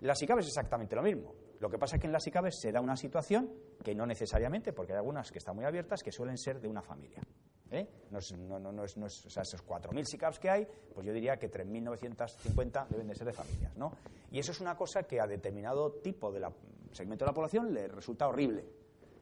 Las 0.02 0.22
ICABES 0.22 0.46
es 0.46 0.52
exactamente 0.52 0.96
lo 0.96 1.02
mismo. 1.02 1.34
Lo 1.60 1.70
que 1.70 1.78
pasa 1.78 1.96
es 1.96 2.02
que 2.02 2.08
en 2.08 2.14
las 2.14 2.28
ICABES 2.28 2.60
se 2.60 2.72
da 2.72 2.82
una 2.82 2.96
situación 2.96 3.52
que 3.84 3.96
no 3.96 4.06
necesariamente, 4.06 4.74
porque 4.74 4.94
hay 4.94 4.98
algunas 4.98 5.32
que 5.32 5.40
están 5.40 5.56
muy 5.56 5.66
abiertas, 5.66 6.04
que 6.04 6.12
suelen 6.12 6.38
ser 6.38 6.60
de 6.60 6.68
una 6.68 6.82
familia. 6.82 7.22
¿Eh? 7.72 7.88
No, 8.12 8.20
es, 8.20 8.32
no, 8.38 8.60
no, 8.60 8.84
es, 8.84 8.98
no 8.98 9.06
es, 9.08 9.26
o 9.26 9.30
sea, 9.30 9.44
esos 9.44 9.66
4.000 9.66 10.04
SICAPs 10.06 10.40
que 10.40 10.50
hay, 10.50 10.68
pues 10.94 11.06
yo 11.06 11.14
diría 11.14 11.38
que 11.38 11.52
3.950 11.52 12.88
deben 12.88 13.08
de 13.08 13.16
ser 13.16 13.28
de 13.28 13.34
familias. 13.34 13.76
¿no? 13.76 13.92
Y 14.32 14.40
eso 14.40 14.52
es 14.52 14.62
una 14.62 14.76
cosa 14.76 15.04
que 15.04 15.20
a 15.20 15.28
determinado 15.28 15.92
tipo 15.94 16.32
de 16.32 16.40
la, 16.40 16.52
segmento 16.92 17.26
de 17.26 17.32
la 17.32 17.36
población 17.36 17.74
le 17.74 17.88
resulta 17.88 18.28
horrible 18.28 18.75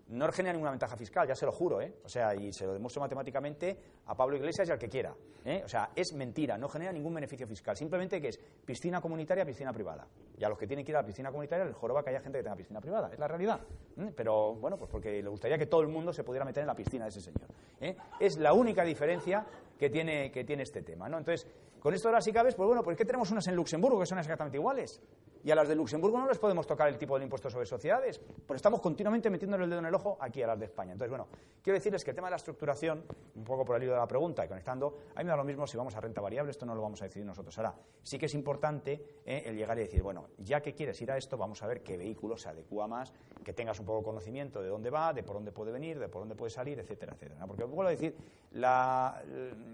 no 0.08 0.32
genera 0.32 0.54
ninguna 0.54 0.72
ventaja 0.72 0.98
fiscal, 0.98 1.28
ya 1.28 1.36
se 1.36 1.46
lo 1.46 1.52
juro, 1.52 1.82
¿eh? 1.82 1.94
O 2.04 2.10
sea, 2.10 2.36
y 2.36 2.52
se 2.52 2.66
lo 2.66 2.74
demuestro 2.74 3.02
matemáticamente 3.02 3.78
a 4.06 4.16
Pablo 4.16 4.36
Iglesias 4.36 4.68
y 4.68 4.72
al 4.72 4.78
que 4.78 4.90
quiera. 4.90 5.14
¿eh? 5.46 5.62
O 5.64 5.68
sea, 5.68 5.92
es 5.96 6.14
mentira, 6.14 6.58
no 6.58 6.68
genera 6.68 6.92
ningún 6.92 7.14
beneficio 7.14 7.48
fiscal. 7.48 7.76
Simplemente 7.76 8.22
que 8.22 8.30
es 8.30 8.40
piscina 8.66 9.00
comunitaria, 9.02 9.46
piscina 9.46 9.72
privada. 9.72 10.08
Y 10.38 10.44
a 10.44 10.50
los 10.50 10.58
que 10.58 10.68
tienen 10.68 10.86
que 10.86 10.92
ir 10.92 10.98
a 10.98 11.02
la 11.02 11.06
piscina 11.06 11.30
comunitaria 11.30 11.66
les 11.66 11.76
joroba 11.76 12.04
que 12.04 12.10
haya 12.10 12.20
gente 12.20 12.38
que 12.40 12.44
tenga 12.44 12.56
piscina 12.56 12.82
privada. 12.82 13.10
Es 13.12 13.20
la 13.20 13.28
realidad. 13.28 13.62
¿eh? 13.98 14.12
Pero, 14.16 14.56
bueno, 14.56 14.78
pues 14.78 14.90
porque 14.90 15.22
le 15.22 15.30
gustaría 15.30 15.58
que 15.58 15.68
todo 15.68 15.82
el 15.82 15.88
mundo 15.88 16.12
se 16.12 16.24
pudiera 16.24 16.46
meter 16.46 16.62
en 16.62 16.68
la 16.68 16.76
piscina 16.76 17.06
de 17.06 17.10
ese 17.10 17.22
señor. 17.22 17.48
¿eh? 17.80 17.96
Es 18.20 18.38
la 18.38 18.54
única 18.54 18.84
diferencia 18.84 19.46
que 19.80 19.90
tiene, 19.90 20.32
que 20.32 20.44
tiene 20.44 20.64
este 20.64 20.82
tema, 20.82 21.10
¿no? 21.10 21.18
Entonces, 21.18 21.48
con 21.84 21.94
esto 21.94 22.08
de 22.08 22.14
las 22.14 22.26
ICABES, 22.26 22.56
pues 22.56 22.66
bueno, 22.66 22.82
¿por 22.82 22.96
qué 22.96 23.04
tenemos 23.04 23.30
unas 23.32 23.46
en 23.48 23.58
Luxemburgo 23.58 24.00
que 24.00 24.06
son 24.06 24.18
exactamente 24.18 24.56
iguales? 24.56 25.02
Y 25.44 25.52
a 25.52 25.56
las 25.56 25.68
de 25.68 25.76
Luxemburgo 25.76 26.18
no 26.18 26.30
les 26.30 26.40
podemos 26.40 26.66
tocar 26.66 26.88
el 26.88 26.98
tipo 26.98 27.16
del 27.16 27.24
impuesto 27.24 27.50
sobre 27.50 27.66
sociedades, 27.66 28.22
pues 28.48 28.56
estamos 28.56 28.80
continuamente 28.80 29.30
metiendo 29.30 29.58
el 29.58 29.70
dedo 29.70 29.80
en 29.80 29.88
el 29.88 29.94
ojo 29.94 30.18
aquí 30.22 30.42
a 30.42 30.48
las 30.48 30.58
de 30.58 30.64
España. 30.64 30.94
Entonces, 30.94 31.10
bueno, 31.10 31.28
quiero 31.62 31.76
decirles 31.78 32.06
que 32.06 32.12
el 32.12 32.16
tema 32.16 32.28
de 32.28 32.32
la 32.32 32.38
estructuración, 32.38 33.04
un 33.36 33.44
poco 33.44 33.66
por 33.66 33.76
el 33.76 33.84
hilo 33.84 33.92
de 33.92 34.00
la 34.00 34.08
pregunta 34.08 34.46
y 34.46 34.48
conectando, 34.48 35.00
a 35.14 35.20
mí 35.20 35.26
me 35.26 35.32
da 35.32 35.36
lo 35.36 35.44
mismo 35.44 35.68
si 35.68 35.76
vamos 35.76 35.94
a 35.98 36.00
renta 36.00 36.22
variable, 36.22 36.52
esto 36.52 36.66
no 36.66 36.74
lo 36.74 36.82
vamos 36.82 37.02
a 37.02 37.06
decidir 37.06 37.26
nosotros 37.26 37.58
ahora. 37.58 37.76
Sí 38.02 38.18
que 38.18 38.28
es 38.28 38.34
importante 38.34 39.22
eh, 39.26 39.44
el 39.46 39.58
llegar 39.58 39.78
y 39.78 39.82
decir, 39.82 40.02
bueno, 40.02 40.28
ya 40.38 40.62
que 40.62 40.74
quieres 40.74 41.02
ir 41.02 41.12
a 41.12 41.18
esto, 41.18 41.36
vamos 41.36 41.62
a 41.62 41.68
ver 41.68 41.84
qué 41.84 41.98
vehículo 41.98 42.38
se 42.38 42.48
adecua 42.48 42.88
más, 42.88 43.12
que 43.44 43.52
tengas 43.52 43.78
un 43.82 43.86
poco 43.86 43.98
de 43.98 44.06
conocimiento 44.06 44.62
de 44.62 44.70
dónde 44.70 44.90
va, 44.90 45.12
de 45.12 45.24
por 45.24 45.36
dónde 45.36 45.52
puede 45.52 45.74
venir, 45.74 46.00
de 46.00 46.08
por 46.08 46.22
dónde 46.22 46.36
puede 46.36 46.52
salir, 46.52 46.80
etcétera, 46.80 47.16
etcétera. 47.16 47.46
Porque 47.46 47.66
vuelvo 47.66 47.90
a 47.90 47.92
decir, 47.92 48.16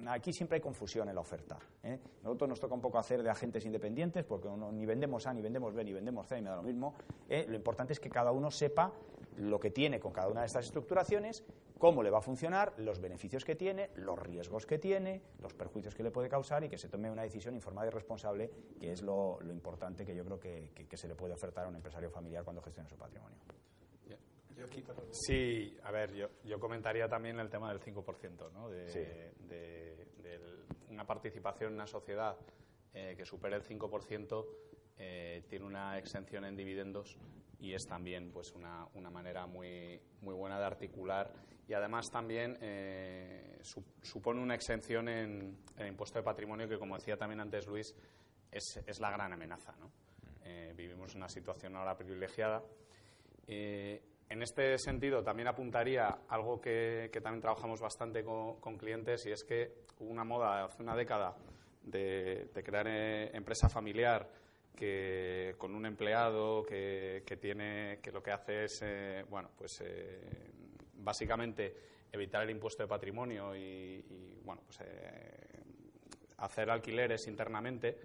aquí 0.08 0.34
siempre 0.34 0.56
hay 0.56 0.62
confusión 0.62 1.08
en 1.10 1.14
la 1.14 1.22
oferta. 1.22 1.60
¿eh? 1.84 1.99
Nosotros 2.24 2.50
nos 2.50 2.60
toca 2.60 2.74
un 2.74 2.82
poco 2.82 2.98
hacer 2.98 3.24
de 3.24 3.30
agentes 3.30 3.66
independientes, 3.66 4.26
porque 4.26 4.50
ni 4.74 4.86
vendemos 4.86 5.26
A, 5.26 5.34
ni 5.34 5.42
vendemos 5.42 5.74
B, 5.74 5.84
ni 5.84 5.94
vendemos 5.94 6.28
C, 6.28 6.38
y 6.38 6.42
me 6.42 6.50
da 6.50 6.58
lo 6.58 6.64
mismo. 6.64 6.96
¿eh? 7.30 7.46
Lo 7.48 7.56
importante 7.56 7.94
es 7.94 8.00
que 8.00 8.10
cada 8.10 8.32
uno 8.32 8.52
sepa 8.52 8.92
lo 9.38 9.60
que 9.60 9.72
tiene 9.72 10.00
con 10.00 10.12
cada 10.12 10.28
una 10.28 10.42
de 10.42 10.48
estas 10.48 10.66
estructuraciones, 10.66 11.46
cómo 11.78 12.04
le 12.04 12.10
va 12.10 12.18
a 12.18 12.22
funcionar, 12.22 12.74
los 12.78 13.00
beneficios 13.00 13.46
que 13.46 13.56
tiene, 13.56 13.92
los 13.96 14.20
riesgos 14.20 14.66
que 14.66 14.78
tiene, 14.78 15.22
los 15.42 15.54
perjuicios 15.54 15.96
que 15.96 16.04
le 16.04 16.12
puede 16.12 16.28
causar 16.28 16.64
y 16.64 16.70
que 16.70 16.78
se 16.78 16.90
tome 16.90 17.10
una 17.10 17.24
decisión 17.24 17.56
informada 17.56 17.88
y 17.88 17.92
responsable, 17.92 18.52
que 18.80 18.92
es 18.92 19.02
lo, 19.02 19.40
importante 19.50 20.06
que 20.06 20.14
yo 20.14 20.26
creo 20.26 20.40
que, 20.40 20.98
se 20.98 21.08
le 21.08 21.16
puede 21.16 21.34
ofertar 21.34 21.66
a 21.66 21.70
un 21.70 21.76
empresario 21.76 22.10
familiar 22.10 22.44
cuando 22.44 22.62
gestiona 22.62 22.90
su 22.90 22.98
patrimonio. 22.98 23.38
Sí, 25.12 25.78
a 25.84 25.92
ver, 25.92 26.14
yo, 26.14 26.28
yo 26.44 26.60
comentaría 26.60 27.08
también 27.08 27.40
el 27.40 27.50
tema 27.50 27.72
del 27.72 27.80
5%, 27.80 28.52
¿no? 28.52 28.70
de, 28.70 29.32
una 30.90 31.06
participación 31.06 31.70
en 31.70 31.76
una 31.76 31.88
sociedad 31.88 32.38
eh, 32.94 33.14
que 33.18 33.26
supere 33.26 33.56
el 33.56 33.64
5% 33.64 34.46
eh, 34.98 35.44
tiene 35.48 35.66
una 35.66 35.98
exención 35.98 36.44
en 36.44 36.58
dividendos 36.58 37.18
y 37.60 37.74
es 37.74 37.86
también 37.88 38.32
pues 38.32 38.54
una, 38.54 38.88
una 38.96 39.10
manera 39.10 39.48
muy, 39.48 40.02
muy 40.22 40.34
buena 40.34 40.60
de 40.60 40.66
articular. 40.66 41.32
Y 41.68 41.74
además 41.74 42.10
también 42.10 42.58
eh, 42.62 43.60
supone 44.02 44.42
una 44.42 44.56
exención 44.56 45.08
en, 45.08 45.58
el 45.78 45.88
impuesto 45.88 46.20
de 46.20 46.24
patrimonio 46.24 46.68
que 46.68 46.80
como 46.80 46.96
decía 46.96 47.16
también 47.16 47.40
antes 47.40 47.68
Luis 47.68 47.96
es, 48.52 48.78
es 48.88 49.00
la 49.00 49.12
gran 49.12 49.32
amenaza 49.32 49.76
¿no? 49.80 49.92
Eh, 50.44 50.74
vivimos 50.76 51.14
una 51.14 51.30
situación 51.30 51.76
ahora 51.76 51.96
privilegiada 51.96 52.64
en 54.30 54.44
este 54.44 54.78
sentido 54.78 55.24
también 55.24 55.48
apuntaría 55.48 56.20
algo 56.30 56.62
que, 56.62 57.10
también 57.22 57.42
trabajamos 57.42 57.82
bastante 57.82 58.24
con, 58.24 58.78
clientes 58.78 59.26
y 59.26 59.32
es 59.32 59.44
que 59.44 59.86
hubo 60.00 60.10
una 60.10 60.24
moda 60.24 60.66
hace 60.66 60.84
una 60.84 60.96
década 60.96 61.36
de, 61.84 62.50
crear 62.64 62.88
empresa 62.88 63.68
familiar 63.70 64.30
que 64.76 65.56
con 65.58 65.74
un 65.74 65.86
empleado 65.86 66.64
que, 66.64 67.24
tiene 67.42 68.00
que 68.02 68.12
lo 68.12 68.22
que 68.22 68.32
hace 68.32 68.66
es 68.66 68.82
eh, 68.84 69.26
bueno 69.30 69.50
pues 69.58 69.82
eh, 69.82 70.52
básicamente 70.94 71.76
evitar 72.12 72.44
el 72.44 72.52
impuesto 72.52 72.84
de 72.84 72.88
patrimonio 72.88 73.56
y, 73.56 74.04
bueno 74.44 74.62
pues 74.66 74.80
eh, 74.82 75.64
hacer 76.38 76.70
alquileres 76.70 77.28
internamente 77.28 77.98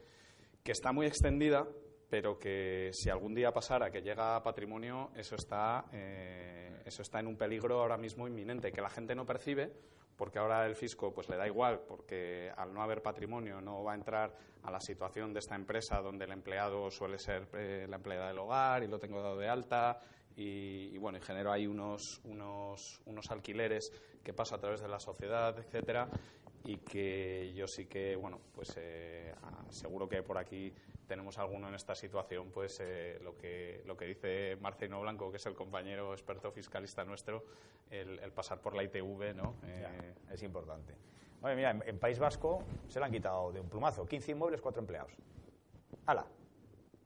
que 0.62 0.72
está 0.72 0.91
muy 0.91 1.07
extendida 1.07 1.66
pero 2.14 2.38
que 2.38 2.90
si 2.92 3.10
algún 3.10 3.34
día 3.34 3.52
pasara 3.52 3.90
que 3.90 4.00
llega 4.00 4.36
a 4.36 4.42
patrimonio, 4.44 5.10
eso 5.16 5.34
está, 5.34 5.86
eso 5.90 7.02
está 7.02 7.18
en 7.18 7.26
un 7.26 7.36
peligro 7.36 7.80
ahora 7.80 7.96
mismo 7.96 8.28
inminente, 8.28 8.70
que 8.70 8.80
la 8.80 8.88
gente 8.88 9.16
no 9.16 9.26
percibe, 9.26 9.72
porque 10.16 10.38
ahora 10.38 10.64
el 10.64 10.76
fisco 10.76 11.12
pues 11.12 11.28
le 11.28 11.36
da 11.36 11.48
igual, 11.48 11.80
porque 11.88 12.52
al 12.56 12.72
no 12.72 12.84
haber 12.84 13.02
patrimonio 13.02 13.60
no 13.60 13.82
va 13.82 13.90
a 13.90 13.94
entrar 13.96 14.32
a 14.62 14.70
la 14.70 14.78
situación 14.78 15.32
de 15.32 15.40
esta 15.40 15.56
empresa 15.56 16.00
donde 16.02 16.26
el 16.26 16.30
empleado 16.30 16.88
suele 16.88 17.18
ser 17.18 17.48
eh, 17.54 17.86
la 17.90 17.96
empleada 17.96 18.28
del 18.28 18.38
hogar 18.38 18.84
y 18.84 18.86
lo 18.86 19.00
tengo 19.00 19.20
dado 19.20 19.36
de 19.36 19.48
alta 19.48 20.00
y, 20.36 20.96
bueno, 20.98 21.18
y 21.18 21.20
genero 21.20 21.50
ahí 21.50 21.66
unos, 21.66 22.20
unos, 22.22 23.02
unos 23.06 23.28
alquileres 23.32 23.90
que 24.22 24.32
paso 24.32 24.54
a 24.54 24.58
través 24.58 24.80
de 24.80 24.86
la 24.86 25.00
sociedad, 25.00 25.58
etcétera, 25.58 26.08
y 26.64 26.76
que 26.76 27.52
yo 27.56 27.66
sí 27.66 27.86
que, 27.86 28.14
bueno, 28.14 28.40
pues 28.54 28.72
eh, 28.76 29.34
seguro 29.70 30.08
que 30.08 30.22
por 30.22 30.38
aquí 30.38 30.72
tenemos 31.07 31.38
alguno 31.38 31.68
en 31.68 31.74
esta 31.74 31.94
situación, 31.94 32.50
pues 32.50 32.80
eh, 32.80 33.18
lo, 33.22 33.36
que, 33.36 33.82
lo 33.86 33.96
que 33.96 34.07
dice 34.07 34.57
Marcelino 34.61 35.00
Blanco, 35.00 35.30
que 35.30 35.36
es 35.36 35.46
el 35.46 35.55
compañero 35.55 36.12
experto 36.12 36.50
fiscalista 36.50 37.05
nuestro, 37.05 37.44
el, 37.90 38.18
pasar 38.32 38.61
por 38.61 38.74
la 38.74 38.82
ITV, 38.82 39.34
¿no? 39.34 39.57
Eh, 39.64 40.14
es 40.32 40.42
importante. 40.42 40.94
Bueno, 41.40 41.57
mira, 41.57 41.70
en, 41.70 41.98
País 41.98 42.18
Vasco 42.18 42.64
se 42.88 42.98
le 42.98 43.07
han 43.07 43.12
quitado 43.12 43.52
de 43.52 43.61
un 43.61 43.68
plumazo 43.68 44.07
15 44.07 44.32
inmuebles, 44.32 44.61
4 44.61 44.80
empleados. 44.80 45.12
¡Hala! 46.07 46.26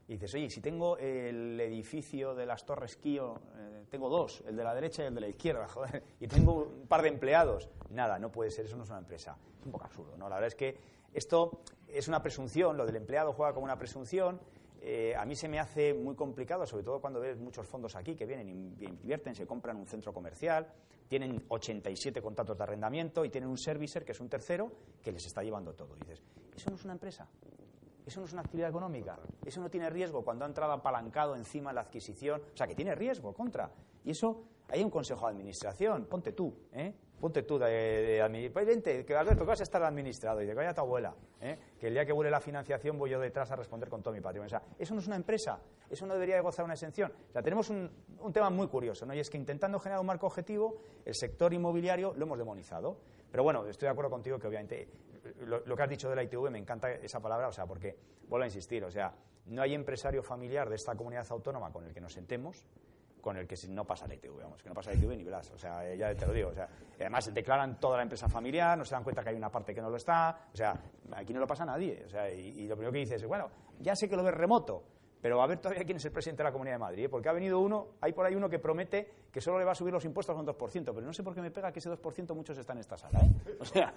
Y 0.06 0.12
dices, 0.12 0.32
oye, 0.34 0.48
si 0.48 0.60
tengo 0.60 0.96
el 0.96 1.60
edificio 1.60 2.34
de 2.34 2.46
las 2.46 2.64
Torres 2.64 2.96
Quío, 2.96 3.40
eh, 3.56 3.84
tengo 3.90 4.08
dos, 4.08 4.42
el 4.46 4.56
de 4.56 4.64
la 4.64 4.74
derecha 4.74 5.02
y 5.02 5.06
el 5.06 5.14
de 5.14 5.20
la 5.20 5.28
izquierda, 5.28 5.68
joder, 5.68 6.02
y 6.20 6.28
tengo 6.28 6.54
un 6.54 6.86
par 6.86 7.02
de 7.02 7.08
empleados. 7.08 7.68
Nada, 7.90 8.18
no 8.18 8.32
puede 8.32 8.50
ser, 8.50 8.64
eso 8.64 8.76
no 8.76 8.84
es 8.84 8.90
una 8.90 9.00
empresa. 9.00 9.36
Es 9.60 9.66
un 9.66 9.72
poco 9.72 9.84
absurdo, 9.84 10.16
¿no? 10.16 10.28
La 10.28 10.36
verdad 10.36 10.48
es 10.48 10.54
que 10.54 10.78
esto 11.12 11.60
es 11.92 12.08
una 12.08 12.22
presunción, 12.22 12.76
lo 12.76 12.86
del 12.86 12.96
empleado 12.96 13.32
juega 13.32 13.52
como 13.52 13.64
una 13.64 13.78
presunción. 13.78 14.40
Eh, 14.80 15.14
a 15.16 15.24
mí 15.24 15.34
se 15.34 15.48
me 15.48 15.58
hace 15.58 15.92
muy 15.92 16.14
complicado, 16.14 16.64
sobre 16.66 16.84
todo 16.84 17.00
cuando 17.00 17.20
ves 17.20 17.38
muchos 17.38 17.66
fondos 17.66 17.96
aquí 17.96 18.14
que 18.14 18.26
vienen, 18.26 18.48
invierten, 18.48 19.34
se 19.34 19.46
compran 19.46 19.76
un 19.76 19.86
centro 19.86 20.12
comercial, 20.12 20.72
tienen 21.08 21.44
87 21.48 22.22
contratos 22.22 22.56
de 22.56 22.62
arrendamiento 22.62 23.24
y 23.24 23.30
tienen 23.30 23.50
un 23.50 23.58
servicer, 23.58 24.04
que 24.04 24.12
es 24.12 24.20
un 24.20 24.28
tercero, 24.28 24.70
que 25.02 25.10
les 25.10 25.26
está 25.26 25.42
llevando 25.42 25.74
todo. 25.74 25.96
Y 25.96 26.00
dices, 26.00 26.22
¿eso 26.54 26.70
no 26.70 26.76
es 26.76 26.84
una 26.84 26.92
empresa? 26.92 27.28
Eso 28.06 28.20
no 28.20 28.26
es 28.26 28.32
una 28.32 28.42
actividad 28.42 28.70
económica. 28.70 29.18
Eso 29.44 29.60
no 29.60 29.68
tiene 29.68 29.90
riesgo 29.90 30.24
cuando 30.24 30.44
ha 30.44 30.48
entrado 30.48 30.72
apalancado 30.72 31.36
encima 31.36 31.72
la 31.72 31.82
adquisición. 31.82 32.40
O 32.54 32.56
sea, 32.56 32.66
que 32.66 32.74
tiene 32.74 32.94
riesgo, 32.94 33.34
contra. 33.34 33.70
Y 34.04 34.12
eso, 34.12 34.44
hay 34.68 34.82
un 34.82 34.90
consejo 34.90 35.26
de 35.26 35.32
administración. 35.32 36.06
Ponte 36.06 36.32
tú, 36.32 36.54
¿eh? 36.72 36.94
Ponte 37.18 37.42
tú 37.42 37.58
de, 37.58 37.66
de, 37.66 38.50
pues 38.52 38.64
vente, 38.64 39.04
que 39.04 39.16
Alberto, 39.16 39.42
que 39.42 39.48
vas 39.48 39.60
a 39.60 39.64
estar 39.64 39.82
administrado. 39.82 40.40
Y 40.40 40.46
de 40.46 40.52
que 40.52 40.56
vaya 40.56 40.72
tu 40.72 40.82
abuela. 40.82 41.14
¿eh? 41.40 41.58
Que 41.78 41.88
el 41.88 41.94
día 41.94 42.06
que 42.06 42.12
vuele 42.12 42.30
la 42.30 42.40
financiación 42.40 42.96
voy 42.96 43.10
yo 43.10 43.18
detrás 43.18 43.50
a 43.50 43.56
responder 43.56 43.88
con 43.88 44.02
todo 44.02 44.14
mi 44.14 44.20
patrimonio. 44.20 44.46
O 44.46 44.50
sea, 44.50 44.62
eso 44.78 44.94
no 44.94 45.00
es 45.00 45.06
una 45.06 45.16
empresa. 45.16 45.60
Eso 45.90 46.06
no 46.06 46.14
debería 46.14 46.36
de 46.36 46.42
gozar 46.42 46.64
una 46.64 46.74
exención. 46.74 47.12
O 47.28 47.32
sea, 47.32 47.42
tenemos 47.42 47.70
un, 47.70 47.90
un 48.20 48.32
tema 48.32 48.50
muy 48.50 48.68
curioso, 48.68 49.04
¿no? 49.04 49.14
Y 49.14 49.18
es 49.18 49.30
que 49.30 49.36
intentando 49.36 49.80
generar 49.80 50.00
un 50.00 50.06
marco 50.06 50.26
objetivo, 50.26 50.76
el 51.04 51.14
sector 51.14 51.52
inmobiliario 51.52 52.14
lo 52.14 52.24
hemos 52.24 52.38
demonizado. 52.38 53.00
Pero 53.32 53.42
bueno, 53.42 53.66
estoy 53.66 53.86
de 53.86 53.92
acuerdo 53.92 54.10
contigo 54.10 54.38
que 54.38 54.46
obviamente 54.46 54.88
lo, 55.40 55.64
lo, 55.66 55.76
que 55.76 55.82
has 55.82 55.90
dicho 55.90 56.08
de 56.08 56.14
la 56.14 56.22
ITV 56.22 56.50
me 56.50 56.58
encanta 56.58 56.90
esa 56.92 57.20
palabra, 57.20 57.48
o 57.48 57.52
sea, 57.52 57.66
porque 57.66 57.96
vuelvo 58.28 58.44
a 58.44 58.46
insistir, 58.46 58.84
o 58.84 58.90
sea, 58.90 59.12
no 59.46 59.62
hay 59.62 59.74
empresario 59.74 60.22
familiar 60.22 60.68
de 60.68 60.76
esta 60.76 60.94
comunidad 60.94 61.26
autónoma 61.30 61.72
con 61.72 61.84
el 61.84 61.92
que 61.92 62.00
nos 62.00 62.12
sentemos 62.12 62.64
con 63.20 63.36
el 63.36 63.46
que 63.46 63.56
no 63.68 63.84
pasa 63.84 64.06
la 64.06 64.14
ITV, 64.14 64.42
vamos, 64.42 64.62
que 64.62 64.68
no 64.68 64.74
pasa 64.74 64.90
la 64.90 64.96
ITV 64.96 65.16
ni 65.16 65.24
verás, 65.24 65.50
o 65.50 65.58
sea, 65.58 65.94
ya 65.94 66.14
te 66.14 66.26
lo 66.26 66.32
digo, 66.32 66.50
o 66.50 66.54
sea, 66.54 66.68
además 67.00 67.32
declaran 67.32 67.78
toda 67.78 67.96
la 67.96 68.02
empresa 68.02 68.28
familiar, 68.28 68.76
no 68.76 68.84
se 68.84 68.94
dan 68.94 69.04
cuenta 69.04 69.22
que 69.22 69.30
hay 69.30 69.36
una 69.36 69.50
parte 69.50 69.74
que 69.74 69.80
no 69.80 69.90
lo 69.90 69.96
está, 69.96 70.48
o 70.52 70.56
sea, 70.56 70.78
aquí 71.12 71.32
no 71.32 71.40
lo 71.40 71.46
pasa 71.46 71.64
a 71.64 71.66
nadie. 71.66 72.02
O 72.06 72.08
sea, 72.08 72.30
y, 72.32 72.60
y 72.60 72.68
lo 72.68 72.76
primero 72.76 72.92
que 72.92 72.98
dices 72.98 73.22
es, 73.22 73.28
bueno, 73.28 73.50
ya 73.80 73.94
sé 73.94 74.08
que 74.08 74.16
lo 74.16 74.22
ves 74.22 74.34
remoto, 74.34 74.82
pero 75.20 75.42
a 75.42 75.46
ver 75.46 75.58
todavía 75.58 75.84
quién 75.84 75.96
es 75.96 76.04
el 76.04 76.12
presidente 76.12 76.42
de 76.42 76.48
la 76.48 76.52
Comunidad 76.52 76.76
de 76.76 76.78
Madrid, 76.78 77.04
¿eh? 77.04 77.08
porque 77.08 77.28
ha 77.28 77.32
venido 77.32 77.58
uno, 77.58 77.88
hay 78.00 78.12
por 78.12 78.24
ahí 78.24 78.34
uno 78.34 78.48
que 78.48 78.58
promete 78.58 79.08
que 79.32 79.40
solo 79.40 79.58
le 79.58 79.64
va 79.64 79.72
a 79.72 79.74
subir 79.74 79.92
los 79.92 80.04
impuestos 80.04 80.36
a 80.36 80.38
un 80.38 80.46
2%, 80.46 80.56
pero 80.84 81.00
no 81.00 81.12
sé 81.12 81.22
por 81.22 81.34
qué 81.34 81.40
me 81.40 81.50
pega 81.50 81.72
que 81.72 81.80
ese 81.80 81.90
2% 81.90 82.34
muchos 82.34 82.56
están 82.56 82.76
en 82.76 82.80
esta 82.80 82.96
sala, 82.96 83.20
¿eh? 83.20 83.56
O 83.60 83.64
sea, 83.64 83.92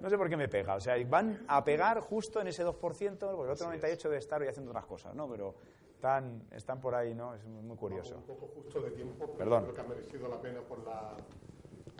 no 0.00 0.08
sé 0.08 0.16
por 0.16 0.28
qué 0.28 0.36
me 0.36 0.48
pega. 0.48 0.76
O 0.76 0.80
sea, 0.80 0.94
van 1.08 1.44
a 1.48 1.64
pegar 1.64 2.00
justo 2.00 2.40
en 2.40 2.48
ese 2.48 2.64
2%, 2.64 2.72
porque 2.78 3.02
el 3.02 3.50
otro 3.50 3.72
98% 3.72 4.02
debe 4.02 4.18
estar 4.18 4.40
hoy 4.40 4.48
haciendo 4.48 4.70
otras 4.70 4.86
cosas, 4.86 5.14
¿no? 5.14 5.28
Pero 5.28 5.54
están, 6.04 6.42
están 6.50 6.82
por 6.82 6.94
ahí, 6.94 7.14
¿no? 7.14 7.34
Es 7.34 7.42
muy 7.46 7.76
curioso. 7.78 8.16
Un 8.16 8.24
poco 8.24 8.46
justo 8.48 8.78
de 8.82 8.90
tiempo, 8.90 9.24
pero 9.24 9.38
Perdón. 9.38 9.62
creo 9.62 9.74
que 9.74 9.80
ha 9.80 9.84
merecido 9.84 10.28
la 10.28 10.38
pena 10.38 10.60
por 10.60 10.84
la 10.84 11.16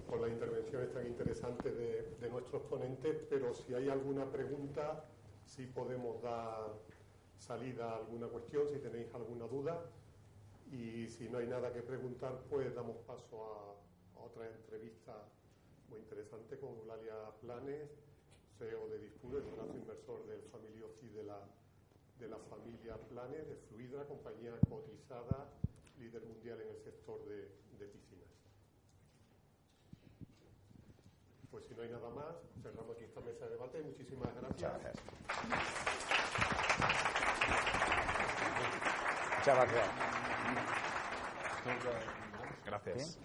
por 0.07 0.21
las 0.21 0.31
intervenciones 0.31 0.93
tan 0.93 1.07
interesantes 1.07 1.75
de, 1.75 2.15
de 2.21 2.29
nuestros 2.29 2.61
ponentes, 2.65 3.17
pero 3.31 3.55
si 3.55 3.73
hay 3.75 3.89
alguna 3.89 4.31
pregunta, 4.31 5.07
si 5.47 5.65
podemos 5.67 6.21
dar 6.21 6.75
salida 7.39 7.93
a 7.93 7.97
alguna 7.97 8.27
cuestión, 8.29 8.69
si 8.69 8.79
tenéis 8.79 9.13
alguna 9.15 9.47
duda, 9.47 9.81
y 10.71 11.09
si 11.09 11.31
no 11.31 11.39
hay 11.39 11.47
nada 11.47 11.73
que 11.73 11.81
preguntar, 11.81 12.43
pues 12.51 12.75
damos 12.75 12.99
paso 13.07 13.43
a, 13.43 14.21
a 14.21 14.25
otra 14.25 14.47
entrevista 14.47 15.15
muy 15.89 16.01
interesante 16.01 16.59
con 16.59 16.77
Eulalia 16.77 17.15
Planes, 17.41 17.89
CEO 18.59 18.87
de 18.89 18.99
Dispuro, 18.99 19.39
el 19.39 19.45
brazo 19.45 19.75
inversor 19.75 20.27
del 20.27 20.43
Family 20.53 20.83
Office 20.83 21.17
de 21.17 21.25
la, 21.25 21.41
de 22.19 22.29
la 22.29 22.39
familia 22.39 22.97
Planes, 23.09 23.49
de 23.49 23.57
Fluidra, 23.69 24.05
compañía 24.07 24.53
cotizada, 24.69 25.49
líder 25.99 26.23
mundial 26.25 26.61
en 26.61 26.69
el 26.69 26.79
sector 26.83 27.25
de, 27.27 27.49
de 27.79 27.87
piscinas. 27.89 28.29
Pues 31.51 31.65
si 31.67 31.75
no 31.75 31.83
hay 31.83 31.91
nada 31.91 32.11
más, 32.11 32.35
cerramos 32.63 32.97
aquí 32.97 33.05
esta 33.05 33.21
mesa 33.21 33.45
de 33.45 33.51
debate. 33.53 33.83
Muchísimas 33.83 34.35
gracias. 34.35 34.53
Muchas 34.53 34.83
gracias. 34.83 34.95
Muchas 39.37 39.57
gracias. 39.57 39.89
Gracias. 42.65 43.19